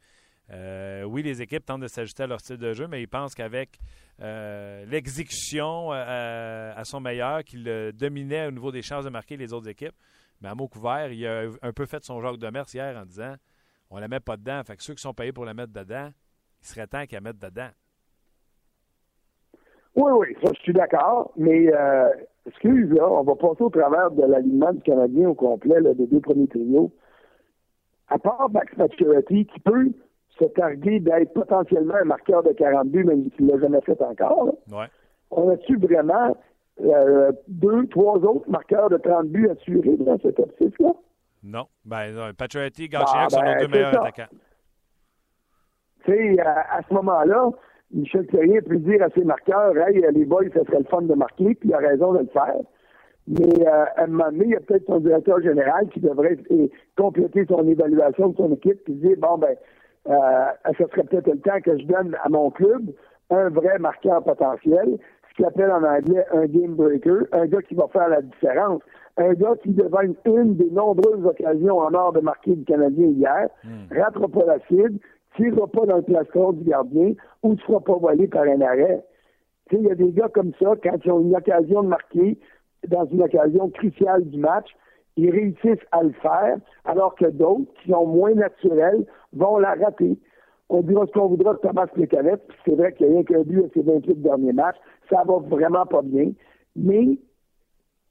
Euh, 0.52 1.04
oui, 1.04 1.22
les 1.22 1.42
équipes 1.42 1.64
tentent 1.64 1.82
de 1.82 1.86
s'ajuster 1.88 2.24
à 2.24 2.26
leur 2.26 2.40
style 2.40 2.56
de 2.56 2.72
jeu, 2.72 2.88
mais 2.88 3.00
ils 3.02 3.08
pensent 3.08 3.34
qu'avec 3.34 3.78
euh, 4.20 4.84
l'exécution 4.86 5.92
euh, 5.92 6.72
à 6.74 6.84
son 6.84 7.00
meilleur, 7.00 7.44
qu'il 7.44 7.64
dominait 7.94 8.48
au 8.48 8.50
niveau 8.50 8.72
des 8.72 8.82
chances 8.82 9.04
de 9.04 9.10
marquer 9.10 9.36
les 9.36 9.52
autres 9.52 9.68
équipes. 9.68 9.94
Mais 10.40 10.48
à 10.48 10.54
mot 10.54 10.68
couvert, 10.68 11.12
il 11.12 11.24
a 11.26 11.44
un 11.62 11.72
peu 11.72 11.86
fait 11.86 12.02
son 12.02 12.20
Jacques 12.20 12.38
de 12.38 12.48
Merce 12.48 12.74
hier 12.74 12.96
en 12.96 13.04
disant 13.04 13.34
on 13.90 13.96
ne 13.96 14.00
la 14.00 14.08
met 14.08 14.20
pas 14.20 14.36
dedans. 14.36 14.62
Fait 14.64 14.76
que 14.76 14.82
ceux 14.82 14.94
qui 14.94 15.02
sont 15.02 15.14
payés 15.14 15.32
pour 15.32 15.44
la 15.44 15.54
mettre 15.54 15.72
dedans, 15.72 16.08
il 16.62 16.66
serait 16.66 16.86
temps 16.86 17.04
qu'à 17.06 17.20
mettre 17.20 17.38
dedans. 17.38 17.68
Oui, 19.96 20.12
oui, 20.16 20.36
ça, 20.42 20.52
je 20.54 20.60
suis 20.60 20.72
d'accord. 20.72 21.32
Mais, 21.36 21.68
excuse, 22.46 22.90
là, 22.92 23.08
on 23.10 23.24
va 23.24 23.34
passer 23.34 23.62
au 23.62 23.70
travers 23.70 24.10
de 24.12 24.22
l'alignement 24.22 24.72
du 24.72 24.80
Canadien 24.82 25.28
au 25.28 25.34
complet, 25.34 25.82
des 25.82 26.06
deux 26.06 26.20
premiers 26.20 26.46
trios. 26.46 26.92
À 28.08 28.18
part 28.18 28.48
Max 28.50 28.74
Maturity, 28.76 29.46
qui 29.46 29.60
peut 29.60 29.92
se 30.40 30.46
targuer 30.46 31.00
d'être 31.00 31.32
potentiellement 31.34 31.94
un 31.94 32.04
marqueur 32.04 32.42
de 32.42 32.52
40 32.52 32.88
buts, 32.88 33.04
même 33.04 33.28
s'il 33.36 33.46
ne 33.46 33.52
l'a 33.52 33.60
jamais 33.60 33.80
fait 33.82 34.00
encore. 34.02 34.56
On 35.30 35.48
a-tu 35.50 35.76
vraiment 35.76 36.36
euh, 36.80 37.32
deux, 37.48 37.86
trois 37.88 38.18
autres 38.18 38.48
marqueurs 38.48 38.88
de 38.88 38.96
30 38.96 39.28
buts 39.28 39.48
assurés 39.50 39.96
dans 39.98 40.18
ce 40.18 40.28
top 40.28 40.50
6-là? 40.60 40.92
Non. 41.42 41.66
Ben, 41.84 42.12
non. 42.12 42.32
Pacioretty, 42.36 42.88
Galchenyuk 42.88 43.30
sont 43.30 43.38
nos 43.38 43.44
ben, 43.44 43.58
deux 43.58 43.68
meilleurs 43.68 44.00
attaquants. 44.00 44.34
Tu 46.04 46.12
sais, 46.12 46.40
à, 46.40 46.80
ce 46.88 46.94
moment-là, 46.94 47.50
Michel 47.92 48.26
Thierry 48.28 48.60
peut 48.62 48.78
dire 48.78 49.02
à 49.02 49.10
ses 49.10 49.24
marqueurs 49.24 49.76
Hey, 49.76 50.04
les 50.12 50.24
boys, 50.24 50.44
ça 50.54 50.64
serait 50.64 50.78
le 50.78 50.84
fun 50.84 51.02
de 51.02 51.14
marquer, 51.14 51.54
puis 51.54 51.68
il 51.68 51.74
a 51.74 51.78
raison 51.78 52.14
de 52.14 52.20
le 52.20 52.26
faire. 52.26 52.60
Mais 53.28 53.66
euh, 53.66 53.84
à 53.96 54.04
un 54.04 54.06
moment 54.06 54.30
donné, 54.30 54.44
il 54.46 54.50
y 54.50 54.56
a 54.56 54.60
peut-être 54.60 54.86
son 54.86 55.00
directeur 55.00 55.40
général 55.42 55.88
qui 55.90 56.00
devrait 56.00 56.38
compléter 56.96 57.44
son 57.46 57.66
évaluation 57.68 58.28
de 58.28 58.36
son 58.36 58.52
équipe 58.52 58.82
puis 58.84 58.94
dire 58.94 59.16
Bon, 59.18 59.38
ben, 59.38 59.54
ce 60.06 60.84
serait 60.90 61.04
peut-être 61.04 61.26
le 61.26 61.38
temps 61.40 61.60
que 61.62 61.78
je 61.78 61.84
donne 61.84 62.16
à 62.22 62.28
mon 62.28 62.50
club 62.50 62.90
un 63.30 63.48
vrai 63.48 63.78
marqueur 63.78 64.22
potentiel, 64.22 64.98
ce 65.30 65.34
qu'il 65.36 65.44
appelle 65.44 65.70
en 65.70 65.84
anglais 65.84 66.24
un 66.32 66.46
game 66.46 66.74
breaker, 66.74 67.26
un 67.32 67.46
gars 67.46 67.62
qui 67.62 67.74
va 67.74 67.86
faire 67.88 68.08
la 68.08 68.22
différence, 68.22 68.82
un 69.16 69.32
gars 69.34 69.54
qui 69.62 69.70
devant 69.70 70.00
une, 70.00 70.54
des 70.56 70.70
nombreuses 70.70 71.24
occasions 71.24 71.78
en 71.78 71.94
or 71.94 72.12
de 72.12 72.20
marquer 72.20 72.56
du 72.56 72.64
Canadien 72.64 73.06
hier, 73.06 73.48
mm. 73.64 73.98
ratera 73.98 74.28
pas 74.28 74.44
la 74.46 74.58
cible, 74.66 74.98
tirera 75.36 75.66
pas 75.68 75.86
dans 75.86 75.96
le 75.96 76.02
plastron 76.02 76.52
du 76.52 76.64
gardien 76.64 77.12
ou 77.42 77.52
ne 77.52 77.58
sera 77.58 77.80
pas 77.80 77.96
volé 77.96 78.26
par 78.26 78.42
un 78.42 78.60
arrêt. 78.60 79.04
Tu 79.68 79.76
sais, 79.76 79.82
il 79.82 79.88
y 79.88 79.92
a 79.92 79.94
des 79.94 80.10
gars 80.10 80.28
comme 80.28 80.52
ça, 80.60 80.72
quand 80.82 80.96
ils 81.04 81.10
ont 81.10 81.20
une 81.20 81.36
occasion 81.36 81.82
de 81.82 81.88
marquer, 81.88 82.38
dans 82.88 83.04
une 83.06 83.22
occasion 83.22 83.68
cruciale 83.70 84.24
du 84.24 84.38
match, 84.38 84.66
ils 85.16 85.30
réussissent 85.30 85.86
à 85.92 86.02
le 86.02 86.12
faire, 86.12 86.56
alors 86.84 87.14
que 87.14 87.26
d'autres, 87.26 87.70
qui 87.82 87.90
sont 87.90 88.06
moins 88.06 88.34
naturels, 88.34 89.04
vont 89.32 89.58
la 89.58 89.74
rater. 89.74 90.18
On 90.68 90.82
dira 90.82 91.04
ce 91.06 91.12
qu'on 91.12 91.28
voudra 91.28 91.54
de 91.54 91.58
Thomas 91.58 91.88
Plecanet, 91.88 92.36
puis 92.48 92.58
c'est 92.64 92.74
vrai 92.76 92.92
qu'il 92.92 93.08
n'y 93.08 93.12
a 93.12 93.16
rien 93.16 93.24
qu'un 93.24 93.42
but 93.42 93.64
à 93.64 93.68
ses 93.74 93.82
28 93.82 94.22
derniers 94.22 94.52
matchs, 94.52 94.76
ça 95.08 95.22
va 95.26 95.38
vraiment 95.38 95.84
pas 95.84 96.02
bien. 96.02 96.30
Mais 96.76 97.18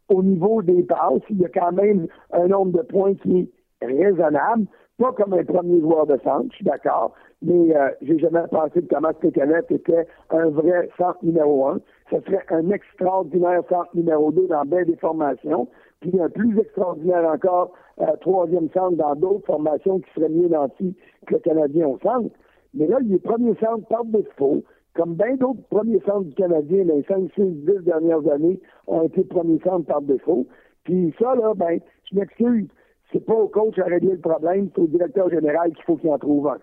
au 0.10 0.22
niveau 0.24 0.62
des 0.62 0.84
passes, 0.84 1.22
il 1.30 1.40
y 1.40 1.46
a 1.46 1.50
quand 1.50 1.72
même 1.72 2.08
un 2.34 2.48
nombre 2.48 2.78
de 2.78 2.82
points 2.84 3.16
qui 3.16 3.50
est 3.82 3.86
raisonnable, 3.86 4.66
pas 4.98 5.14
comme 5.14 5.34
un 5.34 5.46
premier 5.46 5.80
joueur 5.80 6.06
de 6.08 6.18
centre, 6.24 6.48
je 6.52 6.56
suis 6.58 6.66
d'accord, 6.66 7.14
mais 7.42 7.74
euh, 7.74 7.90
j'ai 8.02 8.20
jamais 8.20 8.46
pensé 8.52 8.82
que 8.82 8.88
Thomas 8.88 9.14
Plecanet 9.14 9.64
était 9.70 10.06
un 10.30 10.50
vrai 10.50 10.90
centre 10.98 11.20
numéro 11.24 11.68
un. 11.68 11.80
Ce 12.12 12.20
serait 12.22 12.44
un 12.50 12.70
extraordinaire 12.72 13.62
centre 13.70 13.90
numéro 13.94 14.32
deux 14.34 14.48
dans 14.48 14.66
bien 14.66 14.84
des 14.84 14.98
formations 14.98 15.70
puis 16.02 16.20
un 16.20 16.30
plus 16.30 16.58
extraordinaire 16.60 17.30
encore, 17.30 17.74
euh, 18.00 18.16
troisième 18.22 18.70
centre 18.70 18.96
dans 18.96 19.16
d'autres 19.16 19.46
formations 19.46 20.00
qui 20.00 20.10
seraient 20.16 20.30
mieux 20.30 20.48
nantis 20.48 20.96
que 21.28 21.34
le 21.34 21.40
Canadien 21.40 21.88
au 21.88 22.00
centre. 22.00 22.34
Mais 22.74 22.88
là, 22.88 23.00
les 23.02 23.20
premiers 23.20 23.56
centres 23.56 23.88
par 23.88 24.06
défaut, 24.06 24.64
comme 24.94 25.16
bien 25.16 25.36
d'autres 25.36 25.62
premiers 25.70 26.00
centres 26.02 26.26
du 26.26 26.36
Canadien 26.36 26.84
les 26.86 27.04
5, 27.04 27.32
6, 27.36 27.42
10 27.42 27.84
dernières 27.84 28.28
années 28.32 28.60
ont 28.88 29.04
été 29.04 29.24
premiers 29.24 29.60
centres 29.60 29.86
par 29.86 30.02
défaut. 30.02 30.48
Puis 30.84 31.14
ça, 31.20 31.36
là, 31.36 31.54
ben, 31.56 31.80
je 32.10 32.18
m'excuse, 32.18 32.68
c'est 33.12 33.26
pas 33.26 33.34
au 33.34 33.48
coach 33.48 33.78
à 33.80 33.86
régler 33.86 34.14
le 34.14 34.20
problème, 34.20 34.70
c'est 34.74 34.82
au 34.82 34.88
directeur 34.88 35.30
général 35.30 35.74
qu'il 35.74 35.84
faut 35.84 35.98
qu'il 35.98 36.10
en 36.10 36.18
trouve 36.18 36.48
un. 36.48 36.60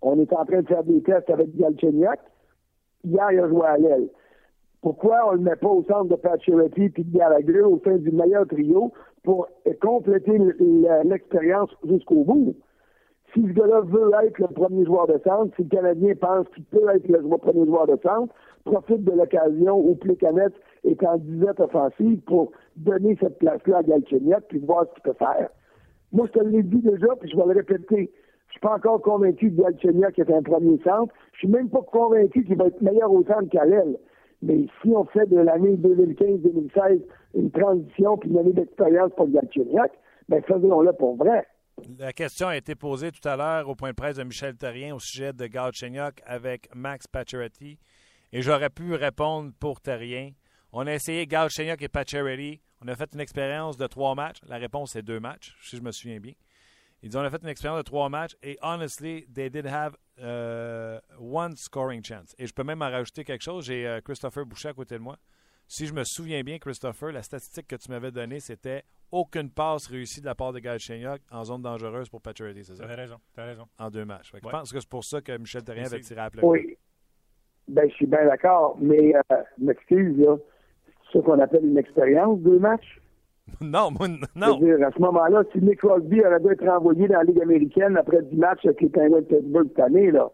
On 0.00 0.18
est 0.18 0.32
en 0.32 0.44
train 0.44 0.62
de 0.62 0.66
faire 0.66 0.82
des 0.84 1.00
tests 1.02 1.30
avec 1.30 1.54
Galchenyuk. 1.56 2.18
Hier, 3.04 3.32
il 3.32 3.40
a 3.40 3.48
joué 3.48 3.66
à 3.66 3.78
l'aile. 3.78 4.08
Pourquoi 4.82 5.28
on 5.28 5.32
ne 5.32 5.36
le 5.36 5.42
met 5.44 5.56
pas 5.56 5.68
au 5.68 5.84
centre 5.84 6.06
de 6.06 6.16
Pacioretty 6.16 6.82
et 6.82 6.88
de 6.88 7.16
Gallagher 7.16 7.60
au 7.60 7.80
sein 7.84 7.96
du 7.98 8.10
meilleur 8.10 8.46
trio 8.48 8.92
pour 9.22 9.48
compléter 9.80 10.36
l'expérience 11.04 11.70
jusqu'au 11.88 12.24
bout? 12.24 12.56
Si 13.32 13.40
ce 13.42 13.52
gars-là 13.52 13.82
veut 13.82 14.10
être 14.24 14.38
le 14.40 14.48
premier 14.48 14.84
joueur 14.84 15.06
de 15.06 15.18
centre, 15.24 15.54
si 15.54 15.62
le 15.62 15.68
Canadien 15.68 16.14
pense 16.16 16.48
qu'il 16.48 16.64
peut 16.64 16.86
être 16.94 17.06
le 17.08 17.22
premier 17.38 17.64
joueur 17.64 17.86
de 17.86 17.96
centre, 18.02 18.34
profite 18.64 19.04
de 19.04 19.12
l'occasion 19.12 19.78
où 19.78 19.94
Plecanet 19.94 20.52
est 20.84 21.02
en 21.04 21.16
disette 21.16 21.60
offensive 21.60 22.20
pour 22.22 22.50
donner 22.76 23.16
cette 23.20 23.38
place-là 23.38 23.78
à 23.78 23.82
Galchenyuk 23.84 24.42
puis 24.48 24.58
voir 24.58 24.86
ce 24.88 24.94
qu'il 24.94 25.02
peut 25.04 25.18
faire. 25.18 25.48
Moi, 26.12 26.26
je 26.26 26.40
te 26.40 26.44
l'ai 26.44 26.62
dit 26.62 26.82
déjà, 26.82 27.06
puis 27.20 27.30
je 27.30 27.36
vais 27.36 27.46
le 27.46 27.60
répéter. 27.60 28.12
Je 28.48 28.52
suis 28.52 28.60
pas 28.60 28.74
encore 28.74 29.00
convaincu 29.00 29.50
que 29.50 29.62
Galchenyuk 29.62 30.18
est 30.18 30.30
un 30.30 30.42
premier 30.42 30.78
centre. 30.84 31.14
Je 31.34 31.38
suis 31.38 31.48
même 31.48 31.70
pas 31.70 31.82
convaincu 31.82 32.44
qu'il 32.44 32.56
va 32.56 32.66
être 32.66 32.82
meilleur 32.82 33.10
au 33.10 33.22
centre 33.24 33.48
qu'à 33.48 33.64
l'aile. 33.64 33.96
Mais 34.42 34.66
si 34.82 34.88
on 34.88 35.04
fait 35.04 35.26
de 35.26 35.38
l'année 35.38 35.76
2015-2016 35.76 37.00
une 37.34 37.50
transition 37.50 38.18
puis 38.18 38.28
une 38.28 38.38
année 38.38 38.52
d'expérience 38.52 39.12
pour 39.16 39.28
Galchenyuk, 39.28 39.90
ben 40.28 40.42
faisons-le 40.42 40.92
pour 40.94 41.16
vrai. 41.16 41.46
La 41.98 42.12
question 42.12 42.48
a 42.48 42.56
été 42.56 42.74
posée 42.74 43.10
tout 43.12 43.26
à 43.26 43.36
l'heure 43.36 43.68
au 43.68 43.74
point 43.74 43.90
de 43.90 43.94
presse 43.94 44.16
de 44.16 44.24
Michel 44.24 44.56
Terrien 44.56 44.94
au 44.94 44.98
sujet 44.98 45.32
de 45.32 45.46
Galchenyuk 45.46 46.20
avec 46.26 46.68
Max 46.74 47.06
Pacioretty. 47.06 47.78
Et 48.32 48.42
j'aurais 48.42 48.70
pu 48.70 48.94
répondre 48.94 49.52
pour 49.58 49.80
Terrien. 49.80 50.30
On 50.72 50.86
a 50.86 50.92
essayé 50.92 51.26
Galchenyuk 51.26 51.80
et 51.82 51.88
Pacioretty. 51.88 52.60
On 52.84 52.88
a 52.88 52.96
fait 52.96 53.10
une 53.14 53.20
expérience 53.20 53.76
de 53.76 53.86
trois 53.86 54.14
matchs. 54.14 54.38
La 54.48 54.56
réponse 54.56 54.96
est 54.96 55.02
deux 55.02 55.20
matchs, 55.20 55.56
si 55.62 55.76
je 55.76 55.82
me 55.82 55.92
souviens 55.92 56.18
bien. 56.18 56.32
Ils 57.02 57.10
dit 57.10 57.16
on 57.16 57.20
a 57.20 57.30
fait 57.30 57.42
une 57.42 57.48
expérience 57.48 57.78
de 57.78 57.82
trois 57.82 58.08
matchs 58.08 58.36
et 58.42 58.56
honestly, 58.62 59.26
they 59.34 59.50
did 59.50 59.66
have 59.66 59.96
uh, 60.18 61.00
one 61.18 61.56
scoring 61.56 62.04
chance. 62.04 62.34
Et 62.38 62.46
je 62.46 62.54
peux 62.54 62.64
même 62.64 62.80
en 62.80 62.90
rajouter 62.90 63.24
quelque 63.24 63.42
chose. 63.42 63.66
J'ai 63.66 63.82
uh, 63.82 64.00
Christopher 64.02 64.46
Boucher 64.46 64.68
à 64.68 64.72
côté 64.72 64.94
de 64.94 65.00
moi. 65.00 65.16
Si 65.66 65.86
je 65.86 65.94
me 65.94 66.04
souviens 66.04 66.42
bien, 66.42 66.58
Christopher, 66.58 67.12
la 67.12 67.22
statistique 67.22 67.66
que 67.66 67.76
tu 67.76 67.90
m'avais 67.90 68.10
donnée, 68.10 68.40
c'était 68.40 68.84
aucune 69.10 69.50
passe 69.50 69.86
réussie 69.86 70.20
de 70.20 70.26
la 70.26 70.34
part 70.34 70.52
de 70.52 70.58
Galchenyuk 70.58 71.20
en 71.30 71.44
zone 71.44 71.62
dangereuse 71.62 72.08
pour 72.08 72.20
Paturity, 72.20 72.64
c'est 72.64 72.76
ça? 72.76 72.86
T'as 72.86 72.94
raison, 72.94 73.16
t'as 73.34 73.44
raison. 73.44 73.66
En 73.78 73.90
deux 73.90 74.04
matchs. 74.04 74.32
Je 74.34 74.48
pense 74.48 74.72
que 74.72 74.80
c'est 74.80 74.88
pour 74.88 75.04
ça 75.04 75.20
que 75.20 75.36
Michel 75.36 75.64
Terrien 75.64 75.84
avait 75.84 76.00
tiré 76.00 76.20
à 76.20 76.30
plat. 76.30 76.44
Oui. 76.44 76.76
Ben, 77.68 77.88
je 77.88 77.94
suis 77.94 78.06
bien 78.06 78.26
d'accord, 78.26 78.76
mais 78.80 79.14
euh, 79.14 79.36
m'excuse, 79.58 80.18
là. 80.18 80.36
C'est 81.10 81.18
ça 81.18 81.24
qu'on 81.24 81.38
appelle 81.40 81.64
une 81.64 81.78
expérience, 81.78 82.38
deux 82.40 82.58
matchs? 82.58 83.00
non, 83.60 83.90
moi, 83.90 84.08
non. 84.36 84.56
Dire, 84.58 84.86
à 84.86 84.90
ce 84.92 85.00
moment-là, 85.00 85.42
si 85.52 85.60
Nick 85.60 85.80
Crosby 85.80 86.20
aurait 86.24 86.40
dû 86.40 86.52
être 86.52 86.68
envoyé 86.68 87.08
dans 87.08 87.18
la 87.18 87.24
Ligue 87.24 87.42
américaine 87.42 87.96
après 87.96 88.22
10 88.22 88.36
matchs 88.36 88.64
avec 88.64 88.80
les 88.80 88.88
Penguins 88.88 89.20
de 89.20 89.24
Pittsburgh 89.24 89.68
cette 89.68 89.80
année, 89.80 90.10
là, 90.10 90.30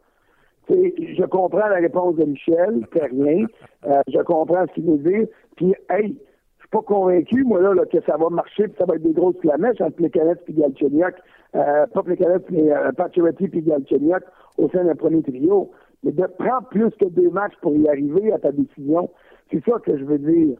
je 0.70 1.24
comprends 1.24 1.68
la 1.68 1.76
réponse 1.76 2.16
de 2.16 2.24
Michel, 2.24 2.86
c'est 2.92 3.06
rien. 3.06 3.46
Euh, 3.86 4.00
je 4.08 4.18
comprends 4.20 4.66
ce 4.66 4.72
qu'il 4.74 4.84
veut 4.84 4.98
dire. 4.98 5.26
Puis, 5.56 5.74
hey, 5.90 6.08
je 6.08 6.62
suis 6.62 6.68
pas 6.70 6.82
convaincu, 6.82 7.44
moi, 7.44 7.60
là, 7.60 7.84
que 7.86 8.00
ça 8.02 8.16
va 8.16 8.28
marcher, 8.28 8.68
puis 8.68 8.76
ça 8.78 8.84
va 8.84 8.96
être 8.96 9.02
des 9.02 9.12
grosses 9.12 9.38
flamèches 9.40 9.80
entre 9.80 9.96
Plekanec 9.96 10.38
et 10.46 10.52
Galchenyuk. 10.52 11.14
Euh, 11.54 11.86
pas 11.86 12.02
Plekanec, 12.02 12.42
mais 12.50 12.70
euh, 12.70 12.90
et 12.90 14.62
au 14.62 14.68
sein 14.70 14.84
d'un 14.84 14.94
premier 14.94 15.22
trio. 15.22 15.70
Mais 16.04 16.12
de 16.12 16.26
prendre 16.38 16.68
plus 16.68 16.90
que 16.90 17.06
deux 17.06 17.30
matchs 17.30 17.54
pour 17.60 17.74
y 17.74 17.88
arriver 17.88 18.32
à 18.32 18.38
ta 18.38 18.52
décision, 18.52 19.10
c'est 19.50 19.64
ça 19.64 19.78
que 19.84 19.96
je 19.96 20.04
veux 20.04 20.18
dire. 20.18 20.56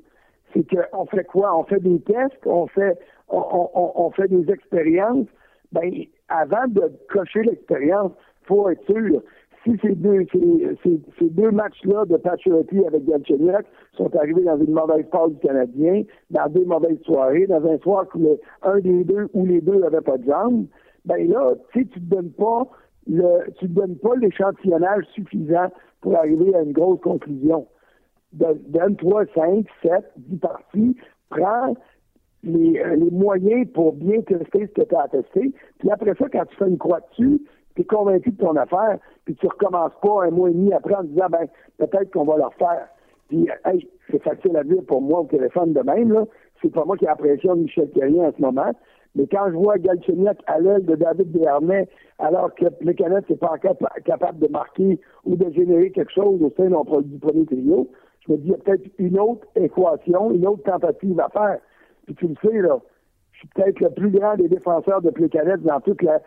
C'est 0.53 0.67
qu'on 0.69 1.07
fait 1.07 1.25
quoi? 1.25 1.57
On 1.57 1.65
fait 1.65 1.81
des 1.81 2.01
tests, 2.01 2.47
on 2.47 2.67
fait, 2.67 2.99
on, 3.29 3.43
on, 3.75 3.93
on 3.95 4.11
fait 4.11 4.29
des 4.29 4.51
expériences. 4.51 5.27
Ben, 5.73 5.91
avant 6.29 6.67
de 6.69 6.91
cocher 7.11 7.43
l'expérience, 7.43 8.13
faut 8.45 8.69
être 8.71 8.85
sûr 8.87 9.23
si 9.65 9.77
ces 9.83 9.95
deux, 9.95 10.25
ces, 10.33 11.01
ces, 11.19 11.31
deux 11.31 11.51
matchs-là 11.51 12.05
de 12.07 12.17
Patriotty 12.17 12.85
avec 12.87 13.05
Galchenyuk 13.05 13.67
sont 13.97 14.15
arrivés 14.17 14.45
dans 14.45 14.59
une 14.59 14.73
mauvaise 14.73 15.05
phase 15.11 15.33
du 15.33 15.39
Canadien, 15.39 16.03
dans 16.31 16.49
deux 16.49 16.65
mauvaises 16.65 17.01
soirées, 17.05 17.47
dans 17.47 17.65
un 17.67 17.79
soir 17.79 18.07
où 18.15 18.39
un 18.63 18.79
des 18.81 19.05
deux 19.05 19.29
ou 19.35 19.47
les 19.47 19.61
deux 19.61 19.79
n'avaient 19.79 20.01
pas 20.01 20.19
de 20.19 20.25
jambes, 20.25 20.67
ben 21.05 21.29
là, 21.29 21.55
tu 21.73 21.87
tu 21.89 22.01
te 22.01 22.15
donnes 22.15 22.31
pas 22.31 22.67
le, 23.07 23.51
tu 23.59 23.67
te 23.69 23.73
donnes 23.73 23.97
pas 23.97 24.15
l'échantillonnage 24.17 25.05
suffisant 25.15 25.69
pour 26.01 26.17
arriver 26.17 26.55
à 26.55 26.63
une 26.63 26.73
grosse 26.73 27.01
conclusion. 27.01 27.67
Donne 28.33 28.97
3, 28.97 29.25
5, 29.35 29.67
7, 29.83 29.93
10 30.17 30.37
parties, 30.39 30.97
prends 31.31 31.75
les, 32.43 32.79
euh, 32.81 32.97
les 32.97 33.11
moyens 33.11 33.67
pour 33.73 33.95
bien 33.95 34.21
tester 34.23 34.67
ce 34.67 34.83
que 34.83 34.87
tu 34.87 34.95
as 34.95 35.03
à 35.03 35.09
puis 35.09 35.91
après 35.91 36.15
ça, 36.15 36.27
quand 36.31 36.45
tu 36.47 36.57
fais 36.57 36.69
une 36.69 36.79
croix 36.79 37.01
dessus, 37.11 37.41
tu 37.75 37.83
es 37.83 37.85
convaincu 37.85 38.31
de 38.31 38.37
ton 38.37 38.57
affaire, 38.57 38.99
puis 39.25 39.35
tu 39.35 39.47
recommences 39.47 39.93
pas 40.03 40.25
un 40.25 40.31
mois 40.31 40.51
et 40.51 40.53
demi 40.53 40.73
après 40.73 40.95
en 40.95 41.05
disant, 41.05 41.27
ben, 41.31 41.47
peut-être 41.79 42.13
qu'on 42.13 42.25
va 42.25 42.37
le 42.37 42.45
refaire. 42.45 42.89
Puis, 43.29 43.47
c'est 44.11 44.23
facile 44.23 44.57
à 44.57 44.65
dire 44.65 44.83
pour 44.87 45.03
moi 45.03 45.21
au 45.21 45.27
téléphone 45.27 45.73
de 45.73 45.81
même, 45.81 46.13
là. 46.13 46.25
C'est 46.61 46.73
pas 46.73 46.85
moi 46.85 46.97
qui 46.97 47.07
de 47.07 47.55
Michel 47.55 47.89
Carrier 47.91 48.21
en 48.21 48.33
ce 48.37 48.41
moment. 48.41 48.73
Mais 49.15 49.27
quand 49.27 49.49
je 49.51 49.55
vois 49.55 49.79
Galchenyuk 49.79 50.39
à 50.47 50.59
l'aile 50.59 50.85
de 50.85 50.97
David 50.97 51.31
Desharnais, 51.31 51.89
alors 52.19 52.55
que 52.55 52.67
Plekanec 52.67 53.29
n'est 53.29 53.37
pas 53.37 53.53
encore 53.53 53.77
capable 54.05 54.39
de 54.39 54.49
marquer 54.49 55.01
ou 55.25 55.37
de 55.37 55.51
générer 55.53 55.91
quelque 55.91 56.13
chose 56.13 56.43
au 56.43 56.53
sein 56.57 56.69
du 57.03 57.19
premier 57.19 57.47
trio, 57.47 57.89
je 58.29 58.33
me 58.33 58.39
dis, 58.39 58.49
il 58.49 58.51
y 58.51 58.55
a 58.55 58.59
peut-être 58.59 58.91
une 58.99 59.19
autre 59.19 59.47
équation, 59.57 60.31
une 60.33 60.47
autre 60.47 60.63
tentative 60.63 61.19
à 61.21 61.29
faire. 61.31 61.59
Puis 62.07 62.15
tu 62.15 62.29
le 62.29 62.35
sais, 62.43 62.59
là, 62.59 62.79
je 63.33 63.39
suis 63.39 63.49
peut-être 63.49 63.81
le 63.81 63.91
plus 63.91 64.11
grand 64.11 64.37
des 64.37 64.49
défenseurs 64.49 65.01
de 65.01 65.11
Plécanet 65.11 65.59
dans 65.59 65.81
toute 65.81 66.03
la, 66.03 66.21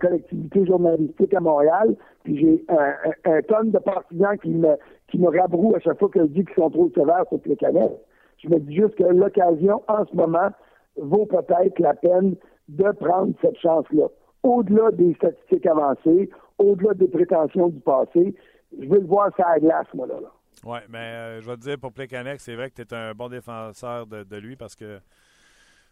collectivité 0.00 0.64
journalistique 0.64 1.34
à 1.34 1.40
Montréal. 1.40 1.94
Puis 2.22 2.38
j'ai 2.38 2.64
un, 2.68 3.42
tonne 3.42 3.70
de 3.70 3.78
partisans 3.78 4.38
qui 4.38 4.50
me, 4.50 4.76
qui 5.08 5.18
me 5.18 5.28
rabrouent 5.28 5.74
à 5.74 5.80
chaque 5.80 5.98
fois 5.98 6.08
que 6.08 6.20
je 6.20 6.26
dis 6.26 6.44
qu'ils 6.44 6.54
sont 6.54 6.70
trop 6.70 6.90
sévères 6.94 7.24
sur 7.28 7.40
Plécanet. 7.40 7.90
Je 8.38 8.48
me 8.48 8.58
dis 8.60 8.74
juste 8.74 8.94
que 8.94 9.04
l'occasion, 9.04 9.82
en 9.88 10.04
ce 10.06 10.16
moment, 10.16 10.48
vaut 10.96 11.26
peut-être 11.26 11.78
la 11.78 11.94
peine 11.94 12.36
de 12.68 12.90
prendre 12.92 13.32
cette 13.42 13.58
chance-là. 13.58 14.06
Au-delà 14.42 14.90
des 14.92 15.14
statistiques 15.14 15.66
avancées, 15.66 16.30
au-delà 16.58 16.94
des 16.94 17.08
prétentions 17.08 17.68
du 17.68 17.80
passé, 17.80 18.34
je 18.78 18.88
veux 18.88 19.00
le 19.00 19.06
voir 19.06 19.30
ça 19.36 19.48
à 19.48 19.58
glace, 19.58 19.86
moi, 19.94 20.06
là. 20.06 20.16
Oui, 20.64 20.78
mais 20.88 20.98
euh, 20.98 21.40
je 21.42 21.46
vais 21.46 21.56
te 21.56 21.62
dire, 21.62 21.78
pour 21.78 21.92
Plekanec, 21.92 22.40
c'est 22.40 22.54
vrai 22.54 22.70
que 22.70 22.82
tu 22.82 22.82
es 22.82 22.94
un 22.94 23.12
bon 23.12 23.28
défenseur 23.28 24.06
de, 24.06 24.36
lui 24.36 24.56
parce 24.56 24.74
que 24.74 24.98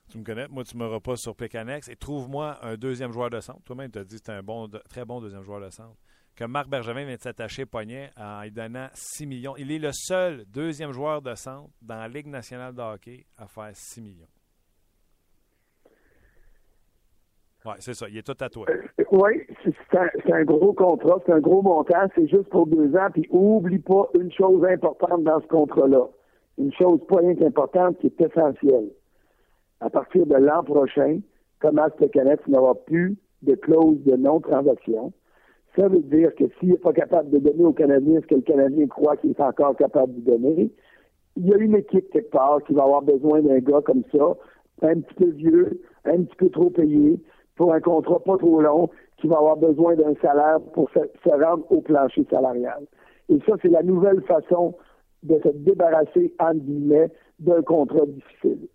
tu 0.09 0.18
me 0.18 0.25
connais, 0.25 0.49
moi, 0.49 0.64
tu 0.64 0.77
m'auras 0.77 1.01
pas 1.01 1.16
sur 1.16 1.37
Pécanex. 1.37 1.89
Et 1.89 1.97
trouve-moi 1.97 2.59
un 2.62 2.77
deuxième 2.77 3.12
joueur 3.12 3.29
de 3.31 3.41
centre. 3.41 3.62
Toi-même, 3.64 3.91
tu 3.91 3.99
as 3.99 4.05
dit 4.05 4.16
que 4.16 4.23
c'est 4.25 4.33
un 4.33 4.43
bon, 4.43 4.68
très 4.89 5.05
bon 5.05 5.20
deuxième 5.20 5.43
joueur 5.43 5.61
de 5.61 5.70
centre. 5.70 5.97
Que 6.35 6.45
Marc 6.45 6.68
Bergevin 6.68 7.05
vient 7.05 7.16
de 7.16 7.20
s'attacher 7.20 7.66
poignet 7.66 8.11
en 8.16 8.43
lui 8.43 8.51
donnant 8.51 8.89
6 8.95 9.27
millions. 9.27 9.57
Il 9.59 9.70
est 9.70 9.79
le 9.79 9.91
seul 9.93 10.47
deuxième 10.47 10.93
joueur 10.93 11.20
de 11.20 11.35
centre 11.35 11.70
dans 11.83 11.97
la 11.97 12.09
Ligue 12.09 12.29
nationale 12.29 12.75
de 12.75 12.81
hockey 12.81 13.27
à 13.37 13.47
faire 13.47 13.70
6 13.75 14.01
millions. 14.01 14.29
Oui, 17.65 17.73
c'est 17.79 17.95
ça. 17.95 18.07
Il 18.09 18.19
est 18.19 18.27
tout 18.27 18.45
à 18.45 18.49
toi. 18.49 18.67
Euh, 18.71 19.05
oui, 19.13 19.43
c'est 19.65 20.33
un, 20.33 20.45
gros 20.45 20.73
contrat, 20.73 21.19
c'est 21.25 21.33
un 21.33 21.41
gros 21.41 21.63
montant. 21.63 22.09
C'est 22.15 22.29
juste 22.29 22.49
pour 22.49 22.67
deux 22.67 22.95
ans. 22.97 23.09
Puis 23.13 23.27
oublie 23.31 23.79
pas 23.79 24.09
une 24.15 24.33
chose 24.33 24.65
importante 24.65 25.23
dans 25.25 25.41
ce 25.41 25.47
contrat-là. 25.47 26.07
Une 26.59 26.73
chose 26.73 27.01
pas 27.09 27.21
importante 27.21 27.99
qui 28.01 28.09
est 28.09 28.21
essentielle 28.21 28.91
à 29.83 29.91
partir 29.91 30.27
de 30.27 30.37
l'an 30.37 30.63
prochain, 30.63 31.19
Thomas 31.61 31.91
Plekanec 31.91 32.47
n'aura 32.47 32.75
plus 32.75 33.17
de 33.43 33.55
clause 33.57 33.99
de 34.05 34.17
non-transaction. 34.17 35.13
Ça 35.77 35.89
veut 35.89 36.03
dire 36.03 36.35
que 36.37 36.45
s'il 36.59 36.71
n'est 36.71 36.77
pas 36.77 36.93
capable 36.93 37.31
de 37.31 37.39
donner 37.39 37.65
au 37.65 37.73
Canadien 37.73 38.21
ce 38.21 38.27
que 38.27 38.37
le 38.37 38.43
Canadien 38.43 38.87
croit 38.87 39.17
qu'il 39.17 39.31
est 39.31 39.41
encore 39.41 39.77
capable 39.77 40.15
de 40.15 40.21
donner, 40.21 40.71
il 41.37 41.47
y 41.47 41.53
a 41.53 41.57
une 41.57 41.75
équipe 41.75 42.11
quelque 42.11 42.31
part 42.31 42.63
qui 42.65 42.75
va 42.75 42.85
avoir 42.85 43.03
besoin 43.03 43.41
d'un 43.41 43.59
gars 43.59 43.81
comme 43.85 44.05
ça, 44.13 44.37
un 44.83 45.01
petit 45.01 45.15
peu 45.15 45.31
vieux, 45.31 45.81
un 46.05 46.23
petit 46.23 46.37
peu 46.37 46.51
trop 46.51 46.71
payé, 46.71 47.19
pour 47.63 47.73
un 47.73 47.81
contrat 47.81 48.19
pas 48.19 48.37
trop 48.39 48.61
long, 48.61 48.91
qui 49.19 49.29
va 49.29 49.37
avoir 49.37 49.57
besoin 49.57 49.95
d'un 49.95 50.17
salaire 50.21 50.59
pour 50.73 50.91
se, 50.91 50.99
rendre 51.29 51.65
au 51.71 51.81
plancher 51.81 52.27
salarial. 52.29 52.83
Et 53.29 53.39
ça, 53.47 53.53
c'est 53.63 53.69
la 53.69 53.85
nouvelle 53.85 54.21
façon 54.23 54.75
de 55.23 55.39
se 55.45 55.49
débarrasser, 55.51 56.35
entre 56.41 56.59
guillemets, 56.59 57.09
d'un 57.39 57.63
contrat 57.63 58.05
difficile 58.07 58.67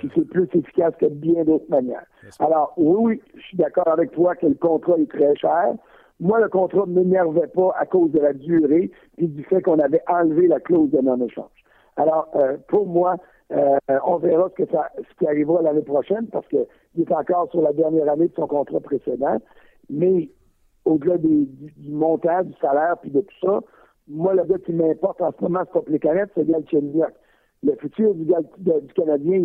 qui 0.00 0.10
c'est 0.14 0.26
plus 0.28 0.48
efficace 0.54 0.94
que 0.98 1.06
bien 1.06 1.44
d'autres 1.44 1.68
manières. 1.68 2.06
Alors, 2.38 2.72
oui, 2.78 2.96
oui, 3.02 3.22
je 3.36 3.42
suis 3.42 3.58
d'accord 3.58 3.88
avec 3.88 4.10
toi 4.12 4.34
que 4.34 4.46
le 4.46 4.54
contrat 4.54 4.96
est 4.98 5.10
très 5.10 5.36
cher. 5.36 5.74
Moi, 6.18 6.40
le 6.40 6.48
contrat 6.48 6.86
ne 6.86 6.94
m'énervait 6.94 7.46
pas 7.48 7.74
à 7.78 7.84
cause 7.84 8.10
de 8.10 8.20
la 8.20 8.32
durée 8.32 8.90
et 9.18 9.26
du 9.26 9.44
fait 9.44 9.60
qu'on 9.60 9.78
avait 9.78 10.02
enlevé 10.08 10.48
la 10.48 10.60
clause 10.60 10.90
de 10.90 10.98
non-échange. 10.98 11.64
Alors, 11.98 12.28
euh, 12.36 12.56
pour 12.68 12.86
moi, 12.86 13.16
euh, 13.52 13.78
on 14.06 14.16
verra 14.18 14.48
ce, 14.50 14.62
que 14.62 14.70
ça, 14.70 14.88
ce 14.96 15.18
qui 15.18 15.26
arrivera 15.26 15.62
l'année 15.62 15.82
prochaine 15.82 16.26
parce 16.28 16.46
qu'il 16.48 16.66
est 16.98 17.12
encore 17.12 17.50
sur 17.50 17.62
la 17.62 17.72
dernière 17.72 18.08
année 18.08 18.28
de 18.28 18.34
son 18.34 18.46
contrat 18.46 18.80
précédent. 18.80 19.38
Mais 19.88 20.30
au-delà 20.84 21.18
du, 21.18 21.48
montant, 21.88 22.42
du 22.42 22.54
salaire 22.60 22.96
puis 23.00 23.10
de 23.10 23.20
tout 23.20 23.36
ça, 23.42 23.60
moi, 24.08 24.34
le 24.34 24.44
gars 24.44 24.58
qui 24.58 24.72
m'importe 24.72 25.20
en 25.20 25.32
ce 25.32 25.42
moment, 25.42 25.60
c'est 25.64 25.72
pas 25.72 25.82
Plécanet, 25.82 26.26
c'est 26.34 26.46
Galchenyuk 26.46 27.12
le 27.62 27.76
futur 27.76 28.14
du, 28.14 28.24
du 28.24 28.92
Canadien, 28.94 29.36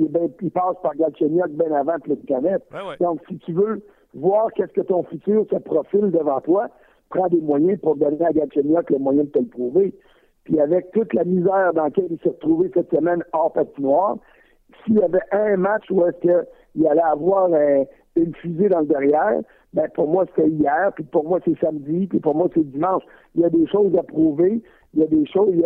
il, 0.41 0.51
passe 0.51 0.75
par 0.81 0.95
Galchenyuk 0.95 1.49
bien 1.49 1.71
avant 1.73 1.95
le 2.05 2.15
Canette. 2.27 2.63
Donc, 2.99 3.19
si 3.27 3.37
tu 3.39 3.53
veux 3.53 3.83
voir 4.13 4.51
qu'est-ce 4.53 4.71
que 4.71 4.81
ton 4.81 5.03
futur 5.03 5.45
se 5.51 5.57
profile 5.57 6.11
devant 6.11 6.39
toi, 6.41 6.67
prends 7.09 7.27
des 7.27 7.41
moyens 7.41 7.79
pour 7.81 7.95
donner 7.97 8.25
à 8.25 8.31
Galchenyuk 8.31 8.89
le 8.89 8.99
moyen 8.99 9.23
de 9.23 9.29
te 9.29 9.39
le 9.39 9.47
prouver. 9.47 9.93
Puis 10.45 10.59
avec 10.59 10.91
toute 10.91 11.13
la 11.13 11.23
misère 11.23 11.73
dans 11.73 11.83
laquelle 11.83 12.07
il 12.09 12.19
s'est 12.19 12.29
retrouvé 12.29 12.71
cette 12.73 12.89
semaine 12.89 13.23
hors 13.33 13.51
patinoire, 13.51 14.17
s'il 14.83 14.95
y 14.95 15.01
avait 15.01 15.19
un 15.31 15.57
match 15.57 15.89
où 15.89 16.05
est-ce 16.05 16.19
qu'il 16.19 16.87
allait 16.87 17.01
avoir 17.01 17.49
une 18.15 18.35
fusée 18.35 18.69
dans 18.69 18.79
le 18.79 18.85
derrière, 18.85 19.41
ben 19.73 19.89
pour 19.93 20.07
moi 20.07 20.25
c'était 20.27 20.49
hier, 20.49 20.91
puis 20.95 21.03
pour 21.03 21.27
moi 21.27 21.39
c'est 21.43 21.57
samedi, 21.59 22.07
puis 22.07 22.19
pour 22.19 22.35
moi 22.35 22.47
c'est 22.53 22.63
dimanche. 22.63 23.03
Il 23.35 23.41
y 23.41 23.45
a 23.45 23.49
des 23.49 23.67
choses 23.67 23.95
à 23.97 24.03
prouver, 24.03 24.61
il 24.95 25.01
y 25.01 25.03
a 25.03 25.07
des 25.07 25.25
choses, 25.27 25.49
il 25.53 25.59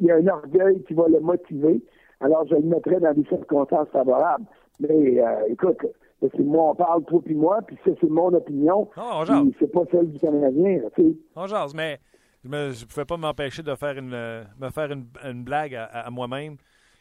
y 0.00 0.10
a, 0.10 0.16
un 0.16 0.26
orgueil 0.26 0.82
qui 0.82 0.94
va 0.94 1.08
le 1.08 1.20
motiver. 1.20 1.80
Alors, 2.20 2.46
je 2.48 2.54
le 2.54 2.62
mettrai 2.62 3.00
dans 3.00 3.12
des 3.12 3.24
circonstances 3.24 3.88
favorables. 3.92 4.44
Mais 4.80 5.20
euh, 5.20 5.46
écoute, 5.48 5.78
c'est 6.20 6.38
moi, 6.40 6.70
on 6.70 6.74
parle, 6.74 7.04
toi 7.04 7.20
puis 7.24 7.34
moi, 7.34 7.60
puis 7.66 7.76
ça, 7.84 7.92
c'est 8.00 8.10
mon 8.10 8.32
opinion. 8.32 8.88
Oh, 8.96 9.10
on 9.14 9.24
jase. 9.24 9.46
C'est 9.58 9.70
pas 9.70 9.82
celle 9.90 10.10
du 10.10 10.18
Canadien, 10.18 10.80
tu 10.94 11.02
sais. 11.02 11.16
On 11.36 11.46
jase, 11.46 11.74
mais 11.74 11.98
je 12.44 12.48
ne 12.48 12.86
pouvais 12.86 13.04
pas 13.04 13.16
m'empêcher 13.16 13.62
de 13.62 13.74
faire 13.74 13.96
une, 13.98 14.10
me 14.10 14.70
faire 14.70 14.90
une, 14.90 15.06
une 15.24 15.44
blague 15.44 15.74
à, 15.74 15.84
à 15.84 16.10
moi-même 16.10 16.56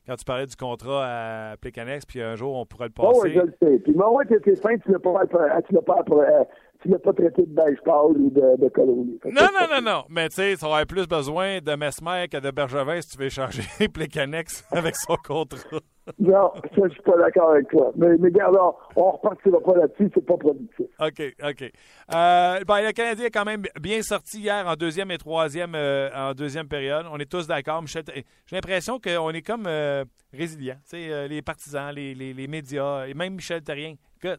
quand 0.08 0.16
tu 0.16 0.26
parlais 0.26 0.48
du 0.48 0.56
contrat 0.56 1.06
à 1.06 1.58
Plécanex, 1.58 2.06
puis 2.06 2.22
un 2.22 2.36
jour, 2.36 2.56
on 2.56 2.66
pourrait 2.66 2.88
le 2.88 2.94
passer. 2.94 3.10
Oh, 3.14 3.22
oui, 3.24 3.34
je 3.36 3.40
le 3.40 3.54
sais. 3.62 3.80
Puis, 3.80 3.94
moi, 3.94 4.12
ouais, 4.12 4.26
t'es 4.26 4.56
fin, 4.56 4.76
tu 4.78 4.92
l'as 4.92 5.00
pas, 5.00 5.26
tu 5.28 5.74
l'as 5.74 5.82
pas, 5.82 6.04
euh, 6.10 6.44
tu 6.82 6.90
l'as 6.90 7.00
pas 7.00 7.14
traité 7.14 7.44
de 7.44 7.54
beige 7.54 7.80
pâle 7.86 8.18
ou 8.18 8.30
de, 8.32 8.62
de 8.62 8.70
colonie. 8.70 9.20
Non, 9.26 9.48
non, 9.54 9.68
non, 9.70 9.82
non. 9.82 10.04
Mais 10.10 10.30
tu 10.30 10.36
sais, 10.36 10.56
tu 10.58 10.66
aurais 10.66 10.86
plus 10.86 11.08
besoin 11.08 11.60
de 11.60 11.76
Mesmer 11.76 12.28
que 12.32 12.38
de 12.38 12.50
Bergevin 12.50 13.00
si 13.02 13.10
tu 13.10 13.18
veux 13.20 13.26
échanger 13.26 13.64
Plécanex 13.94 14.66
avec 14.72 14.96
son 14.96 15.16
contrat. 15.16 15.80
non, 16.20 16.52
ça, 16.56 16.82
je 16.88 16.90
suis 16.90 17.02
pas 17.04 17.18
d'accord 17.18 17.52
avec 17.52 17.70
toi. 17.70 17.92
Mais, 17.96 18.18
mais 18.18 18.30
regarde, 18.30 18.58
on, 18.96 19.06
ne 19.06 19.12
repartira 19.12 19.60
pas 19.60 19.76
là-dessus, 19.78 20.10
c'est 20.14 20.26
pas 20.26 20.38
productif. 20.38 20.88
OK, 21.00 21.36
OK. 21.44 21.62
Euh, 21.62 22.60
ben, 22.68 22.82
le 22.82 22.92
Canadien 22.92 23.26
est 23.26 23.32
quand 23.32 23.46
même 23.46 23.64
bien 23.80 24.02
sorti 24.02 24.40
hier 24.40 24.68
en 24.68 24.76
deuxième 24.76 25.12
et 25.12 25.18
troisième 25.18 25.76
euh, 25.76 26.10
en 26.16 26.34
deuxième 26.34 26.68
période. 26.68 27.06
On 27.12 27.18
est 27.18 27.30
tous 27.30 27.48
d'accord. 27.48 27.82
Michel, 27.82 28.04
j'ai 28.16 28.56
l'impression 28.56 29.00
qu'on 29.00 29.30
est 29.30 29.46
comme 29.46 29.66
euh, 29.68 30.04
résilients. 30.34 30.80
Euh, 30.94 31.28
les 31.28 31.42
partisans, 31.42 31.94
les, 31.94 32.16
les, 32.16 32.34
les, 32.34 32.48
médias, 32.48 33.06
et 33.06 33.14
même 33.14 33.36
Michel 33.36 33.62
Terrien. 33.62 33.96
Que, 34.20 34.38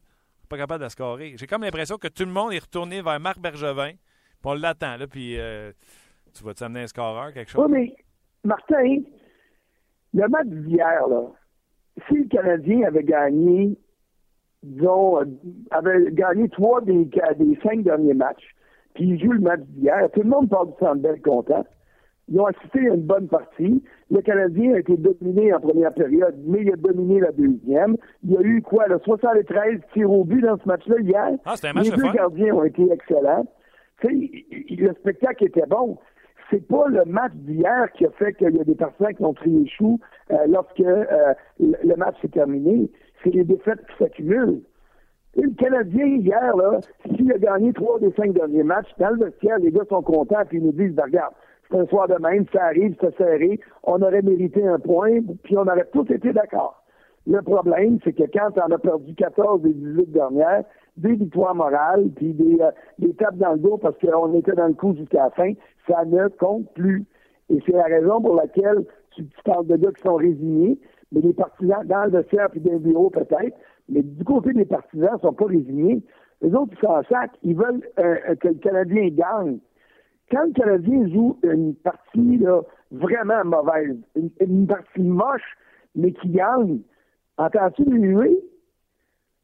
pas 0.53 0.59
capable 0.59 0.85
de 0.85 0.89
scorer. 0.91 1.35
J'ai 1.37 1.47
comme 1.47 1.63
l'impression 1.63 1.97
que 1.97 2.09
tout 2.09 2.25
le 2.25 2.31
monde 2.31 2.53
est 2.53 2.59
retourné 2.59 3.01
vers 3.01 3.19
Marc 3.19 3.39
Bergevin. 3.39 3.93
Puis 3.93 4.51
on 4.51 4.55
l'attend, 4.55 4.97
là, 4.97 5.07
puis 5.07 5.39
euh, 5.39 5.73
tu 6.35 6.45
vas 6.45 6.53
t'amener 6.53 6.81
un 6.81 6.87
scoreur, 6.87 7.33
quelque 7.33 7.51
chose? 7.51 7.65
Oui, 7.67 7.73
mais 7.73 7.97
Martin, 8.45 8.99
le 10.13 10.29
match 10.29 10.47
d'hier, 10.47 11.09
là, 11.09 11.31
si 12.09 12.15
le 12.15 12.25
Canadien 12.29 12.87
avait 12.87 13.05
gagné, 13.05 13.77
disons, 14.63 15.19
avait 15.71 16.13
gagné 16.13 16.49
trois 16.49 16.81
des, 16.81 17.05
des 17.05 17.59
cinq 17.63 17.83
derniers 17.83 18.15
matchs, 18.15 18.55
puis 18.95 19.05
il 19.05 19.23
joue 19.23 19.33
le 19.33 19.41
match 19.41 19.61
d'hier, 19.69 20.09
tout 20.13 20.23
le 20.23 20.29
monde 20.29 20.49
parle 20.49 20.69
du 20.69 20.75
Centre 20.79 21.23
content. 21.23 21.65
Ils 22.29 22.41
ont 22.41 22.47
assisté 22.47 22.89
à 22.89 22.95
une 22.95 23.03
bonne 23.03 23.29
partie. 23.29 23.83
Le 24.11 24.21
Canadien 24.23 24.75
a 24.75 24.79
été 24.79 24.97
dominé 24.97 25.53
en 25.53 25.61
première 25.61 25.93
période, 25.93 26.37
mais 26.47 26.63
il 26.63 26.73
a 26.73 26.77
dominé 26.77 27.21
la 27.21 27.33
deuxième. 27.33 27.97
Il 28.25 28.31
y 28.31 28.37
a 28.37 28.41
eu 28.41 28.63
quoi, 28.63 28.87
le 28.87 28.99
73 29.01 29.81
tirs 29.93 30.11
au 30.11 30.25
but 30.25 30.41
dans 30.41 30.57
ce 30.57 30.67
match-là 30.67 31.01
hier? 31.01 31.31
Ah, 31.45 31.55
un 31.63 31.73
match 31.73 31.91
Les 31.91 31.97
deux 31.97 32.13
gardiens 32.13 32.55
ont 32.55 32.65
été 32.65 32.91
excellents. 32.91 33.45
le 34.05 34.95
spectacle 35.01 35.45
était 35.45 35.67
bon. 35.67 35.99
C'est 36.51 36.67
pas 36.69 36.87
le 36.89 37.05
match 37.07 37.33
d'hier 37.35 37.91
qui 37.93 38.07
a 38.07 38.11
fait 38.11 38.35
qu'il 38.35 38.55
y 38.55 38.61
a 38.61 38.65
des 38.65 38.75
personnes 38.75 39.15
qui 39.15 39.25
ont 39.25 39.35
crié 39.35 39.67
chou 39.67 39.99
euh, 40.01 40.12
lorsque 40.47 40.81
euh, 40.81 41.35
le 41.59 41.95
match 41.97 42.17
s'est 42.21 42.29
terminé. 42.29 42.91
C'est 43.23 43.31
les 43.31 43.45
défaites 43.45 43.81
qui 43.87 44.05
s'accumulent. 44.05 44.63
Le 45.35 45.49
Canadien, 45.55 46.07
hier, 46.07 46.55
s'il 47.07 47.33
a 47.33 47.39
gagné 47.39 47.73
trois 47.73 47.99
des 47.99 48.13
cinq 48.13 48.33
derniers 48.33 48.65
matchs, 48.65 48.91
dans 48.99 49.11
le 49.11 49.25
vestiaire, 49.25 49.59
les 49.59 49.71
gars 49.71 49.85
sont 49.89 50.03
contents, 50.03 50.45
puis 50.47 50.59
ils 50.59 50.65
nous 50.65 50.73
disent, 50.73 50.95
ben, 50.95 51.05
regarde, 51.05 51.33
c'est 51.71 51.79
un 51.79 51.87
soir 51.87 52.07
de 52.07 52.21
même, 52.21 52.45
ça 52.53 52.65
arrive, 52.65 52.95
c'est 53.01 53.17
serré, 53.17 53.59
on 53.83 54.03
aurait 54.03 54.21
mérité 54.21 54.67
un 54.67 54.79
point, 54.79 55.21
puis 55.43 55.57
on 55.57 55.63
aurait 55.63 55.89
tous 55.93 56.11
été 56.11 56.33
d'accord. 56.33 56.83
Le 57.27 57.41
problème, 57.41 57.99
c'est 58.05 58.13
que 58.13 58.25
quand 58.25 58.51
on 58.57 58.73
a 58.73 58.79
perdu 58.79 59.15
14 59.15 59.63
des 59.63 59.73
18 59.73 60.13
dernières, 60.13 60.65
des 60.97 61.15
victoires 61.15 61.55
morales, 61.55 62.11
puis 62.17 62.35
des, 62.35 62.61
euh, 62.61 62.71
des 62.99 63.15
tapes 63.15 63.37
dans 63.37 63.53
le 63.53 63.59
dos 63.59 63.79
parce 63.79 63.97
qu'on 63.99 64.35
était 64.35 64.53
dans 64.53 64.67
le 64.67 64.75
coup 64.75 64.95
jusqu'à 64.95 65.25
la 65.25 65.31
fin, 65.31 65.53
ça 65.89 66.05
ne 66.05 66.29
compte 66.29 66.71
plus. 66.75 67.05
Et 67.49 67.59
c'est 67.65 67.73
la 67.73 67.85
raison 67.85 68.21
pour 68.21 68.35
laquelle 68.35 68.85
tu, 69.15 69.25
parles 69.45 69.67
de 69.67 69.77
gars 69.77 69.93
qui 69.93 70.03
sont 70.03 70.17
résignés, 70.17 70.79
mais 71.13 71.21
les 71.21 71.33
partisans 71.33 71.87
dans 71.87 72.05
le 72.05 72.11
vestiaire 72.11 72.51
puis 72.51 72.61
dans 72.61 72.73
le 72.73 72.79
bureau 72.79 73.11
peut-être, 73.11 73.57
mais 73.89 74.03
du 74.03 74.25
côté 74.25 74.53
des 74.53 74.65
partisans, 74.65 75.17
ils 75.19 75.21
sont 75.21 75.33
pas 75.33 75.47
résignés. 75.47 76.03
Les 76.41 76.55
autres, 76.55 76.73
ils 76.73 76.87
sont 76.87 77.03
sac, 77.09 77.31
ils 77.43 77.57
veulent 77.57 77.83
euh, 77.99 78.35
que 78.37 78.49
le 78.49 78.55
Canadien 78.55 79.09
gagne 79.11 79.59
quand 80.33 80.47
le 80.47 80.53
Canadien 80.53 81.09
joue 81.09 81.39
une 81.43 81.75
partie 81.75 82.39
là, 82.39 82.63
vraiment 82.91 83.45
mauvaise, 83.45 83.97
une, 84.41 84.67
partie 84.67 85.03
moche, 85.03 85.57
mais 85.95 86.13
qui 86.13 86.31
gagne, 86.31 86.81
entends-tu 87.37 87.85
lui? 87.85 88.39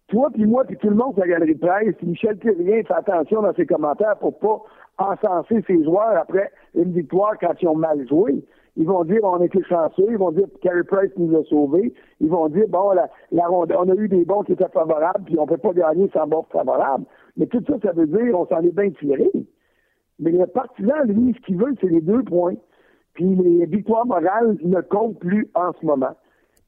Toi, 0.09 0.31
puis 0.33 0.47
moi, 0.47 0.65
puis 0.65 0.79
tout 0.79 0.89
le 0.89 0.97
monde 0.97 1.13
sur 1.13 1.21
la 1.21 1.29
galerie 1.29 1.55
de 1.55 1.61
presse, 1.61 1.95
Michel 2.03 2.39
Thérien 2.39 2.83
fait 2.83 2.95
attention 2.95 3.43
dans 3.43 3.53
ses 3.53 3.67
commentaires 3.67 4.17
pour 4.19 4.39
pas 4.39 4.63
encenser 4.97 5.63
ses 5.67 5.85
joueurs 5.85 6.17
après 6.17 6.51
une 6.75 6.93
victoire 6.93 7.35
quand 7.39 7.53
ils 7.61 7.69
ont 7.69 7.77
mal 7.77 8.09
joué. 8.09 8.43
Ils 8.79 8.87
vont 8.87 9.03
dire 9.03 9.19
on 9.25 9.43
était 9.43 9.63
chanceux, 9.65 10.07
ils 10.09 10.19
vont 10.19 10.31
dire 10.31 10.47
Carey 10.63 10.85
Price 10.85 11.11
nous 11.17 11.37
a 11.37 11.43
sauvés, 11.45 11.93
ils 12.21 12.29
vont 12.29 12.49
dire 12.49 12.67
bon 12.69 12.93
la, 12.93 13.11
on 13.51 13.89
a 13.89 13.95
eu 13.97 14.09
des 14.09 14.25
bons 14.25 14.45
qui 14.45 14.53
étaient 14.53 14.69
favorables, 14.69 15.25
puis 15.27 15.37
on 15.37 15.47
peut 15.47 15.57
pas 15.59 15.73
gagner 15.73 16.09
sans 16.15 16.29
bons 16.29 16.47
favorables. 16.53 17.05
Mais 17.37 17.47
tout 17.47 17.63
ça, 17.67 17.75
ça 17.83 17.91
veut 17.91 18.07
dire 18.07 18.39
on 18.39 18.47
s'en 18.47 18.61
est 18.61 18.75
bien 18.75 18.91
tiré. 18.91 19.29
Mais 20.21 20.31
le 20.31 20.47
partisan, 20.47 20.95
lui, 21.07 21.35
ce 21.35 21.45
qu'il 21.45 21.57
veut, 21.59 21.75
c'est 21.81 21.89
les 21.89 22.01
deux 22.01 22.23
points. 22.23 22.55
Puis 23.15 23.35
les 23.35 23.67
victoires 23.67 24.07
morales 24.07 24.57
ne 24.63 24.81
comptent 24.81 25.19
plus 25.19 25.51
en 25.55 25.73
ce 25.81 25.85
moment. 25.85 26.15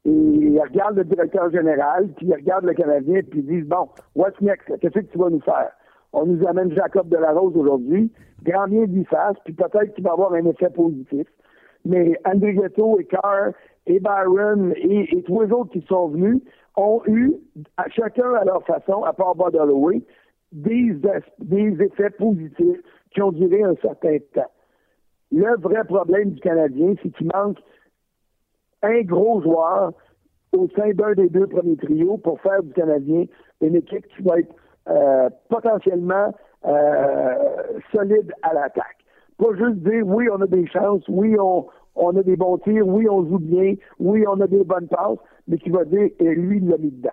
Et 0.04 0.10
il 0.10 0.60
regarde 0.60 0.96
le 0.96 1.04
directeur 1.04 1.48
général, 1.52 2.08
puis 2.16 2.26
il 2.26 2.34
regarde 2.34 2.64
le 2.64 2.74
Canadien, 2.74 3.20
puis 3.30 3.40
ils 3.40 3.46
disent, 3.46 3.68
bon, 3.68 3.88
what's 4.16 4.40
next? 4.40 4.66
Qu'est-ce 4.80 4.98
que 4.98 5.12
tu 5.12 5.18
vas 5.18 5.30
nous 5.30 5.42
faire? 5.42 5.70
On 6.12 6.26
nous 6.26 6.44
amène 6.48 6.72
Jacob 6.72 7.08
Delarose 7.08 7.56
aujourd'hui, 7.56 8.10
grand 8.42 8.66
bien 8.66 8.86
d'y 8.86 9.04
face, 9.04 9.36
puis 9.44 9.52
peut-être 9.52 9.94
qu'il 9.94 10.02
va 10.02 10.12
avoir 10.12 10.32
un 10.32 10.44
effet 10.46 10.70
positif. 10.70 11.28
Mais 11.84 12.18
Andrigetto 12.24 12.98
et 13.00 13.04
Carr 13.04 13.52
et 13.86 14.00
Byron 14.00 14.72
et, 14.76 15.22
tous 15.26 15.42
les 15.42 15.52
autres 15.52 15.70
qui 15.72 15.84
sont 15.88 16.08
venus 16.08 16.40
ont 16.76 17.02
eu, 17.06 17.34
à 17.76 17.88
chacun 17.88 18.34
à 18.34 18.44
leur 18.44 18.64
façon, 18.64 19.02
à 19.04 19.12
part 19.12 19.34
Bob 19.34 19.54
Holloway, 19.54 20.02
des, 20.52 20.94
des 21.38 21.82
effets 21.82 22.10
positifs 22.10 22.80
qui 23.12 23.22
ont 23.22 23.32
duré 23.32 23.62
un 23.62 23.74
certain 23.76 24.18
temps. 24.34 24.50
Le 25.32 25.56
vrai 25.58 25.84
problème 25.84 26.32
du 26.32 26.40
Canadien, 26.40 26.94
c'est 27.02 27.10
qu'il 27.10 27.28
manque 27.32 27.58
un 28.82 29.02
gros 29.02 29.40
joueur 29.42 29.92
au 30.52 30.68
sein 30.76 30.90
d'un 30.94 31.12
des 31.12 31.28
deux 31.28 31.46
premiers 31.46 31.76
trios 31.76 32.18
pour 32.18 32.40
faire 32.40 32.62
du 32.62 32.72
Canadien 32.72 33.24
une 33.60 33.76
équipe 33.76 34.06
qui 34.08 34.22
va 34.22 34.40
être 34.40 34.54
euh, 34.88 35.30
potentiellement 35.48 36.34
euh, 36.64 37.34
solide 37.92 38.32
à 38.42 38.54
l'attaque. 38.54 38.99
Pas 39.40 39.56
juste 39.56 39.78
dire 39.78 40.06
oui, 40.06 40.28
on 40.30 40.40
a 40.42 40.46
des 40.46 40.66
chances, 40.66 41.02
oui, 41.08 41.34
on, 41.40 41.66
on 41.94 42.14
a 42.14 42.22
des 42.22 42.36
bons 42.36 42.58
tirs, 42.58 42.86
oui, 42.86 43.08
on 43.08 43.26
joue 43.26 43.38
bien, 43.38 43.74
oui, 43.98 44.24
on 44.28 44.38
a 44.40 44.46
des 44.46 44.64
bonnes 44.64 44.88
passes, 44.88 45.18
mais 45.48 45.56
qui 45.56 45.70
va 45.70 45.84
dire 45.86 46.10
et 46.18 46.34
lui, 46.34 46.58
il 46.58 46.68
l'a 46.68 46.76
mis 46.76 46.90
dedans. 46.90 47.10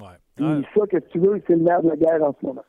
Ouais. 0.00 0.62
ça, 0.74 0.86
que 0.86 0.96
tu 1.10 1.18
veux, 1.18 1.42
c'est 1.46 1.56
le 1.56 1.62
nerf 1.62 1.82
de 1.82 1.90
la 1.90 1.96
guerre 1.96 2.22
en 2.22 2.34
ce 2.40 2.46
moment. 2.46 2.64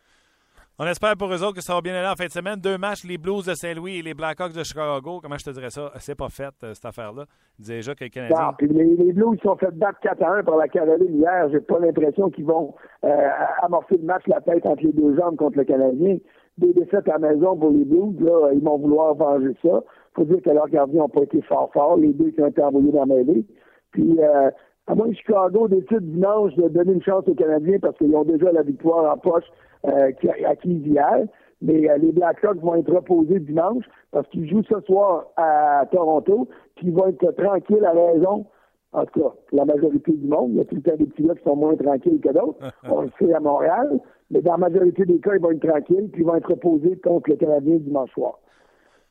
On 0.81 0.85
espère 0.85 1.17
pour 1.17 1.27
eux 1.27 1.43
autres 1.43 1.55
que 1.55 1.61
ça 1.61 1.73
va 1.73 1.81
bien 1.81 1.93
aller 1.93 2.07
en 2.07 2.15
fin 2.15 2.27
de 2.27 2.31
semaine. 2.31 2.55
Deux 2.55 2.77
matchs, 2.77 3.03
les 3.03 3.17
Blues 3.17 3.45
de 3.45 3.53
Saint-Louis 3.53 3.97
et 3.97 4.01
les 4.01 4.13
Blackhawks 4.13 4.53
de 4.53 4.63
Chicago. 4.63 5.19
Comment 5.21 5.37
je 5.37 5.43
te 5.43 5.49
dirais 5.49 5.69
ça? 5.69 5.91
C'est 5.97 6.15
pas 6.15 6.29
fait, 6.29 6.53
euh, 6.63 6.73
cette 6.73 6.85
affaire-là. 6.85 7.25
Déjà 7.59 7.93
que 7.95 8.05
les 8.05 8.09
Canadiens... 8.09 8.55
les, 8.61 8.95
les, 8.95 9.11
Blues 9.11 9.37
sont 9.43 9.57
fait 9.57 9.71
battre 9.71 9.99
4 10.01 10.23
à 10.23 10.35
1 10.35 10.43
par 10.43 10.55
la 10.55 10.69
Caroline 10.69 11.19
hier. 11.19 11.49
J'ai 11.51 11.59
pas 11.59 11.79
l'impression 11.79 12.29
qu'ils 12.29 12.45
vont 12.45 12.73
euh, 13.03 13.29
amorcer 13.61 13.97
le 13.97 14.03
match 14.03 14.23
la 14.27 14.39
tête 14.39 14.65
entre 14.65 14.81
les 14.83 14.93
deux 14.93 15.17
jambes 15.17 15.35
contre 15.35 15.57
le 15.57 15.65
Canadien. 15.65 16.15
Des 16.59 16.73
défaites 16.73 17.07
à 17.07 17.17
la 17.17 17.29
maison 17.29 17.55
pour 17.55 17.71
les 17.71 17.85
Blues, 17.85 18.19
là, 18.19 18.51
ils 18.53 18.61
vont 18.61 18.77
vouloir 18.77 19.15
venger 19.15 19.55
ça. 19.63 19.81
faut 20.13 20.25
dire 20.25 20.41
que 20.41 20.49
leurs 20.49 20.67
gardiens 20.67 21.01
n'ont 21.01 21.09
pas 21.09 21.21
été 21.23 21.41
fort 21.43 21.69
forts, 21.73 21.95
les 21.95 22.11
deux 22.11 22.31
qui 22.31 22.41
ont 22.41 22.47
été 22.47 22.61
envoyés 22.61 22.91
dans 22.91 23.05
la 23.05 23.15
mêlée. 23.15 23.45
Puis, 23.91 24.17
euh, 24.19 24.51
à 24.87 24.95
moins 24.95 25.07
que 25.07 25.15
Chicago 25.15 25.69
décide 25.69 26.11
dimanche 26.11 26.53
de 26.55 26.67
donner 26.67 26.93
une 26.93 27.01
chance 27.01 27.23
aux 27.27 27.33
Canadiens 27.33 27.79
parce 27.79 27.97
qu'ils 27.97 28.13
ont 28.13 28.25
déjà 28.25 28.51
la 28.51 28.63
victoire 28.63 29.13
en 29.13 29.17
poche 29.17 29.45
euh, 29.87 30.11
acquise 30.45 30.85
hier. 30.85 31.27
Mais 31.61 31.89
euh, 31.89 31.97
les 31.97 32.11
Blackhawks 32.11 32.59
vont 32.59 32.75
être 32.75 32.93
reposés 32.93 33.39
dimanche 33.39 33.85
parce 34.11 34.27
qu'ils 34.27 34.49
jouent 34.49 34.63
ce 34.63 34.81
soir 34.81 35.27
à 35.37 35.85
Toronto, 35.91 36.47
puis 36.75 36.87
ils 36.87 36.93
vont 36.93 37.07
être 37.07 37.31
tranquilles 37.31 37.85
à 37.85 37.91
raison. 37.91 38.45
En 38.91 39.05
tout 39.05 39.21
cas, 39.21 39.33
la 39.51 39.65
majorité 39.65 40.11
du 40.11 40.27
monde, 40.27 40.51
il 40.51 40.57
y 40.57 40.61
a 40.61 40.65
tout 40.65 40.75
le 40.75 40.81
temps 40.81 40.95
des 40.97 41.05
petits 41.05 41.23
gars 41.23 41.35
qui 41.35 41.43
sont 41.43 41.55
moins 41.55 41.75
tranquilles 41.75 42.19
que 42.19 42.29
d'autres. 42.29 42.57
On 42.89 43.01
le 43.01 43.11
sait 43.19 43.31
à 43.33 43.39
Montréal, 43.39 43.99
mais 44.31 44.41
dans 44.41 44.53
la 44.53 44.69
majorité 44.69 45.05
des 45.05 45.19
cas, 45.19 45.35
ils 45.35 45.41
vont 45.41 45.51
être 45.51 45.67
tranquilles, 45.67 46.09
puis 46.11 46.21
ils 46.23 46.25
vont 46.25 46.35
être 46.35 46.49
reposés 46.49 46.97
contre 46.97 47.29
le 47.29 47.35
Canadien 47.35 47.77
dimanche 47.77 48.11
soir. 48.11 48.39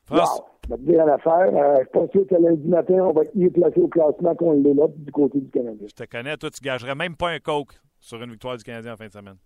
France. 0.06 0.40
Wow, 0.40 0.46
je 0.64 0.70
vais 0.70 0.76
te 0.78 0.82
dire 0.82 1.06
l'affaire. 1.06 1.54
Euh, 1.54 1.76
je 1.76 1.82
suis 1.82 1.90
pas 1.92 2.08
sûr 2.08 2.26
que 2.26 2.34
lundi 2.34 2.66
matin, 2.66 2.94
on 2.94 3.12
va 3.12 3.22
être 3.22 3.36
mieux 3.36 3.50
placé 3.50 3.80
au 3.80 3.88
classement 3.88 4.34
qu'on 4.34 4.52
l'est 4.52 4.74
là 4.74 4.86
du 4.96 5.12
côté 5.12 5.38
du 5.40 5.50
Canadien. 5.50 5.86
Je 5.86 5.94
te 5.94 6.10
connais, 6.10 6.36
toi, 6.36 6.50
tu 6.50 6.60
gagerais 6.60 6.94
même 6.94 7.14
pas 7.14 7.30
un 7.30 7.38
coke 7.38 7.74
sur 8.00 8.20
une 8.22 8.30
victoire 8.30 8.56
du 8.56 8.64
Canadien 8.64 8.94
en 8.94 8.96
fin 8.96 9.06
de 9.06 9.12
semaine. 9.12 9.36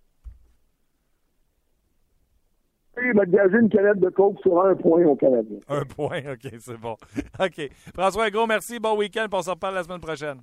Il 2.98 3.14
m'a 3.14 3.24
gagé 3.24 3.56
une 3.58 3.70
canette 3.70 4.00
de 4.00 4.10
coke 4.10 4.38
sur 4.40 4.60
un 4.62 4.74
point 4.74 5.04
au 5.04 5.16
Canadien. 5.16 5.58
Un 5.68 5.84
point, 5.84 6.20
OK, 6.32 6.52
c'est 6.58 6.76
bon. 6.76 6.96
OK. 7.40 7.70
François, 7.94 8.26
un 8.26 8.30
gros 8.30 8.46
merci. 8.46 8.78
Bon 8.78 8.96
week-end, 8.96 9.26
on 9.32 9.42
se 9.42 9.50
reparle 9.50 9.74
la 9.74 9.82
semaine 9.82 10.00
prochaine. 10.00 10.42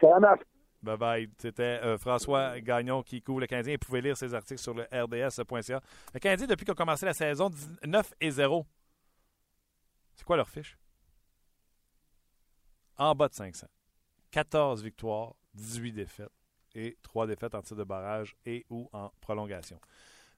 Ça 0.00 0.18
marche. 0.18 0.40
Bye 0.82 0.96
bye. 0.96 1.28
C'était 1.38 1.80
euh, 1.82 1.98
François 1.98 2.60
Gagnon 2.60 3.02
qui 3.02 3.20
couvre 3.22 3.40
le 3.40 3.46
Canadien. 3.46 3.74
Vous 3.74 3.86
pouvez 3.86 4.00
lire 4.00 4.16
ses 4.16 4.34
articles 4.34 4.60
sur 4.60 4.74
le 4.74 4.82
rds.ca. 4.92 5.80
Le 6.14 6.20
Canadien, 6.20 6.46
depuis 6.46 6.64
qu'on 6.64 6.72
a 6.72 6.76
commencé 6.76 7.06
la 7.06 7.14
saison, 7.14 7.50
9 7.86 8.14
et 8.20 8.30
0. 8.30 8.66
C'est 10.14 10.24
quoi 10.24 10.36
leur 10.36 10.48
fiche? 10.48 10.76
En 12.96 13.14
bas 13.14 13.28
de 13.28 13.34
500. 13.34 13.66
14 14.30 14.82
victoires, 14.82 15.34
18 15.54 15.92
défaites 15.92 16.28
et 16.74 16.96
3 17.02 17.26
défaites 17.26 17.54
en 17.54 17.62
tir 17.62 17.76
de 17.76 17.84
barrage 17.84 18.36
et 18.44 18.64
ou 18.70 18.88
en 18.92 19.10
prolongation. 19.20 19.80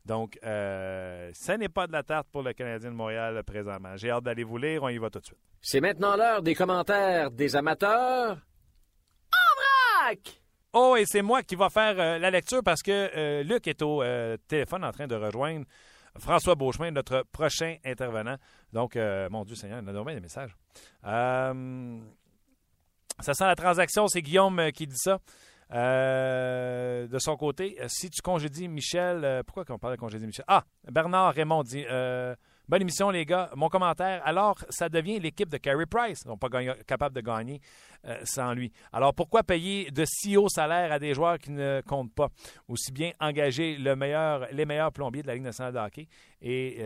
Donc, 0.05 0.38
euh, 0.44 1.30
ce 1.34 1.53
n'est 1.53 1.68
pas 1.68 1.86
de 1.86 1.92
la 1.92 2.03
tarte 2.03 2.28
pour 2.30 2.42
le 2.42 2.53
Canadien 2.53 2.90
de 2.90 2.96
Montréal 2.96 3.42
présentement. 3.44 3.96
J'ai 3.96 4.11
hâte 4.11 4.24
d'aller 4.24 4.44
vous 4.44 4.59
lire. 4.59 4.82
On 4.82 4.88
y 4.88 4.98
va 4.98 5.11
tout 5.11 5.20
de 5.20 5.26
suite. 5.26 5.38
C'est 5.61 5.80
maintenant 5.80 6.16
l'heure 6.16 6.42
des 6.42 6.55
commentaires 6.55 7.30
des 7.30 7.55
amateurs. 7.55 8.38
En 9.32 10.07
vrac! 10.07 10.40
Oh, 10.72 10.96
et 10.96 11.05
c'est 11.05 11.22
moi 11.22 11.42
qui 11.42 11.57
va 11.57 11.68
faire 11.68 11.98
euh, 11.98 12.18
la 12.18 12.30
lecture 12.30 12.62
parce 12.64 12.82
que 12.82 12.90
euh, 12.90 13.42
Luc 13.42 13.66
est 13.66 13.82
au 13.82 14.03
euh, 14.03 14.36
téléphone 14.48 14.84
en 14.84 14.92
train 14.92 15.07
de 15.07 15.16
rejoindre 15.16 15.66
François 16.18 16.55
Beauchemin, 16.55 16.90
notre 16.90 17.24
prochain 17.32 17.76
intervenant. 17.84 18.36
Donc, 18.72 18.96
euh, 18.96 19.28
mon 19.30 19.44
Dieu 19.44 19.57
Seigneur, 19.57 19.80
il 19.82 19.88
a 19.88 20.05
bien 20.05 20.14
des 20.14 20.20
messages. 20.20 20.57
Euh, 21.05 21.98
ça 23.20 23.34
sent 23.34 23.46
la 23.46 23.55
transaction, 23.55 24.09
c'est 24.09 24.22
Guillaume 24.22 24.59
euh, 24.59 24.70
qui 24.70 24.86
dit 24.86 24.96
ça. 24.96 25.18
Euh, 25.72 27.06
de 27.06 27.18
son 27.18 27.36
côté, 27.36 27.76
euh, 27.80 27.86
si 27.88 28.10
tu 28.10 28.20
congédies 28.22 28.68
Michel, 28.68 29.24
euh, 29.24 29.42
pourquoi 29.44 29.64
qu'on 29.64 29.78
parle 29.78 29.94
de 29.94 30.00
congédier 30.00 30.26
Michel? 30.26 30.44
Ah, 30.48 30.64
Bernard 30.90 31.34
Raymond 31.34 31.62
dit 31.62 31.84
Bonne 32.68 32.82
émission, 32.82 33.10
les 33.10 33.24
gars. 33.26 33.50
Mon 33.56 33.68
commentaire, 33.68 34.22
alors, 34.24 34.56
ça 34.68 34.88
devient 34.88 35.18
l'équipe 35.18 35.48
de 35.48 35.56
Carey 35.56 35.86
Price. 35.86 36.20
Ils 36.24 36.28
sont 36.28 36.36
pas 36.36 36.48
gagné- 36.48 36.74
capables 36.86 37.14
de 37.16 37.20
gagner 37.20 37.60
sans 38.22 38.54
lui. 38.54 38.70
Alors, 38.92 39.12
pourquoi 39.12 39.42
payer 39.42 39.90
de 39.90 40.04
si 40.06 40.36
hauts 40.36 40.48
salaires 40.48 40.92
à 40.92 41.00
des 41.00 41.12
joueurs 41.12 41.38
qui 41.38 41.50
ne 41.50 41.82
comptent 41.84 42.14
pas? 42.14 42.28
Aussi 42.68 42.92
bien 42.92 43.10
engager 43.18 43.76
les 43.76 43.96
meilleurs 43.96 44.92
plombiers 44.92 45.22
de 45.22 45.26
la 45.26 45.34
Ligue 45.34 45.42
nationale 45.42 45.72
de 45.72 45.78
hockey 45.80 46.06
et, 46.40 46.76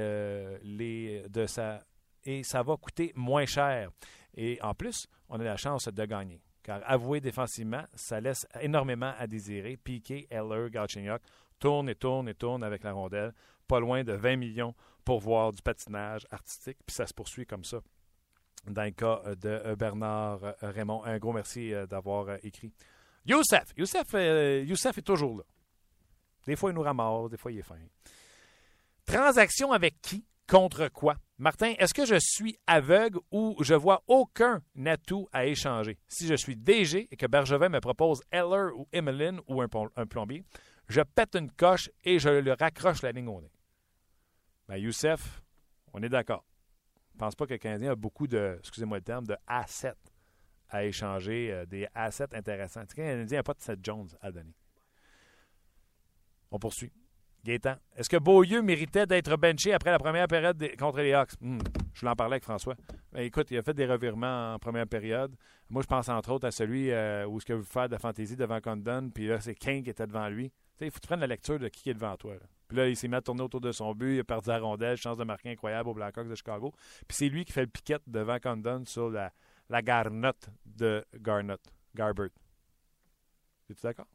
les, 0.62 1.24
de 1.28 1.44
sa, 1.46 1.80
et 2.24 2.42
ça 2.44 2.62
va 2.62 2.76
coûter 2.78 3.12
moins 3.14 3.44
cher. 3.44 3.90
Et 4.34 4.58
en 4.62 4.72
plus, 4.72 5.06
on 5.28 5.38
a 5.38 5.44
la 5.44 5.58
chance 5.58 5.86
de 5.86 6.04
gagner. 6.06 6.40
Car 6.64 6.80
avouer 6.86 7.20
défensivement, 7.20 7.84
ça 7.94 8.20
laisse 8.20 8.46
énormément 8.60 9.12
à 9.18 9.26
désirer. 9.26 9.76
Piquet, 9.76 10.26
Heller, 10.30 10.70
Galchenyuk 10.70 11.20
tournent 11.58 11.90
et 11.90 11.94
tournent 11.94 12.28
et 12.28 12.34
tournent 12.34 12.64
avec 12.64 12.82
la 12.82 12.92
rondelle. 12.92 13.34
Pas 13.68 13.80
loin 13.80 14.02
de 14.02 14.14
20 14.14 14.36
millions 14.36 14.74
pour 15.04 15.20
voir 15.20 15.52
du 15.52 15.60
patinage 15.60 16.26
artistique. 16.30 16.78
Puis 16.86 16.96
ça 16.96 17.06
se 17.06 17.12
poursuit 17.12 17.46
comme 17.46 17.64
ça. 17.64 17.80
Dans 18.66 18.82
le 18.82 18.92
cas 18.92 19.20
euh, 19.26 19.34
de 19.34 19.48
euh, 19.48 19.76
Bernard 19.76 20.42
euh, 20.42 20.54
Raymond, 20.62 21.04
un 21.04 21.18
gros 21.18 21.34
merci 21.34 21.72
d'avoir 21.88 22.42
écrit. 22.42 22.72
Youssef, 23.26 23.74
Youssef, 23.76 24.12
Youssef 24.66 24.98
est 24.98 25.02
toujours 25.02 25.38
là. 25.38 25.44
Des 26.46 26.56
fois, 26.56 26.70
il 26.70 26.74
nous 26.74 26.82
ramasse, 26.82 27.30
des 27.30 27.36
fois, 27.36 27.52
il 27.52 27.58
est 27.58 27.62
fin. 27.62 27.76
Transaction 29.04 29.72
avec 29.72 30.00
qui? 30.00 30.24
Contre 30.46 30.88
quoi? 30.88 31.16
Martin, 31.38 31.74
est-ce 31.78 31.92
que 31.92 32.06
je 32.06 32.14
suis 32.20 32.56
aveugle 32.66 33.18
ou 33.32 33.56
je 33.60 33.74
vois 33.74 34.04
aucun 34.06 34.62
atout 34.86 35.28
à 35.32 35.46
échanger? 35.46 35.98
Si 36.06 36.28
je 36.28 36.34
suis 36.34 36.56
DG 36.56 37.08
et 37.10 37.16
que 37.16 37.26
Bergevin 37.26 37.68
me 37.68 37.80
propose 37.80 38.22
Heller 38.30 38.70
ou 38.76 38.86
Emeline 38.92 39.40
ou 39.48 39.60
un, 39.60 39.68
plombier, 40.06 40.44
je 40.88 41.00
pète 41.00 41.34
une 41.34 41.50
coche 41.50 41.90
et 42.04 42.20
je 42.20 42.28
le 42.28 42.52
raccroche 42.52 43.02
la 43.02 43.10
ligne 43.10 43.28
au 43.28 43.40
nez. 43.40 43.50
Ben, 44.68 44.76
Youssef, 44.76 45.42
on 45.92 46.02
est 46.04 46.08
d'accord. 46.08 46.44
Je 47.10 47.16
ne 47.16 47.18
pense 47.18 47.34
pas 47.34 47.46
que 47.46 47.54
le 47.54 47.58
Canadien 47.58 47.92
a 47.92 47.96
beaucoup 47.96 48.28
de, 48.28 48.56
excusez-moi 48.60 48.98
le 48.98 49.04
terme, 49.04 49.26
de 49.26 49.36
assets 49.48 49.94
à 50.68 50.84
échanger, 50.84 51.52
euh, 51.52 51.66
des 51.66 51.88
assets 51.94 52.34
intéressants. 52.34 52.80
Le 52.80 52.94
Canadien 52.94 53.38
n'a 53.38 53.42
pas 53.42 53.54
de 53.54 53.60
Seth 53.60 53.80
Jones 53.82 54.08
à 54.20 54.30
donner. 54.30 54.54
On 56.52 56.60
poursuit. 56.60 56.92
Gaétan, 57.44 57.74
est-ce 57.94 58.08
que 58.08 58.16
Beaulieu 58.16 58.62
méritait 58.62 59.04
d'être 59.04 59.36
benché 59.36 59.74
après 59.74 59.90
la 59.90 59.98
première 59.98 60.26
période 60.26 60.66
contre 60.78 61.00
les 61.00 61.12
Hawks? 61.12 61.34
Hmm, 61.42 61.58
je 61.92 62.06
l'en 62.06 62.16
parlais 62.16 62.36
avec 62.36 62.42
François. 62.42 62.74
Ben, 63.12 63.20
écoute, 63.20 63.50
il 63.50 63.58
a 63.58 63.62
fait 63.62 63.74
des 63.74 63.84
revirements 63.84 64.54
en 64.54 64.58
première 64.58 64.86
période. 64.86 65.36
Moi, 65.68 65.82
je 65.82 65.86
pense 65.86 66.08
entre 66.08 66.32
autres 66.32 66.46
à 66.46 66.50
celui 66.50 66.90
euh, 66.90 67.26
où 67.26 67.38
ce 67.40 67.44
que 67.44 67.52
vous 67.52 67.62
faites 67.62 67.88
de 67.88 67.92
la 67.92 67.98
fantaisie 67.98 68.34
devant 68.34 68.62
Condon, 68.62 69.10
puis 69.14 69.26
là, 69.26 69.40
c'est 69.40 69.54
King 69.54 69.84
qui 69.84 69.90
était 69.90 70.06
devant 70.06 70.26
lui. 70.28 70.50
Il 70.80 70.90
faut 70.90 70.96
que 70.96 71.00
tu 71.00 71.06
prennes 71.06 71.20
la 71.20 71.26
lecture 71.26 71.58
de 71.58 71.68
qui 71.68 71.90
est 71.90 71.94
devant 71.94 72.16
toi. 72.16 72.34
Puis 72.66 72.78
là, 72.78 72.88
il 72.88 72.96
s'est 72.96 73.08
mis 73.08 73.14
à 73.14 73.20
tourner 73.20 73.42
autour 73.42 73.60
de 73.60 73.72
son 73.72 73.92
but, 73.94 74.14
il 74.16 74.20
a 74.20 74.24
perdu 74.24 74.48
la 74.48 74.58
rondelle, 74.58 74.96
chance 74.96 75.18
de 75.18 75.24
marquer 75.24 75.50
incroyable 75.50 75.90
au 75.90 75.94
Blackhawks 75.94 76.28
de 76.28 76.34
Chicago. 76.34 76.72
Puis 77.06 77.16
c'est 77.18 77.28
lui 77.28 77.44
qui 77.44 77.52
fait 77.52 77.60
le 77.60 77.66
piquet 77.66 77.98
devant 78.06 78.38
Condon 78.38 78.84
sur 78.86 79.10
la, 79.10 79.30
la 79.68 79.82
garnotte 79.82 80.48
de 80.64 81.04
Garnott, 81.20 81.60
Garbert. 81.94 82.30
Es-tu 83.68 83.82
d'accord? 83.82 84.06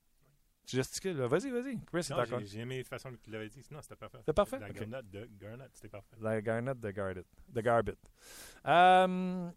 Tu 0.69 0.75
gesticules, 0.75 1.17
là. 1.17 1.25
Vas-y, 1.27 1.49
vas-y. 1.49 1.79
Chris 1.85 1.99
est 2.01 2.09
Non, 2.11 2.17
d'accord. 2.17 2.39
j'ai- 2.43 2.59
aimé 2.59 2.77
la 2.77 2.83
façon 2.83 3.11
qu'il 3.23 3.33
l'avait 3.33 3.49
dit. 3.49 3.63
Sinon, 3.63 3.81
c'était 3.81 3.95
parfait. 3.95 4.17
C'était 4.19 4.33
parfait? 4.33 4.59
La 4.59 4.67
Ok. 4.69 4.73
garnotte 4.75 5.09
de 5.09 5.27
Garnett, 5.39 5.69
c'était 5.73 5.89
parfait. 5.89 6.15
La 6.21 6.41
garnotte 6.41 6.79
de 6.79 6.91
Garbit. 6.91 7.21
De 7.47 7.61
Garbit. 7.61 7.93
Euh, 8.67 9.49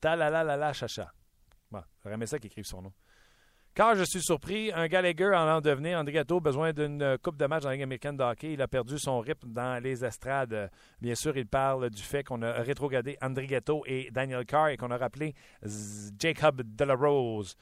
Talalala 0.00 0.72
chacha. 0.72 1.10
Bon, 1.70 1.82
j'aurais 2.02 2.14
aimé 2.16 2.26
ça 2.26 2.38
qu'il 2.38 2.48
écrive 2.48 2.64
son 2.66 2.82
nom. 2.82 2.92
Car 3.74 3.96
je 3.96 4.04
suis 4.04 4.22
surpris, 4.22 4.70
un 4.72 4.86
Gallagher 4.86 5.24
en 5.34 5.46
l'an 5.46 5.60
devenir, 5.60 5.98
André 5.98 6.12
Gatto, 6.12 6.38
besoin 6.38 6.72
d'une 6.72 7.18
coupe 7.20 7.36
de 7.36 7.46
match 7.46 7.62
dans 7.64 7.70
la 7.70 7.74
Ligue 7.74 7.82
américaine 7.82 8.16
de 8.16 8.22
hockey. 8.22 8.52
Il 8.52 8.62
a 8.62 8.68
perdu 8.68 8.98
son 9.00 9.18
rythme 9.18 9.52
dans 9.52 9.82
les 9.82 10.04
estrades. 10.04 10.70
Bien 11.00 11.16
sûr, 11.16 11.36
il 11.36 11.46
parle 11.48 11.90
du 11.90 12.02
fait 12.02 12.22
qu'on 12.22 12.40
a 12.42 12.52
rétrogradé 12.62 13.16
André 13.20 13.46
Gatto 13.48 13.82
et 13.86 14.10
Daniel 14.12 14.44
Carr 14.46 14.68
et 14.68 14.76
qu'on 14.76 14.92
a 14.92 14.96
rappelé 14.96 15.34
Z- 15.64 16.12
Jacob 16.20 16.62
Delarose. 16.62 17.56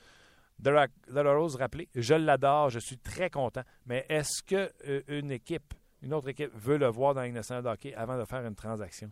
Delarose, 0.63 1.57
rappelé, 1.57 1.89
je 1.95 2.15
l'adore, 2.15 2.71
je 2.71 2.79
suis 2.79 2.99
très 2.99 3.31
content. 3.31 3.63
Mais 3.87 4.07
est-ce 4.09 4.43
que 4.43 4.73
euh, 4.87 5.03
une 5.09 5.31
équipe, 5.33 5.75
une 6.03 6.15
autre 6.15 6.29
équipe 6.29 6.53
veut 6.55 6.79
le 6.79 6.87
voir 6.87 7.15
dans 7.15 7.21
la 7.21 7.27
Ligue 7.27 7.35
nationale 7.35 7.65
de 7.65 7.69
hockey 7.69 7.93
avant 7.95 8.17
de 8.17 8.25
faire 8.25 8.47
une 8.47 8.55
transaction? 8.55 9.11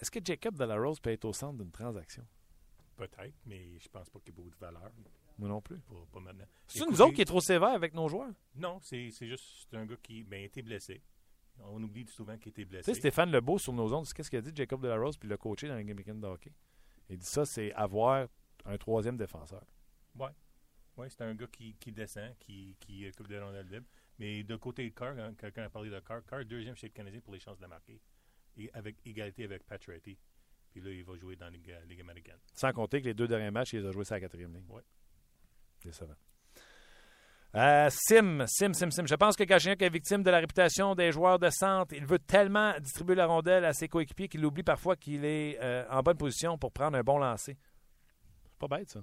Est-ce 0.00 0.10
que 0.10 0.20
Jacob 0.24 0.56
Delarose 0.56 1.00
peut 1.00 1.10
être 1.10 1.24
au 1.24 1.32
centre 1.32 1.58
d'une 1.58 1.72
transaction? 1.72 2.24
Peut-être, 2.96 3.34
mais 3.46 3.78
je 3.78 3.88
pense 3.88 4.08
pas 4.08 4.18
qu'il 4.20 4.28
y 4.28 4.30
ait 4.30 4.36
beaucoup 4.36 4.50
de 4.50 4.56
valeur. 4.56 4.90
Moi 5.38 5.48
non 5.48 5.60
plus. 5.60 5.78
Pas, 5.80 5.94
pas 6.12 6.20
maintenant. 6.20 6.44
C'est 6.66 6.88
nous 6.88 7.00
autres 7.00 7.14
qui 7.14 7.22
est 7.22 7.26
trop 7.26 7.40
sévère 7.40 7.70
avec 7.70 7.94
nos 7.94 8.08
joueurs? 8.08 8.30
Non, 8.54 8.78
c'est 8.82 9.10
c'est 9.10 9.26
juste 9.26 9.72
un 9.72 9.86
gars 9.86 9.96
qui 10.02 10.22
ben, 10.22 10.42
était 10.44 10.62
blessé. 10.62 11.02
On 11.62 11.82
oublie 11.82 12.06
souvent 12.06 12.36
qu'il 12.38 12.50
était 12.50 12.62
Tu 12.62 12.68
blessé. 12.68 12.92
sais, 12.94 12.98
Stéphane 13.00 13.30
Lebeau 13.30 13.58
sur 13.58 13.72
nos 13.72 13.92
ondes, 13.92 14.06
qu'est-ce 14.12 14.30
qu'il 14.30 14.38
a 14.38 14.42
dit 14.42 14.52
Jacob 14.54 14.82
Delarose 14.82 15.16
puis 15.18 15.28
l'a 15.28 15.36
coaché 15.36 15.66
dans 15.68 15.74
la 15.74 15.80
américaine 15.80 16.20
de 16.20 16.26
hockey? 16.26 16.52
Il 17.08 17.18
dit 17.18 17.26
ça, 17.26 17.44
c'est 17.44 17.72
avoir 17.72 18.28
un 18.64 18.78
troisième 18.78 19.16
défenseur. 19.16 19.64
Oui, 20.16 21.06
c'est 21.08 21.22
un 21.22 21.34
gars 21.34 21.46
qui, 21.46 21.74
qui 21.80 21.92
descend, 21.92 22.36
qui, 22.38 22.76
qui 22.78 23.08
occupe 23.08 23.28
des 23.28 23.38
rondelles 23.38 23.68
libres. 23.68 23.86
Mais 24.18 24.42
de 24.42 24.56
côté 24.56 24.84
de 24.84 24.94
Carr, 24.94 25.14
quand 25.16 25.34
quelqu'un 25.38 25.64
a 25.64 25.70
parlé 25.70 25.88
de 25.88 25.98
Carr, 26.00 26.22
Carr 26.26 26.44
deuxième 26.44 26.76
chez 26.76 26.88
le 26.88 26.92
Canadien 26.92 27.20
pour 27.20 27.32
les 27.32 27.40
chances 27.40 27.58
de 27.58 27.66
marquer. 27.66 28.00
Et 28.56 28.70
avec 28.74 28.96
égalité 29.06 29.44
avec 29.44 29.64
Pacioretty. 29.64 30.18
Puis 30.70 30.80
là, 30.80 30.90
il 30.90 31.04
va 31.04 31.16
jouer 31.16 31.36
dans 31.36 31.46
la 31.46 31.52
Ligue, 31.52 31.74
Ligue 31.88 32.00
américaine. 32.00 32.38
Sans 32.52 32.72
compter 32.72 33.00
que 33.00 33.06
les 33.06 33.14
deux 33.14 33.26
derniers 33.26 33.50
matchs, 33.50 33.72
il 33.72 33.80
les 33.80 33.86
a 33.88 33.92
joués 33.92 34.04
sur 34.04 34.14
la 34.14 34.20
quatrième 34.20 34.52
ligne. 34.52 34.66
Ouais. 34.68 34.82
Décevant. 35.82 36.14
Euh, 37.54 37.88
Sim, 37.90 38.44
Sim, 38.46 38.72
Sim, 38.74 38.90
Sim. 38.90 39.06
Je 39.06 39.14
pense 39.14 39.36
que 39.36 39.44
Galchenyuk 39.44 39.80
est 39.82 39.90
victime 39.90 40.22
de 40.22 40.30
la 40.30 40.38
réputation 40.38 40.94
des 40.94 41.10
joueurs 41.10 41.38
de 41.38 41.48
centre. 41.50 41.94
Il 41.94 42.04
veut 42.04 42.18
tellement 42.18 42.78
distribuer 42.78 43.14
la 43.14 43.26
rondelle 43.26 43.64
à 43.64 43.72
ses 43.72 43.88
coéquipiers 43.88 44.28
qu'il 44.28 44.44
oublie 44.44 44.62
parfois 44.62 44.96
qu'il 44.96 45.24
est 45.24 45.58
euh, 45.60 45.84
en 45.88 46.02
bonne 46.02 46.18
position 46.18 46.58
pour 46.58 46.72
prendre 46.72 46.96
un 46.98 47.02
bon 47.02 47.18
lancer. 47.18 47.56
C'est 48.44 48.58
pas 48.58 48.68
bête, 48.68 48.90
ça. 48.90 49.00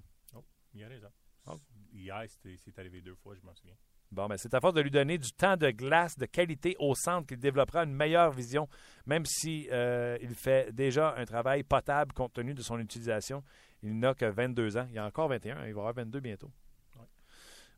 Il 0.74 0.84
a 0.84 0.88
raison. 0.88 1.10
Oh. 1.48 1.56
Hier, 1.94 2.26
c'est 2.28 2.80
arrivé 2.80 3.02
deux 3.02 3.16
fois, 3.16 3.36
je 3.36 3.42
m'en 3.42 3.54
souviens. 3.54 3.76
Bon, 4.12 4.28
ben, 4.28 4.38
c'est 4.38 4.54
à 4.54 4.62
force 4.62 4.74
de 4.74 4.82
lui 4.82 4.92
donner 4.92 5.18
du 5.18 5.32
temps 5.32 5.58
de 5.58 5.70
glace 5.72 6.18
de 6.18 6.26
qualité 6.26 6.76
au 6.80 6.96
centre 6.96 7.28
qu'il 7.28 7.40
développera 7.40 7.84
une 7.84 7.94
meilleure 7.94 8.32
vision, 8.32 8.70
même 9.06 9.26
si 9.26 9.68
euh, 9.72 10.18
il 10.22 10.34
fait 10.34 10.72
déjà 10.74 11.14
un 11.18 11.26
travail 11.26 11.64
potable 11.64 12.14
compte 12.14 12.34
tenu 12.34 12.54
de 12.54 12.62
son 12.62 12.80
utilisation. 12.80 13.44
Il 13.84 14.00
n'a 14.00 14.14
que 14.14 14.26
22 14.26 14.78
ans. 14.78 14.88
Il 14.92 14.98
a 14.98 15.06
encore 15.06 15.28
21. 15.28 15.66
Il 15.68 15.74
va 15.74 15.82
avoir 15.82 15.94
22 15.94 16.20
bientôt. 16.22 16.52
Ouais. 16.96 17.06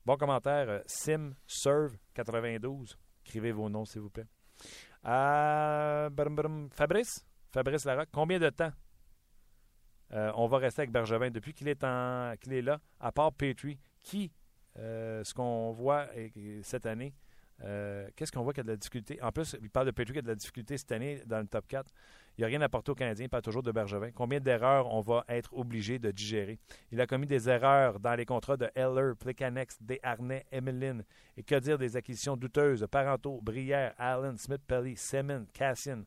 Bon 0.06 0.18
commentaire. 0.18 0.70
euh, 0.70 0.82
Sim 0.86 1.34
Serve 1.48 1.98
92. 2.14 2.96
Écrivez 3.26 3.52
vos 3.52 3.70
noms, 3.70 3.86
s'il 3.86 4.02
vous 4.02 4.10
plaît. 4.10 4.28
Euh, 5.06 6.10
brum, 6.10 6.36
brum. 6.36 6.70
Fabrice? 6.72 7.26
Fabrice 7.52 7.86
Larocque. 7.86 8.10
Combien 8.12 8.40
de 8.40 8.50
temps 8.50 8.72
euh, 10.14 10.32
on 10.36 10.48
va 10.48 10.58
rester 10.58 10.82
avec 10.82 10.92
Bergevin 10.92 11.30
depuis 11.30 11.54
qu'il 11.54 11.68
est, 11.68 11.84
est 11.84 12.62
là, 12.62 12.80
à 13.00 13.12
part 13.12 13.34
Petrie, 13.34 13.80
qui 14.00 14.32
euh, 14.78 15.24
ce 15.24 15.34
qu'on 15.34 15.72
voit 15.72 16.08
et- 16.16 16.32
et 16.36 16.64
cette 16.64 16.86
année, 16.86 17.14
euh, 17.64 18.08
qu'est-ce 18.16 18.32
qu'on 18.32 18.44
voit 18.44 18.54
qu'il 18.54 18.62
y 18.62 18.62
a 18.62 18.64
de 18.66 18.70
la 18.72 18.78
difficulté? 18.78 19.22
En 19.22 19.32
plus, 19.32 19.58
il 19.62 19.70
parle 19.70 19.88
de 19.88 19.92
Petrie 19.92 20.14
qui 20.14 20.20
a 20.20 20.22
de 20.22 20.28
la 20.28 20.36
difficulté 20.36 20.78
cette 20.78 20.92
année 20.94 21.22
dans 21.26 21.40
le 21.40 21.48
top 21.48 21.68
4. 21.68 21.92
Il 22.38 22.42
n'y 22.42 22.46
a 22.46 22.48
rien 22.48 22.62
à 22.62 22.66
apporter 22.66 22.92
aux 22.92 22.96
Canadiens, 22.96 23.26
il 23.26 23.30
parle 23.30 23.44
toujours 23.44 23.64
de 23.64 23.72
Bergevin. 23.74 24.12
Combien 24.12 24.40
d'erreurs 24.40 24.88
on 24.94 25.02
va 25.02 25.26
être 25.28 25.54
obligé 25.54 26.00
de 26.00 26.10
digérer? 26.12 26.58
Il 26.92 27.02
a 27.02 27.08
commis 27.08 27.26
des 27.28 27.50
erreurs 27.50 28.00
dans 28.00 28.16
les 28.16 28.26
contrats 28.26 28.56
de 28.56 28.70
Heller, 28.76 29.16
Plekanex, 29.20 29.78
Desharnais, 29.82 30.46
Emeline. 30.50 31.04
Et 31.36 31.44
que 31.44 31.56
dire 31.60 31.78
des 31.78 31.98
acquisitions 31.98 32.38
douteuses? 32.38 32.80
De 32.80 32.86
Parenteau, 32.86 33.42
Brière, 33.42 33.94
Allen, 33.98 34.38
Smith-Pelly, 34.38 34.96
Semin, 34.96 35.46
Cassian. 35.52 36.04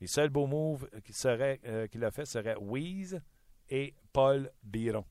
Les 0.00 0.06
seuls 0.06 0.30
beaux 0.30 0.46
moves 0.46 0.88
qu'il 1.04 1.14
euh, 1.24 1.86
qu'il 1.86 2.04
a 2.04 2.10
fait 2.10 2.26
seraient 2.26 2.56
Weeze 2.60 3.20
et 3.68 3.94
Paul 4.12 4.50
Biron. 4.62 5.04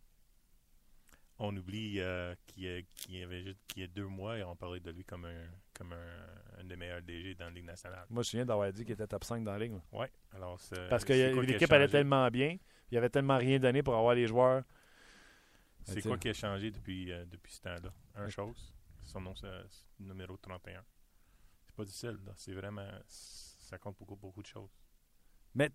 On 1.38 1.56
oublie 1.58 2.00
euh, 2.00 2.34
qu'il 2.48 2.64
y, 3.10 3.22
avait 3.22 3.44
juste 3.44 3.60
qu'il 3.68 3.82
y 3.82 3.86
a 3.86 3.88
deux 3.88 4.08
mois, 4.08 4.38
et 4.38 4.44
on 4.44 4.56
parlait 4.56 4.80
de 4.80 4.90
lui 4.92 5.04
comme 5.04 5.26
un, 5.26 5.48
comme 5.74 5.92
un, 5.92 6.60
un 6.62 6.64
des 6.64 6.78
meilleurs 6.78 7.02
DG 7.02 7.36
dans 7.36 7.46
la 7.46 7.52
Ligue 7.52 7.66
nationale. 7.66 8.06
Moi, 8.10 8.24
je 8.24 8.28
me 8.28 8.32
souviens 8.32 8.46
d'avoir 8.46 8.72
dit 8.72 8.86
qu'il 8.86 8.94
était 8.94 9.06
top 9.08 9.26
5 9.26 9.44
dans 9.44 9.52
la 9.52 9.60
ligue. 9.60 9.74
Oui, 9.92 10.06
alors 10.34 10.58
c'est- 10.62 10.88
Parce 10.88 11.04
que 11.04 11.14
c'est 11.14 11.34
l'équipe 11.34 11.72
allait 11.74 11.90
tellement 11.90 12.30
bien, 12.30 12.58
il 12.90 12.98
avait 12.98 13.10
tellement 13.10 13.38
rien 13.38 13.60
donné 13.60 13.84
pour 13.84 13.96
avoir 13.96 14.16
les 14.16 14.28
joueurs. 14.28 14.64
C'est 15.84 16.02
quoi 16.02 16.18
qui 16.18 16.30
a 16.30 16.34
changé 16.34 16.72
depuis, 16.72 17.12
euh, 17.12 17.26
depuis 17.26 17.52
ce 17.52 17.62
temps-là? 17.62 17.94
Un 18.16 18.30
chose, 18.30 18.74
son 19.04 19.20
nom 19.20 19.36
c'est 19.36 19.48
c'est 19.70 20.04
numéro 20.04 20.38
31. 20.38 20.84
pas 21.76 21.84
difficile. 21.84 22.18
C'est 22.38 22.54
vraiment. 22.54 22.88
Ça 23.66 23.78
compte 23.78 23.98
beaucoup, 23.98 24.16
beaucoup 24.16 24.42
de 24.42 24.48
choses. 24.48 24.70
Mais 25.56 25.70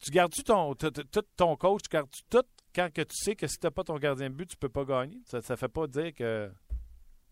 tu 0.00 0.10
gardes-tu 0.10 0.42
ton 0.44 1.56
coach, 1.56 1.82
tu 1.82 1.88
gardes-tu 1.90 2.22
tout 2.30 2.44
quand 2.74 2.92
que 2.92 3.02
tu 3.02 3.16
sais 3.16 3.36
que 3.36 3.46
si 3.46 3.58
tu 3.58 3.66
n'as 3.66 3.70
pas 3.70 3.84
ton 3.84 3.96
gardien 3.98 4.30
de 4.30 4.34
but, 4.34 4.46
tu 4.46 4.56
peux 4.56 4.68
pas 4.68 4.84
gagner? 4.84 5.20
Ça 5.26 5.38
ne 5.38 5.56
fait 5.56 5.68
pas 5.68 5.86
dire 5.86 6.14
que. 6.14 6.50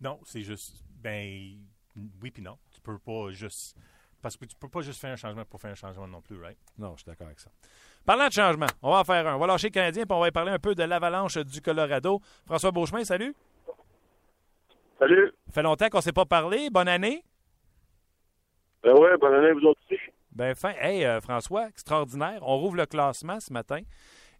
Non, 0.00 0.20
c'est 0.24 0.42
juste. 0.42 0.82
Ben. 0.90 1.58
Oui, 2.22 2.30
puis 2.30 2.42
non. 2.42 2.58
Tu 2.70 2.80
peux 2.80 2.98
pas 2.98 3.30
juste. 3.30 3.76
Parce 4.22 4.36
que 4.36 4.44
tu 4.44 4.54
peux 4.54 4.68
pas 4.68 4.82
juste 4.82 5.00
faire 5.00 5.12
un 5.12 5.16
changement 5.16 5.44
pour 5.46 5.60
faire 5.60 5.72
un 5.72 5.76
changement 5.76 6.06
non 6.06 6.20
plus, 6.20 6.38
right? 6.38 6.58
Non, 6.76 6.92
je 6.92 7.02
suis 7.02 7.06
d'accord 7.06 7.26
avec 7.26 7.40
ça. 7.40 7.50
Parlant 8.04 8.28
de 8.28 8.32
changement, 8.32 8.66
on 8.82 8.90
va 8.90 9.00
en 9.00 9.04
faire 9.04 9.26
un. 9.26 9.36
On 9.36 9.38
va 9.38 9.46
lâcher 9.46 9.68
le 9.68 9.72
Canadien 9.72 10.04
puis 10.04 10.14
on 10.14 10.20
va 10.20 10.28
y 10.28 10.30
parler 10.30 10.52
un 10.52 10.58
peu 10.58 10.74
de 10.74 10.82
l'avalanche 10.82 11.38
du 11.38 11.62
Colorado. 11.62 12.20
François 12.44 12.70
Beauchemin, 12.70 13.04
salut. 13.04 13.34
Salut. 14.98 15.32
Ça 15.46 15.52
fait 15.52 15.62
longtemps 15.62 15.88
qu'on 15.88 15.98
ne 15.98 16.02
s'est 16.02 16.12
pas 16.12 16.26
parlé. 16.26 16.68
Bonne 16.68 16.88
année. 16.88 17.24
Ben 18.82 18.92
ouais, 18.94 19.16
bonne 19.18 19.34
année, 19.34 19.52
vous 19.52 19.68
aussi. 19.68 20.00
Ben 20.32 20.54
fin. 20.54 20.72
Hey, 20.80 21.04
euh, 21.04 21.20
François, 21.20 21.68
extraordinaire. 21.68 22.38
On 22.42 22.58
rouvre 22.58 22.76
le 22.76 22.86
classement 22.86 23.40
ce 23.40 23.52
matin. 23.52 23.80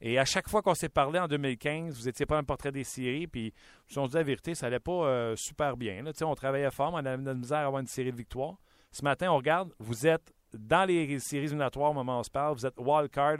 Et 0.01 0.19
à 0.19 0.25
chaque 0.25 0.49
fois 0.49 0.63
qu'on 0.63 0.75
s'est 0.75 0.89
parlé 0.89 1.19
en 1.19 1.29
2015, 1.29 1.95
vous 1.95 2.09
étiez 2.09 2.25
pas 2.25 2.37
dans 2.37 2.41
le 2.41 2.47
portrait 2.47 2.73
des 2.73 2.85
séries, 2.85 3.27
puis 3.27 3.53
si 3.87 3.99
on 3.99 4.07
se 4.07 4.13
dit 4.13 4.17
la 4.17 4.23
vérité, 4.23 4.55
ça 4.55 4.67
allait 4.67 4.81
pas 4.81 4.93
euh, 4.93 5.37
super 5.37 5.77
bien. 5.77 6.03
Là. 6.03 6.13
On 6.25 6.35
travaillait 6.35 6.71
fort, 6.71 6.93
on 6.95 6.97
avait 6.97 7.19
de 7.19 7.27
la 7.27 7.35
misère 7.35 7.59
à 7.59 7.67
avoir 7.67 7.81
une 7.81 7.87
série 7.87 8.11
de 8.11 8.17
victoires. 8.17 8.55
Ce 8.93 9.05
matin, 9.05 9.31
on 9.31 9.37
regarde, 9.37 9.75
vous 9.79 10.07
êtes 10.07 10.33
dans 10.55 10.87
les 10.87 11.19
séries 11.19 11.45
éliminatoires 11.45 11.91
au 11.91 11.95
moment 11.95 12.17
où 12.17 12.21
on 12.21 12.23
se 12.23 12.31
parle, 12.31 12.55
vous 12.55 12.65
êtes 12.65 12.79
wild 12.79 13.11
card. 13.11 13.39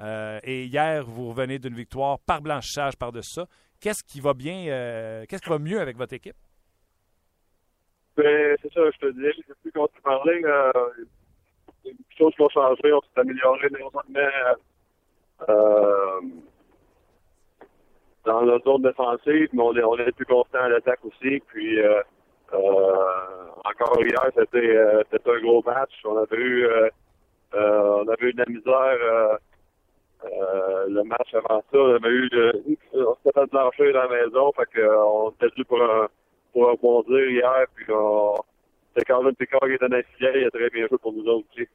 euh, 0.00 0.38
et 0.44 0.66
hier, 0.66 1.04
vous 1.04 1.28
revenez 1.30 1.58
d'une 1.58 1.74
victoire 1.74 2.20
par 2.20 2.40
blanchissage 2.40 2.96
par-dessus 2.96 3.32
ça. 3.40 3.46
Qu'est-ce 3.80 4.04
qui 4.04 4.20
va 4.20 4.32
bien, 4.32 5.24
qu'est-ce 5.28 5.42
qui 5.42 5.50
va 5.50 5.58
mieux 5.58 5.80
avec 5.80 5.96
votre 5.96 6.14
équipe? 6.14 6.36
Ben, 8.16 8.56
c'est 8.62 8.72
ça, 8.72 8.80
je 8.90 8.98
te 8.98 9.12
dis. 9.12 9.42
Depuis 9.48 9.72
qu'on 9.72 9.86
s'est 9.86 10.00
parlé, 10.02 10.40
euh, 10.44 10.72
il 11.84 11.90
y 11.90 11.94
a 11.94 11.96
choses 12.16 12.34
qui 12.34 12.42
ont 12.42 12.48
changé. 12.48 12.92
On 12.92 13.00
s'est 13.00 13.20
amélioré 13.20 13.68
nécessairement 13.70 14.02
euh, 15.48 16.20
dans 18.24 18.40
la 18.40 18.58
zone 18.60 18.82
défensive, 18.82 19.48
mais 19.52 19.62
on 19.62 19.76
est, 19.76 19.82
on 19.82 19.98
est 19.98 20.12
plus 20.12 20.24
constant 20.24 20.60
à 20.60 20.68
l'attaque 20.68 21.04
aussi. 21.04 21.40
Puis, 21.48 21.78
euh, 21.80 22.00
euh, 22.54 23.48
encore 23.64 24.00
hier, 24.00 24.30
c'était 24.34 24.76
euh, 24.76 25.02
c'était 25.10 25.30
un 25.30 25.40
gros 25.40 25.62
match. 25.64 25.92
On 26.04 26.16
avait 26.16 26.36
eu, 26.36 26.64
euh, 26.64 26.88
on 27.52 28.08
avait 28.08 28.28
eu 28.28 28.32
de 28.32 28.38
la 28.38 28.46
misère. 28.46 29.38
le 30.88 31.02
match 31.04 31.34
avant 31.34 31.62
ça, 31.70 31.78
on 31.78 31.94
avait 31.96 32.08
eu 32.08 32.28
de, 32.30 32.62
on 32.94 33.14
s'était 33.16 33.40
fait 33.76 33.92
dans 33.92 34.02
la 34.02 34.08
maison, 34.08 34.52
fait 34.52 34.66
que, 34.72 34.80
euh, 34.80 35.04
on 35.04 35.30
était 35.32 35.50
dû 35.56 35.64
pour 35.64 35.82
un, 35.82 36.08
pour 36.56 36.70
rebondir 36.70 37.30
hier, 37.30 37.66
puis 37.74 37.84
on, 37.90 38.34
c'est 38.96 39.04
Carlin 39.04 39.32
Picard 39.34 39.60
qui 39.60 39.74
était 39.74 40.02
filet, 40.16 40.40
il 40.40 40.46
a 40.46 40.50
très 40.50 40.70
bien 40.70 40.86
joué 40.88 40.96
pour 40.96 41.12
nous 41.12 41.24
autres 41.26 41.46
aussi. 41.52 41.68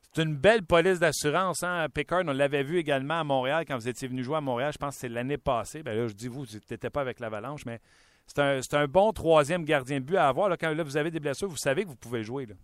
C'est 0.00 0.22
une 0.22 0.36
belle 0.36 0.64
police 0.64 0.98
d'assurance. 0.98 1.62
Hein? 1.62 1.86
Pickard, 1.94 2.22
on 2.26 2.32
l'avait 2.32 2.62
vu 2.62 2.78
également 2.78 3.20
à 3.20 3.24
Montréal 3.24 3.64
quand 3.68 3.76
vous 3.76 3.88
étiez 3.88 4.08
venu 4.08 4.22
jouer 4.22 4.36
à 4.36 4.40
Montréal. 4.40 4.72
Je 4.72 4.78
pense 4.78 4.94
que 4.94 5.00
c'est 5.02 5.08
l'année 5.08 5.36
passée. 5.36 5.82
Ben 5.82 5.94
là, 5.94 6.06
je 6.06 6.14
dis 6.14 6.28
vous, 6.28 6.44
vous 6.44 6.58
n'étiez 6.70 6.90
pas 6.90 7.02
avec 7.02 7.20
l'Avalanche, 7.20 7.66
mais 7.66 7.78
c'est 8.26 8.40
un, 8.40 8.60
un 8.72 8.86
bon 8.86 9.12
troisième 9.12 9.64
gardien 9.64 10.00
de 10.00 10.04
but 10.04 10.16
à 10.16 10.28
avoir. 10.28 10.48
Là, 10.48 10.56
quand 10.56 10.72
là, 10.74 10.82
vous 10.82 10.96
avez 10.96 11.10
des 11.10 11.20
blessures, 11.20 11.48
vous 11.48 11.56
savez 11.56 11.84
que 11.84 11.88
vous 11.88 11.96
pouvez 11.96 12.22
jouer. 12.22 12.46
Là. 12.46 12.54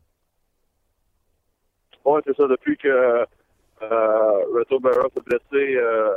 Ouais, 2.07 2.21
c'est 2.25 2.35
ça, 2.35 2.49
depuis 2.49 2.79
que 2.79 2.89
euh, 2.89 3.25
Reto 4.55 4.81
Barra 4.81 5.07
s'est 5.15 5.23
blessé, 5.23 5.77
euh, 5.77 6.09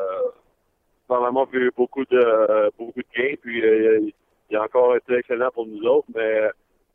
normalement, 1.09 1.45
on 1.51 1.57
a 1.57 1.59
eu 1.59 1.72
beaucoup 1.76 2.05
de, 2.05 2.72
beaucoup 2.78 3.01
de 3.01 3.07
gains, 3.15 3.36
puis 3.41 3.61
euh, 3.61 4.09
il, 4.50 4.58
a 4.58 4.64
encore 4.64 4.95
été 4.95 5.16
excellent 5.16 5.50
pour 5.52 5.66
nous 5.66 5.82
autres, 5.84 6.08
mais 6.16 6.50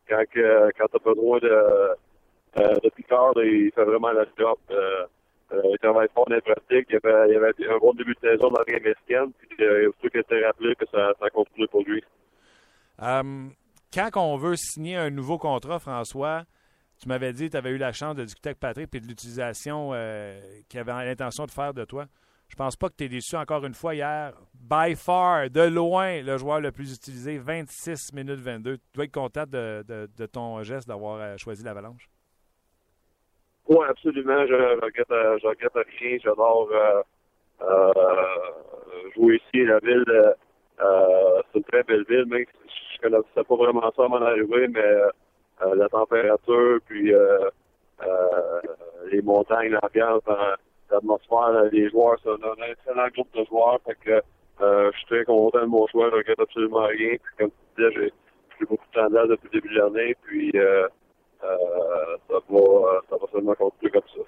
quand, 0.09 0.24
que, 0.30 0.70
quand 0.78 0.86
t'as 0.92 0.98
pas 0.98 1.14
besoin 1.14 1.38
de, 1.38 1.48
euh, 1.48 2.74
de 2.82 2.90
Picard, 2.90 3.32
il 3.36 3.70
fait 3.74 3.84
vraiment 3.84 4.12
la 4.12 4.24
job. 4.38 4.57
Euh, 4.70 5.07
euh, 5.52 5.62
il 5.72 5.78
travaille 5.78 6.09
fort 6.14 6.26
dans 6.28 6.34
les 6.34 6.40
pratiques. 6.40 6.88
Il 6.90 7.00
avait, 7.02 7.36
avait 7.36 7.52
un 7.68 7.78
bon 7.78 7.92
début 7.94 8.14
de 8.14 8.20
saison 8.20 8.48
dans 8.50 8.61
la 8.66 8.76
américaine. 8.76 9.32
Puis 9.38 9.64
euh, 9.64 9.84
il 9.84 9.92
faut 10.00 10.09
qu'il 10.09 10.22
s'est 10.28 10.44
rappelé 10.44 10.74
que 10.74 10.86
ça, 10.90 11.12
ça 11.20 11.30
continue 11.30 11.68
pour 11.68 11.82
lui. 11.84 12.02
Euh, 13.02 13.48
quand 13.92 14.11
on 14.16 14.36
veut 14.36 14.57
signer 14.57 14.96
un 14.96 15.11
nouveau 15.11 15.38
contrat, 15.38 15.78
François, 15.78 16.44
tu 17.00 17.09
m'avais 17.09 17.32
dit 17.32 17.46
que 17.46 17.52
tu 17.52 17.57
avais 17.57 17.70
eu 17.70 17.78
la 17.78 17.92
chance 17.92 18.16
de 18.16 18.24
discuter 18.24 18.50
avec 18.50 18.61
Patrick 18.61 18.94
et 18.94 19.00
de 19.00 19.07
l'utilisation 19.07 19.90
euh, 19.92 20.40
qu'il 20.68 20.80
avait 20.80 20.92
l'intention 21.05 21.44
de 21.44 21.50
faire 21.50 21.74
de 21.74 21.84
toi. 21.84 22.07
Je 22.55 22.57
pense 22.57 22.76
pas 22.76 22.88
que 22.88 22.94
tu 22.96 23.05
es 23.07 23.09
déçu 23.09 23.34
encore 23.34 23.64
une 23.64 23.74
fois 23.74 23.96
hier. 23.96 24.32
By 24.55 24.94
far, 24.94 25.50
de 25.50 25.62
loin, 25.62 26.22
le 26.22 26.38
joueur 26.38 26.61
le 26.61 26.70
plus 26.70 26.94
utilisé, 26.94 27.36
26 27.36 28.12
minutes 28.12 28.38
22. 28.38 28.76
Tu 28.76 28.82
dois 28.94 29.07
être 29.07 29.11
content 29.11 29.42
de, 29.44 30.07
ton 30.32 30.62
geste 30.62 30.86
d'avoir 30.86 31.20
euh, 31.20 31.36
choisi 31.36 31.64
l'Avalanche. 31.64 32.09
Oui, 33.66 33.84
absolument. 33.88 34.46
Je 34.46 34.80
regrette, 34.80 35.11
euh, 35.11 35.36
regrette 35.42 35.72
rien. 35.98 36.16
J'adore 36.22 36.70
euh, 37.61 37.92
jouer 39.16 39.42
ici. 39.48 39.64
La 39.64 39.80
ville, 39.80 40.05
c'est 40.78 41.59
une 41.59 41.64
très 41.64 41.82
belle 41.82 42.05
ville, 42.09 42.26
même 42.26 42.44
si 42.68 42.94
je 42.94 43.00
connaissais 43.00 43.42
pas 43.48 43.57
vraiment 43.57 43.92
ça 43.96 44.05
avant 44.05 44.20
d'arriver, 44.20 44.68
mais 44.68 44.80
euh, 44.80 45.74
la 45.74 45.88
température, 45.88 46.78
puis 46.86 47.12
les 49.11 49.22
montagnes, 49.22 49.70
l'ambiance, 49.70 50.22
l'atmosphère, 50.91 51.64
les 51.72 51.91
joueurs, 51.91 52.18
c'est 52.22 52.30
un, 52.30 52.70
excellent 52.70 53.09
groupe 53.14 53.35
de 53.35 53.45
joueurs. 53.45 53.80
Fait 53.87 53.97
que 54.05 54.22
euh, 54.61 54.91
je 54.93 54.99
suis 54.99 55.07
très 55.07 55.24
content 55.24 55.61
de 55.61 55.66
mon 55.66 55.87
choix. 55.89 56.11
Je 56.11 56.16
regrette 56.16 56.41
absolument 56.41 56.87
rien. 56.87 57.16
Puis, 57.22 57.35
comme 57.39 57.51
tu 57.51 57.82
disais, 57.82 57.93
j'ai 57.95 58.12
j'ai 58.59 58.66
beaucoup 58.66 58.87
de 58.87 59.01
tendance 59.01 59.28
depuis 59.28 59.49
le 59.53 59.61
début 59.61 59.74
de 59.74 59.80
l'année. 59.80 60.16
Puis 60.22 60.53
euh, 60.55 60.87
euh, 61.43 62.16
ça 62.28 62.37
va, 62.49 63.01
ça 63.11 63.16
va 63.16 63.26
seulement 63.32 63.55
continuer 63.55 63.91
comme 63.91 64.03
ça. 64.14 64.22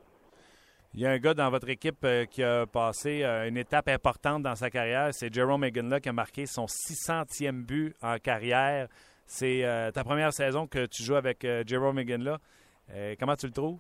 Il 0.95 1.03
y 1.03 1.07
a 1.07 1.11
un 1.11 1.19
gars 1.19 1.35
dans 1.35 1.51
votre 1.51 1.69
équipe 1.69 2.03
euh, 2.05 2.25
qui 2.25 2.43
a 2.43 2.65
passé 2.67 3.23
euh, 3.23 3.47
une 3.47 3.59
étape 3.59 3.89
importante 3.89 4.43
dans 4.43 4.55
sa 4.55 4.71
carrière. 4.71 5.11
C'est 5.13 5.33
Jerome 5.33 5.61
Meganla 5.61 6.01
qui 6.01 6.09
a 6.09 6.13
marqué 6.13 6.47
son 6.47 6.65
600e 6.65 7.65
but 7.65 7.95
en 8.03 8.17
carrière. 8.17 8.89
C'est 9.27 9.65
euh, 9.65 9.91
ta 9.91 10.05
première 10.05 10.33
saison 10.33 10.67
que 10.67 10.87
tu 10.87 11.03
joues 11.03 11.17
avec 11.17 11.45
euh, 11.45 11.65
Jerome 11.67 11.97
Meganla. 11.97 12.39
Euh, 12.95 13.15
comment 13.19 13.37
tu 13.37 13.47
le 13.47 13.53
trouves? 13.53 13.79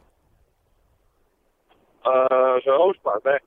Euh, 2.06 2.60
je 2.64 2.70
je 2.94 3.00
pense, 3.02 3.22
ben, 3.24 3.38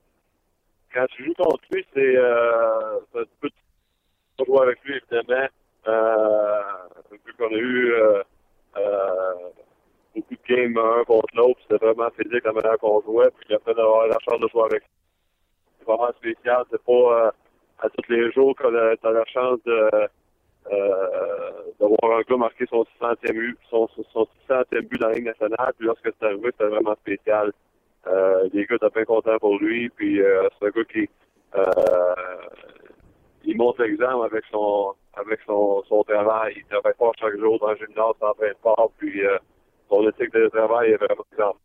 quand 0.92 1.06
tu 1.10 1.24
joues 1.24 1.34
contre 1.34 1.60
lui, 1.70 1.86
c'est, 1.94 2.16
euh, 2.16 2.98
un 3.14 3.22
de 4.38 4.44
jouer 4.44 4.62
avec 4.62 4.82
lui, 4.84 4.96
évidemment. 4.96 5.46
Euh, 5.88 6.62
vu 7.24 7.32
qu'on 7.38 7.46
a 7.48 7.58
eu, 7.58 7.92
euh, 7.92 8.22
euh, 8.76 9.34
beaucoup 10.14 10.34
de 10.34 10.54
games 10.54 10.76
un 10.78 11.04
contre 11.04 11.34
l'autre, 11.34 11.60
c'était 11.62 11.84
vraiment 11.84 12.10
physique 12.10 12.44
la 12.44 12.52
manière 12.52 12.78
qu'on 12.78 13.00
jouait, 13.02 13.30
puis 13.38 13.48
fait 13.64 13.74
d'avoir 13.74 14.06
la 14.08 14.18
chance 14.28 14.40
de 14.40 14.48
jouer 14.48 14.64
avec 14.64 14.82
lui, 14.82 14.88
c'est 15.78 15.84
vraiment 15.86 16.12
spécial. 16.12 16.64
C'est 16.70 16.82
pas, 16.84 16.92
euh, 16.92 17.30
à 17.80 17.88
tous 17.88 18.10
les 18.12 18.30
jours 18.32 18.54
qu'on 18.56 18.74
a, 18.74 18.96
t'as 18.96 19.10
la 19.12 19.24
chance 19.26 19.58
de, 19.64 19.90
euh, 20.72 21.62
d'avoir 21.80 22.18
un 22.18 22.22
gars 22.28 22.36
marquer 22.36 22.66
son 22.66 22.84
600e 23.00 23.32
but, 23.32 23.58
son, 23.70 23.88
son 24.12 24.26
600e 24.48 24.82
but 24.82 25.00
dans 25.00 25.08
la 25.08 25.14
Ligue 25.14 25.24
nationale, 25.26 25.72
puis 25.78 25.86
lorsque 25.86 26.10
c'est 26.18 26.26
arrivé, 26.26 26.50
c'était 26.52 26.68
vraiment 26.68 26.94
spécial. 26.96 27.52
Euh, 28.06 28.48
les 28.52 28.64
gars 28.64 28.76
étaient 28.76 28.90
bien 28.94 29.04
contents 29.04 29.38
pour 29.38 29.58
lui, 29.58 29.90
puis 29.90 30.20
euh, 30.20 30.48
c'est 30.58 30.66
un 30.66 30.70
gars 30.70 30.84
qui 30.84 31.08
euh, 31.54 31.64
il 33.44 33.56
montre 33.56 33.82
l'exemple 33.82 34.24
avec 34.24 34.44
son 34.50 34.94
avec 35.14 35.40
son, 35.46 35.82
travail. 36.06 36.54
Il 36.56 36.64
travaille 36.64 36.94
fort 36.96 37.12
chaque 37.18 37.36
jour 37.38 37.58
dans 37.58 37.70
le 37.70 37.76
gymnase, 37.76 38.14
s'entraîne 38.20 38.54
fort, 38.62 38.92
puis 38.96 39.24
euh, 39.24 39.38
son 39.88 40.08
éthique 40.08 40.32
de 40.32 40.48
travail 40.48 40.92
est 40.92 40.96
vraiment 40.96 41.24
exemple. 41.32 41.58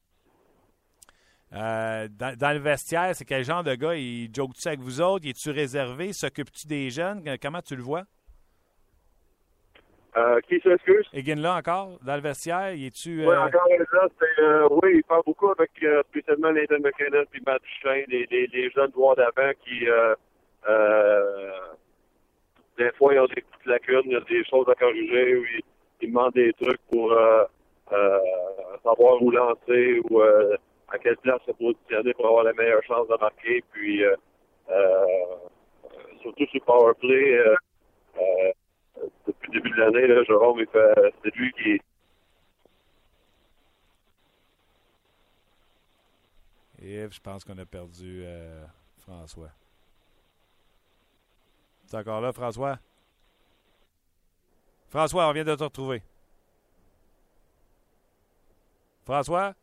Euh, 1.54 2.08
dans, 2.12 2.36
dans 2.38 2.52
le 2.52 2.60
vestiaire, 2.60 3.16
c'est 3.16 3.24
quel 3.24 3.46
genre 3.46 3.64
de 3.64 3.76
gars? 3.76 3.96
Il 3.96 4.34
joke-tu 4.34 4.68
avec 4.68 4.80
vous 4.80 5.00
autres? 5.00 5.24
Il 5.26 5.30
est-tu 5.30 5.52
réservé? 5.52 6.12
S'occupe-tu 6.12 6.68
des 6.68 6.90
jeunes? 6.90 7.24
Comment 7.42 7.62
tu 7.62 7.76
le 7.76 7.84
vois? 7.84 8.04
Euh, 10.18 10.40
qui 10.48 10.62
s'excuse? 10.62 11.06
Egan 11.14 11.42
là 11.42 11.56
encore, 11.56 12.00
dans 12.02 12.16
le 12.16 12.22
vestiaire, 12.22 12.74
il 12.74 12.86
est-tu. 12.86 13.26
Oui, 13.26 13.34
euh, 13.34 13.42
encore 13.48 13.68
une 13.70 13.86
fois, 13.86 14.08
c'est, 14.18 14.42
euh, 14.42 14.68
oui, 14.72 14.92
il 14.96 15.04
parle 15.04 15.24
beaucoup 15.26 15.50
avec 15.50 15.72
euh, 15.84 16.04
spécialement 16.10 16.54
Nathan 16.54 16.80
McKinnon 16.80 17.26
puis 17.30 17.42
Matt 17.46 17.62
Duchesne, 17.62 18.06
les, 18.08 18.26
les, 18.32 18.48
les 18.48 18.70
jeunes 18.70 18.94
joueurs 18.94 19.18
d'avant 19.18 19.52
qui, 19.62 19.90
euh, 19.90 20.16
euh, 20.70 21.52
des 22.78 22.92
fois, 22.94 23.14
ils 23.14 23.20
ont 23.20 23.26
des 23.26 23.42
petites 23.42 23.66
lacunes, 23.66 24.04
il 24.06 24.12
y 24.14 24.16
a 24.16 24.22
des 24.22 24.46
choses 24.46 24.70
à 24.70 24.76
corriger 24.76 25.36
ou 25.36 25.44
ils, 25.44 25.62
ils 26.02 26.08
demandent 26.08 26.34
des 26.34 26.54
trucs 26.54 26.82
pour 26.90 27.12
euh, 27.12 27.44
euh, 27.92 28.20
savoir 28.84 29.22
où 29.22 29.32
lancer 29.32 30.00
ou 30.10 30.22
euh, 30.22 30.56
à 30.94 30.98
quelle 30.98 31.18
place 31.18 31.42
se 31.46 31.52
positionner 31.52 32.14
pour 32.14 32.28
avoir 32.28 32.46
la 32.46 32.54
meilleure 32.54 32.84
chance 32.84 33.06
de 33.10 33.18
marquer. 33.20 33.62
Puis, 33.74 34.06
euh, 34.06 34.16
euh, 34.72 35.06
surtout 36.22 36.46
sur 36.46 36.62
Power 36.64 36.94
Play, 37.02 37.38
l'année, 39.92 40.08
là, 40.08 40.22
c'est 41.24 41.36
lui 41.36 41.52
qui 41.54 41.82
je 47.12 47.20
pense 47.20 47.44
qu'on 47.44 47.58
a 47.58 47.66
perdu 47.66 48.22
euh, 48.24 48.66
François. 49.00 49.52
Tu 51.90 51.96
es 51.96 52.00
encore 52.00 52.22
là, 52.22 52.32
François? 52.32 52.80
François, 54.90 55.28
on 55.28 55.34
vient 55.34 55.44
de 55.44 55.56
te 55.56 55.64
retrouver. 55.64 56.02
François? 59.04 59.54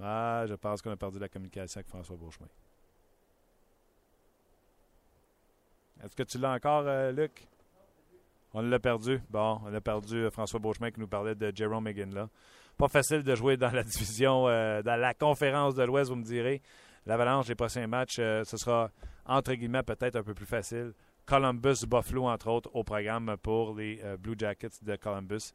Ah, 0.00 0.44
je 0.48 0.54
pense 0.54 0.82
qu'on 0.82 0.90
a 0.90 0.96
perdu 0.96 1.18
la 1.18 1.28
communication 1.28 1.78
avec 1.78 1.88
François 1.88 2.16
Beauchemin. 2.16 2.48
Est-ce 6.02 6.16
que 6.16 6.24
tu 6.24 6.38
l'as 6.38 6.52
encore, 6.52 6.84
euh, 6.86 7.12
Luc? 7.12 7.46
On 8.54 8.62
l'a 8.62 8.78
perdu. 8.78 9.20
Bon, 9.30 9.60
on 9.64 9.72
a 9.72 9.80
perdu 9.80 10.16
euh, 10.16 10.30
François 10.30 10.60
Beauchemin 10.60 10.90
qui 10.90 11.00
nous 11.00 11.08
parlait 11.08 11.34
de 11.34 11.52
Jerome 11.54 11.88
là. 12.12 12.28
Pas 12.76 12.88
facile 12.88 13.22
de 13.22 13.34
jouer 13.34 13.56
dans 13.56 13.70
la 13.70 13.82
division, 13.82 14.48
euh, 14.48 14.82
dans 14.82 15.00
la 15.00 15.14
conférence 15.14 15.74
de 15.74 15.82
l'Ouest, 15.82 16.10
vous 16.10 16.16
me 16.16 16.24
direz. 16.24 16.60
L'Avalanche, 17.06 17.48
les 17.48 17.54
prochains 17.54 17.86
matchs, 17.86 18.16
ce 18.16 18.56
sera 18.56 18.90
entre 19.24 19.54
guillemets 19.54 19.82
peut-être 19.82 20.16
un 20.16 20.22
peu 20.22 20.34
plus 20.34 20.46
facile. 20.46 20.92
Columbus, 21.26 21.86
Buffalo, 21.86 22.26
entre 22.26 22.48
autres, 22.48 22.70
au 22.74 22.84
programme 22.84 23.36
pour 23.42 23.74
les 23.74 24.00
Blue 24.18 24.36
Jackets 24.38 24.82
de 24.82 24.94
Columbus. 24.94 25.52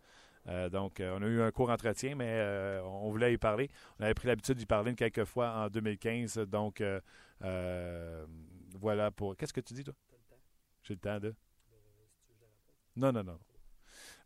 donc, 0.71 0.99
on 0.99 1.21
a 1.23 1.25
eu 1.25 1.41
un 1.41 1.51
court 1.51 1.69
entretien, 1.69 2.15
mais 2.15 2.81
on 2.83 3.09
voulait 3.11 3.31
y 3.31 3.37
parler. 3.37 3.69
On 3.97 4.03
avait 4.03 4.13
pris 4.13 4.27
l'habitude 4.27 4.57
d'y 4.57 4.65
parler 4.65 4.93
quelques 4.93 5.23
fois 5.23 5.51
en 5.51 5.69
2015. 5.69 6.39
Donc, 6.49 6.83
voilà 7.39 9.11
pour. 9.11 9.37
Qu'est-ce 9.37 9.53
que 9.53 9.61
tu 9.61 9.73
dis, 9.73 9.85
toi? 9.85 9.93
J'ai 10.83 10.95
le 10.95 10.99
temps 10.99 11.19
de. 11.19 11.33
Non, 12.97 13.11
non, 13.11 13.23
non. 13.23 13.37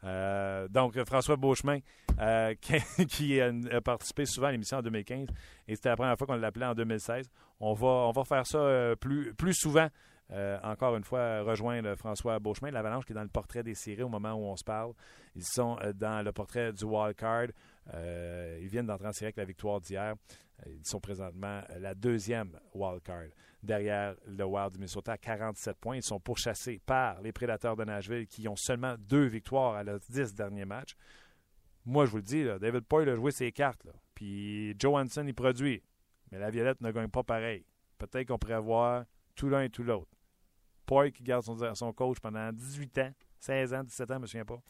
Euh, 0.04 0.68
donc, 0.68 0.98
François 1.06 1.36
Beauchemin, 1.36 1.80
euh, 2.20 2.56
qui, 3.10 3.40
a, 3.40 3.52
participé 3.82 4.26
souvent 4.26 4.48
à 4.48 4.52
l'émission 4.52 4.78
en 4.78 4.82
2015, 4.82 5.28
et 5.68 5.76
c'était 5.76 5.90
la 5.90 5.96
première 5.96 6.18
fois 6.18 6.28
qu'on 6.28 6.36
l'appelait 6.36 6.66
en 6.66 6.74
2016. 6.74 7.30
On 7.60 7.74
va, 7.74 7.88
on 7.88 8.24
faire 8.24 8.48
ça 8.48 8.58
euh, 8.58 8.96
plus, 8.96 9.34
plus 9.36 9.54
souvent. 9.54 9.90
encore 10.64 10.96
une 10.96 11.04
fois, 11.04 11.42
rejoindre 11.42 11.94
François 11.96 12.40
Beauchemin, 12.40 12.72
l'Avalanche 12.72 13.06
qui 13.06 13.12
est 13.12 13.16
dans 13.16 13.22
le 13.22 13.28
portrait 13.28 13.64
des 13.64 13.76
séries 13.76 14.04
au 14.04 14.10
moment 14.10 14.34
où 14.34 14.46
on 14.46 14.56
se 14.56 14.64
parle. 14.64 14.94
Ils 15.36 15.46
sont 15.46 15.78
dans 15.96 16.24
le 16.24 16.32
portrait 16.32 16.72
du 16.72 16.86
wild 16.86 17.54
card. 17.86 18.02
ils 18.62 18.68
viennent 18.68 18.86
d'entrer 18.86 19.08
en 19.08 19.14
série 19.14 19.28
avec 19.28 19.38
la 19.38 19.46
victoire 19.46 19.80
d'hier. 19.82 20.16
Ils 20.68 20.86
sont 20.86 21.00
présentement 21.00 21.62
la 21.80 21.96
deuxième 21.96 22.60
wild 22.74 23.02
card 23.02 23.30
derrière 23.64 24.16
le 24.26 24.44
Wild 24.44 24.74
du 24.74 24.80
Minnesota 24.80 25.14
à 25.14 25.18
47 25.18 25.78
points. 25.78 25.98
Ils 25.98 26.04
sont 26.04 26.20
pourchassés 26.20 26.80
par 26.86 27.22
les 27.22 27.32
Prédateurs 27.32 27.76
de 27.76 27.84
Nashville 27.84 28.28
qui 28.28 28.48
ont 28.48 28.56
seulement 28.56 28.96
deux 28.98 29.26
victoires 29.26 29.76
à 29.76 29.84
leurs 29.84 30.00
dix 30.00 30.34
derniers 30.34 30.66
matchs. 30.66 30.96
Moi, 31.86 32.06
je 32.06 32.12
vous 32.12 32.18
le 32.18 32.24
dis, 32.24 32.44
David 32.60 32.82
Poyle 32.82 33.10
a 33.10 33.16
joué 33.16 33.32
ses 33.32 33.52
cartes. 33.52 33.88
Puis 34.14 34.76
Johansson, 34.80 35.26
il 35.26 35.34
produit. 35.34 35.82
Mais 36.32 36.40
la 36.40 36.50
Violette 36.50 36.82
ne 36.82 36.92
gagne 36.92 37.10
pas 37.10 37.24
pareil. 37.24 37.66
Peut-être 37.98 38.28
qu'on 38.28 38.38
pourrait 38.38 38.60
voir 38.60 39.06
tout 39.36 39.50
l'un 39.50 39.64
et 39.64 39.70
tout 39.70 39.84
l'autre. 39.84 40.12
Poyle 40.86 41.12
qui 41.12 41.24
garde 41.24 41.44
son, 41.44 41.94
coach 41.94 42.20
pendant 42.20 42.52
18 42.52 42.98
ans, 43.00 43.12
16 43.40 43.74
ans, 43.74 43.84
17 43.84 44.12
ans, 44.12 44.14
je 44.14 44.18
ne 44.18 44.22
me 44.22 44.28
souviens 44.28 44.46
pas. 44.46 44.62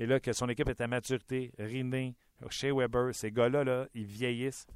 Et 0.00 0.06
là, 0.06 0.18
que 0.18 0.32
son 0.32 0.48
équipe 0.48 0.66
est 0.70 0.80
à 0.80 0.86
maturité, 0.86 1.52
Rinné, 1.58 2.16
Shea 2.48 2.72
Weber, 2.74 3.14
ces 3.14 3.30
gars-là, 3.30 3.64
là, 3.64 3.86
ils 3.92 4.06
vieillissent, 4.06 4.66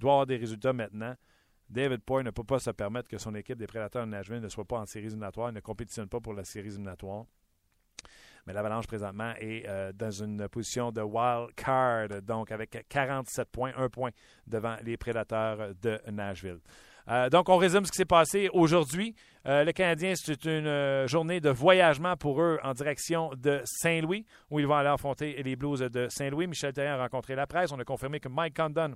doivent 0.00 0.12
avoir 0.12 0.26
des 0.26 0.36
résultats 0.36 0.72
maintenant. 0.72 1.14
David 1.70 2.02
Poy 2.02 2.24
ne 2.24 2.30
peut 2.30 2.42
pas 2.42 2.58
se 2.58 2.70
permettre 2.70 3.08
que 3.08 3.16
son 3.16 3.32
équipe 3.36 3.56
des 3.58 3.68
Prédateurs 3.68 4.04
de 4.04 4.10
Nashville 4.10 4.40
ne 4.40 4.48
soit 4.48 4.64
pas 4.64 4.80
en 4.80 4.84
séries 4.84 5.06
éliminatoires, 5.06 5.52
ne 5.52 5.60
compétitionne 5.60 6.08
pas 6.08 6.18
pour 6.18 6.34
la 6.34 6.42
série 6.42 6.66
éliminatoire. 6.66 7.26
Mais 8.44 8.52
l'Avalanche, 8.52 8.88
présentement, 8.88 9.32
est 9.38 9.68
euh, 9.68 9.92
dans 9.92 10.10
une 10.10 10.48
position 10.48 10.90
de 10.90 11.00
wild 11.00 11.54
card, 11.54 12.08
donc 12.20 12.50
avec 12.50 12.84
47 12.88 13.48
points, 13.52 13.72
un 13.76 13.88
point 13.88 14.10
devant 14.48 14.76
les 14.82 14.96
Prédateurs 14.96 15.76
de 15.80 16.00
Nashville. 16.10 16.58
Euh, 17.08 17.28
donc, 17.28 17.48
on 17.48 17.56
résume 17.56 17.84
ce 17.84 17.90
qui 17.90 17.96
s'est 17.96 18.04
passé 18.04 18.48
aujourd'hui. 18.52 19.14
Euh, 19.46 19.64
le 19.64 19.72
Canadien, 19.72 20.14
c'est 20.14 20.44
une 20.44 21.06
journée 21.08 21.40
de 21.40 21.50
voyagement 21.50 22.16
pour 22.16 22.40
eux 22.40 22.58
en 22.62 22.72
direction 22.72 23.30
de 23.36 23.60
Saint-Louis, 23.64 24.24
où 24.50 24.60
ils 24.60 24.66
vont 24.66 24.74
aller 24.74 24.88
affronter 24.88 25.42
les 25.42 25.56
Blues 25.56 25.80
de 25.80 26.08
Saint-Louis. 26.08 26.46
Michel 26.46 26.72
Terrien 26.72 26.94
a 26.94 26.98
rencontré 26.98 27.34
la 27.34 27.46
presse. 27.46 27.72
On 27.72 27.78
a 27.78 27.84
confirmé 27.84 28.20
que 28.20 28.28
Mike 28.28 28.56
Condon 28.56 28.94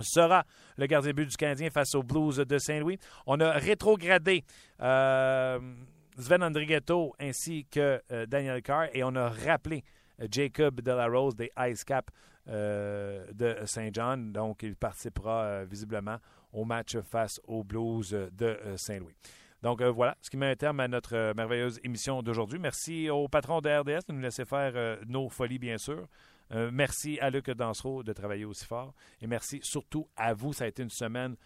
sera 0.00 0.44
le 0.76 0.86
gardien 0.86 1.12
but 1.12 1.28
du 1.28 1.36
Canadien 1.36 1.70
face 1.70 1.94
aux 1.94 2.02
Blues 2.02 2.38
de 2.38 2.58
Saint-Louis. 2.58 2.98
On 3.26 3.40
a 3.40 3.52
rétrogradé 3.52 4.44
euh, 4.80 5.58
Sven 6.18 6.42
Andrighetto 6.42 7.14
ainsi 7.20 7.66
que 7.70 8.00
euh, 8.10 8.26
Daniel 8.26 8.62
Carr 8.62 8.88
et 8.92 9.04
on 9.04 9.14
a 9.14 9.28
rappelé 9.28 9.84
euh, 10.20 10.26
Jacob 10.30 10.80
Delarose 10.80 11.36
des 11.36 11.50
Ice 11.68 11.84
Cap 11.84 12.10
de 12.46 13.56
Saint-John. 13.64 14.30
Donc, 14.30 14.64
il 14.64 14.76
participera 14.76 15.64
visiblement 15.64 16.18
au 16.54 16.64
match 16.64 16.96
face 17.00 17.40
aux 17.46 17.62
Blues 17.62 18.10
de 18.10 18.58
Saint-Louis. 18.76 19.14
Donc 19.62 19.82
voilà, 19.82 20.16
ce 20.20 20.30
qui 20.30 20.36
met 20.36 20.50
un 20.50 20.56
terme 20.56 20.80
à 20.80 20.88
notre 20.88 21.32
merveilleuse 21.34 21.80
émission 21.84 22.22
d'aujourd'hui. 22.22 22.58
Merci 22.58 23.10
au 23.10 23.28
patron 23.28 23.60
de 23.60 23.70
RDS 23.70 24.06
de 24.08 24.12
nous 24.12 24.20
laisser 24.20 24.44
faire 24.44 24.98
nos 25.06 25.28
folies, 25.28 25.58
bien 25.58 25.78
sûr. 25.78 26.06
Euh, 26.52 26.70
merci 26.72 27.18
à 27.20 27.30
Luc 27.30 27.50
Dansereau 27.50 28.02
de 28.02 28.12
travailler 28.12 28.44
aussi 28.44 28.64
fort. 28.64 28.94
Et 29.20 29.26
merci 29.26 29.60
surtout 29.62 30.08
à 30.16 30.34
vous. 30.34 30.52
Ça 30.52 30.64
a 30.64 30.66
été 30.66 30.82
une 30.82 30.90
semaine 30.90 31.36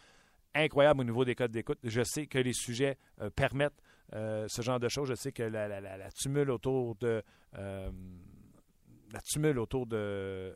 incroyable 0.55 1.01
au 1.01 1.05
niveau 1.05 1.25
des 1.25 1.35
codes 1.35 1.51
d'écoute. 1.51 1.79
Je 1.85 2.03
sais 2.03 2.27
que 2.27 2.39
les 2.39 2.53
sujets 2.53 2.99
euh, 3.21 3.31
permettent 3.31 3.81
euh, 4.15 4.47
ce 4.49 4.63
genre 4.63 4.81
de 4.81 4.89
choses. 4.89 5.09
Je 5.09 5.15
sais 5.15 5.33
que 5.33 5.43
la, 5.43 5.81
la, 5.81 6.11
tumule 6.13 6.51
autour 6.51 6.97
de 6.97 7.23
la 7.53 9.21
tumule 9.23 9.59
autour 9.59 9.87
de 9.87 10.55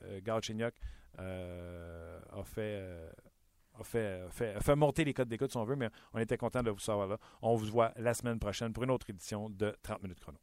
a 1.19 2.45
fait 2.45 2.83
a 3.81 3.85
fait, 3.85 4.77
monter 4.77 5.05
les 5.05 5.15
codes 5.15 5.29
d'écoute 5.29 5.51
si 5.51 5.57
on 5.57 5.65
veut, 5.65 5.77
mais 5.77 5.89
on 6.13 6.19
était 6.19 6.37
content 6.37 6.63
de 6.63 6.71
vous 6.71 6.79
savoir 6.79 7.07
là. 7.07 7.19
On 7.41 7.57
vous 7.57 7.67
voit 7.67 7.93
la 7.97 8.15
semaine 8.15 8.39
prochaine 8.39 8.73
pour 8.73 8.83
une 8.85 8.91
autre 8.91 9.09
édition 9.11 9.51
de 9.51 9.75
30 9.83 10.03
minutes 10.03 10.21
chrono. 10.21 10.39